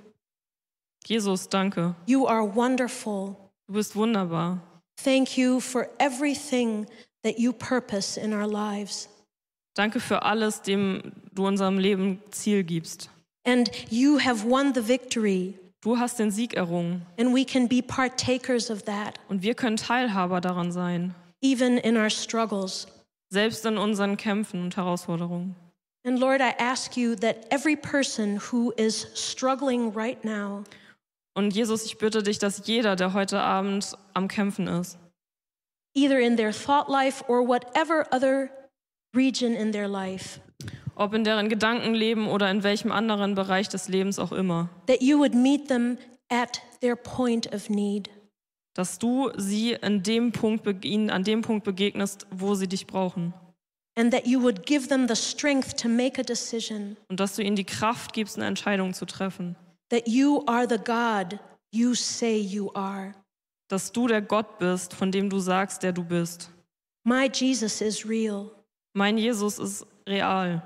Jesus, 1.07 1.49
danke. 1.49 1.95
You 2.07 2.27
are 2.27 2.43
wonderful. 2.43 3.37
Du 3.67 3.75
bist 3.75 3.95
wunderbar. 3.95 4.61
Thank 5.05 5.37
you 5.37 5.61
for 5.61 5.89
everything 5.99 6.87
that 7.23 7.39
you 7.39 7.53
purpose 7.53 8.17
in 8.21 8.33
our 8.33 8.47
lives. 8.47 9.09
Danke 9.75 10.01
für 10.01 10.23
alles, 10.23 10.63
dem 10.63 11.13
du 11.33 11.47
unserem 11.47 11.79
Leben 11.79 12.23
Ziel 12.31 12.65
gibst. 12.65 13.09
And 13.47 13.71
you 13.91 14.19
have 14.19 14.45
won 14.45 14.75
the 14.75 14.87
victory, 14.87 15.55
Du 15.83 15.97
hast 15.99 16.19
den 16.19 16.31
Sieg 16.31 16.55
errungen 16.55 17.07
and 17.19 17.33
we 17.35 17.43
can 17.45 17.67
be 17.67 17.81
partakers 17.81 18.71
of 18.71 18.83
that, 18.83 19.19
und 19.29 19.43
wir 19.43 19.55
können 19.55 19.77
Teilhaber 19.79 20.41
daran 20.43 20.73
sein, 20.73 21.15
even 21.41 21.79
in 21.79 21.97
our 21.97 22.11
struggles. 22.11 22.87
selbst 23.31 23.65
in 23.65 23.79
unseren 23.79 24.17
Kämpfen 24.19 24.63
und 24.63 24.77
Herausforderungen. 24.77 25.55
And 26.05 26.19
Lord, 26.19 26.41
I 26.43 26.53
ask 26.59 26.97
you 26.97 27.15
that 27.17 27.47
every 27.51 27.77
person 27.77 28.39
who 28.51 28.73
is 28.77 29.07
struggling 29.15 29.93
right 29.95 30.23
now, 30.25 30.65
Und 31.41 31.55
Jesus, 31.55 31.87
ich 31.87 31.97
bitte 31.97 32.23
dich, 32.23 32.39
dass 32.39 32.67
jeder, 32.67 32.97
der 32.97 33.15
heute 33.15 33.41
Abend 33.41 33.97
am 34.13 34.29
Kämpfen 34.29 34.67
ist, 34.67 34.99
either 35.95 36.21
in 36.21 36.37
their 36.37 36.53
thought 36.53 36.87
life 36.91 37.25
or 37.29 37.49
whatever 37.49 38.07
other 38.15 38.51
region 39.17 39.55
in 39.55 39.73
their 39.73 39.89
life, 39.89 40.43
ob 40.97 41.15
in 41.15 41.25
deren 41.25 41.49
Gedankenleben 41.49 42.29
oder 42.29 42.51
in 42.51 42.63
welchem 42.63 42.93
anderen 42.93 43.35
Bereich 43.35 43.71
des 43.71 43.89
Lebens 43.89 44.19
auch 44.19 44.33
immer, 44.33 44.69
that 44.87 45.01
you 45.01 45.19
would 45.19 45.35
meet 45.35 45.67
them 45.69 45.97
at 46.29 46.61
their 46.83 46.95
point 46.95 47.51
of 47.55 47.71
need. 47.71 48.11
dass 48.75 48.99
du 48.99 49.31
sie 49.39 49.73
in 49.73 50.03
dem 50.03 50.33
Punkt, 50.33 50.85
ihnen 50.85 51.09
an 51.09 51.25
dem 51.25 51.41
Punkt 51.41 51.65
begegnest, 51.65 52.27
wo 52.31 52.55
sie 52.55 52.69
dich 52.69 52.87
brauchen. 52.87 53.33
And 53.97 54.13
that 54.13 54.27
you 54.27 54.43
would 54.43 54.67
give 54.67 54.89
them 54.89 55.09
the 55.09 55.17
strength 55.17 55.75
to 55.81 55.89
make 55.89 56.21
a 56.21 56.23
decision, 56.23 56.99
Und 57.09 57.19
dass 57.19 57.35
du 57.37 57.43
ihnen 57.43 57.57
die 57.57 57.65
Kraft 57.65 58.13
gibst, 58.13 58.37
eine 58.37 58.45
Entscheidung 58.45 58.93
zu 58.93 59.07
treffen. 59.07 59.57
That 59.91 60.09
you 60.09 60.45
are 60.47 60.67
the 60.67 60.79
God 60.79 61.39
you 61.73 61.95
say 61.95 62.39
you 62.39 62.71
are. 62.75 63.15
Dass 63.69 63.93
du 63.93 64.09
der 64.09 64.23
Gott 64.23 64.59
bist, 64.59 64.95
von 64.95 65.13
dem 65.13 65.31
du 65.31 65.39
sagst, 65.39 65.83
der 65.83 65.93
du 65.93 66.03
bist. 66.03 66.51
My 67.05 67.31
Jesus 67.33 67.81
is 67.81 68.05
real. 68.05 68.51
Mein 68.95 69.17
Jesus 69.17 69.59
ist 69.59 69.87
real. 70.09 70.63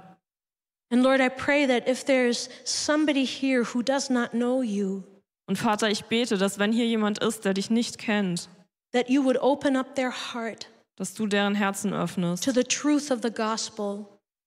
And 0.90 1.02
Lord, 1.02 1.20
I 1.20 1.28
pray 1.28 1.66
that 1.66 1.88
if 1.88 2.04
there's 2.04 2.48
somebody 2.64 3.24
here 3.24 3.64
who 3.64 3.82
does 3.82 4.10
not 4.10 4.30
know 4.30 4.62
you, 4.62 5.02
Und 5.46 5.58
Vater, 5.58 5.90
ich 5.90 6.06
bete, 6.06 6.38
dass 6.38 6.58
wenn 6.58 6.72
hier 6.72 6.86
jemand 6.86 7.18
ist, 7.18 7.44
der 7.44 7.52
dich 7.52 7.68
nicht 7.68 7.98
kennt, 7.98 8.48
that 8.92 9.10
you 9.10 9.22
would 9.22 9.36
open 9.42 9.76
up 9.76 9.94
their 9.94 10.10
heart 10.10 10.68
dass 10.96 11.12
du 11.14 11.26
deren 11.26 11.54
Herzen 11.54 11.92
öffnest 11.92 12.44
to 12.44 12.52
the 12.52 12.62
truth 12.62 13.10
of 13.10 13.20
the 13.22 13.30
gospel 13.30 14.06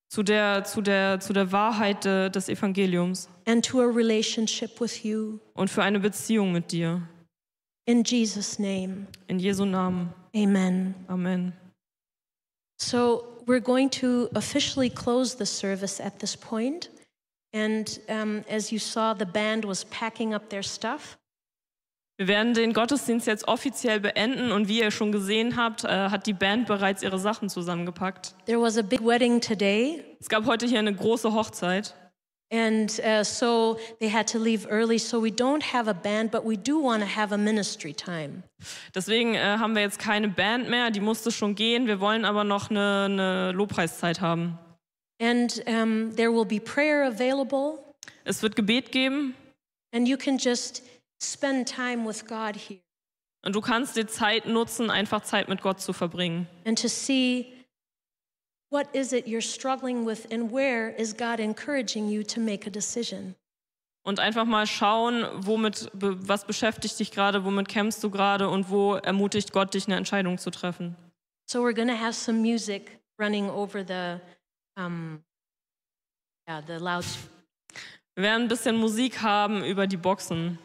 zu 0.10 0.24
der, 0.24 0.64
zu 0.64 0.82
der, 0.82 1.20
zu 1.20 1.34
der 1.34 1.52
Wahrheit 1.52 2.06
de, 2.06 2.30
des 2.30 2.50
Evangeliums 2.50 3.28
and 3.46 3.64
to 3.66 3.82
a 3.82 3.86
relationship 3.86 4.80
with 4.80 5.04
you. 5.04 5.40
und 5.54 5.70
für 5.70 5.84
eine 5.84 6.00
Beziehung 6.00 6.52
mit 6.54 6.72
dir. 6.72 7.02
In 7.86 8.04
Jesus' 8.04 8.60
name, 8.60 9.08
In 9.28 9.40
Jesu 9.40 9.66
Namen. 9.66 10.14
amen. 10.36 10.94
Amen. 11.08 11.54
So 12.80 13.24
we're 13.46 13.62
going 13.62 13.90
to 14.02 14.30
officially 14.36 14.90
close 14.90 15.36
the 15.36 15.46
service 15.46 16.00
at 16.00 16.20
this 16.20 16.36
point. 16.36 16.90
And 17.54 17.88
um, 18.10 18.44
as 18.50 18.72
you 18.72 18.80
saw, 18.80 19.14
the 19.14 19.26
band 19.26 19.64
was 19.66 19.86
packing 19.86 20.34
up 20.34 20.50
their 20.50 20.62
stuff. 20.64 21.18
Wir 22.20 22.28
werden 22.28 22.56
den 22.56 22.74
Gottesdienst 22.74 23.28
jetzt 23.28 23.48
offiziell 23.48 24.00
beenden 24.00 24.52
und 24.52 24.68
wie 24.68 24.80
ihr 24.80 24.90
schon 24.90 25.12
gesehen 25.12 25.56
habt, 25.56 25.84
äh, 25.84 26.10
hat 26.10 26.26
die 26.26 26.34
Band 26.34 26.66
bereits 26.66 27.04
ihre 27.04 27.20
Sachen 27.20 27.48
zusammengepackt. 27.48 28.34
There 28.48 28.60
was 28.60 28.76
a 28.76 28.82
big 28.82 29.06
wedding 29.06 29.40
today, 29.40 30.04
Es 30.20 30.28
gab 30.28 30.48
heute 30.48 30.66
hier 30.66 30.80
eine 30.80 30.96
große 30.96 31.32
Hochzeit 31.32 31.94
and 32.52 33.00
uh, 33.06 33.24
so 33.24 33.78
they 34.00 34.10
had 34.10 34.28
to 34.32 34.40
leave 34.40 34.68
early. 34.68 34.98
So 34.98 35.22
we 35.22 35.30
don't 35.30 35.62
have 35.74 35.88
a 35.88 35.94
band, 35.94 36.32
but 36.32 36.44
we 36.44 36.58
do 36.58 36.82
want 36.82 37.04
to 37.04 37.08
have 37.08 37.32
a 37.34 37.38
ministry 37.38 37.94
time. 37.94 38.42
Deswegen 38.96 39.36
äh, 39.36 39.58
haben 39.60 39.76
wir 39.76 39.84
jetzt 39.84 40.00
keine 40.00 40.30
Band 40.30 40.70
mehr, 40.70 40.90
die 40.90 41.02
musste 41.02 41.32
schon 41.32 41.54
gehen. 41.54 41.86
Wir 41.86 42.00
wollen 42.00 42.26
aber 42.26 42.44
noch 42.44 42.72
eine, 42.72 43.06
eine 43.06 43.52
Lobpreiszeit 43.52 44.22
haben. 44.22 44.58
And 45.22 45.64
um, 45.68 46.16
there 46.16 46.32
will 46.32 46.46
be 46.46 46.60
prayer 46.60 47.08
available, 47.08 47.80
Es 48.24 48.42
wird 48.42 48.56
Gebet 48.56 48.92
geben 48.92 49.36
and 49.94 50.08
you 50.08 50.18
can 50.18 50.38
just 50.38 50.82
spend 51.22 51.68
time 51.68 52.08
with 52.08 52.26
God 52.26 52.56
here 52.56 52.80
und 53.46 53.56
du 53.56 53.62
kannst 53.62 53.96
die 53.96 54.06
Zeit 54.08 54.46
nutzen, 54.46 54.90
einfach 54.90 55.22
Zeit 55.22 55.48
mit 55.48 55.62
Gott 55.62 55.80
zu 55.80 55.94
verbringen. 55.94 56.48
and 56.66 56.80
to 56.80 56.88
see 56.88 57.54
what 58.70 58.88
is 58.94 59.14
it 59.14 59.26
you're 59.26 59.42
struggling 59.42 60.06
with 60.06 60.30
and 60.32 60.52
where 60.52 60.90
is 60.90 61.16
God 61.16 61.40
encouraging 61.40 62.10
you 62.10 62.24
to 62.24 62.40
make 62.40 62.68
a 62.68 62.70
decision. 62.70 63.36
Und 64.04 64.20
einfach 64.22 64.46
mal 64.46 64.66
schauen, 64.66 65.26
womit, 65.36 65.90
was 65.94 66.46
beschäftigt 66.46 66.98
dich 66.98 67.12
gerade, 67.12 67.44
womit 67.44 67.68
kämpfst 67.68 68.02
du 68.02 68.10
gerade 68.10 68.48
und 68.48 68.70
wo 68.70 68.96
ermutigt 68.96 69.52
Gott 69.52 69.74
dich, 69.74 69.86
eine 69.88 69.98
Entscheidung 69.98 70.38
zu 70.38 70.50
treffen. 70.50 70.96
So 71.50 71.60
we're 71.62 71.74
going 71.74 71.90
to 71.90 71.98
have 71.98 72.14
some 72.14 72.40
music 72.40 73.00
running 73.20 73.50
over 73.50 73.84
the, 73.86 74.22
um, 74.82 75.22
yeah, 76.48 76.62
the 76.66 76.78
loud. 76.78 77.04
Wir 78.16 78.24
werden 78.24 78.44
ein 78.44 78.48
bisschen 78.48 78.78
Musik 78.78 79.22
haben 79.22 79.64
über 79.64 79.88
die 79.88 79.98
Boxen. 79.98 80.58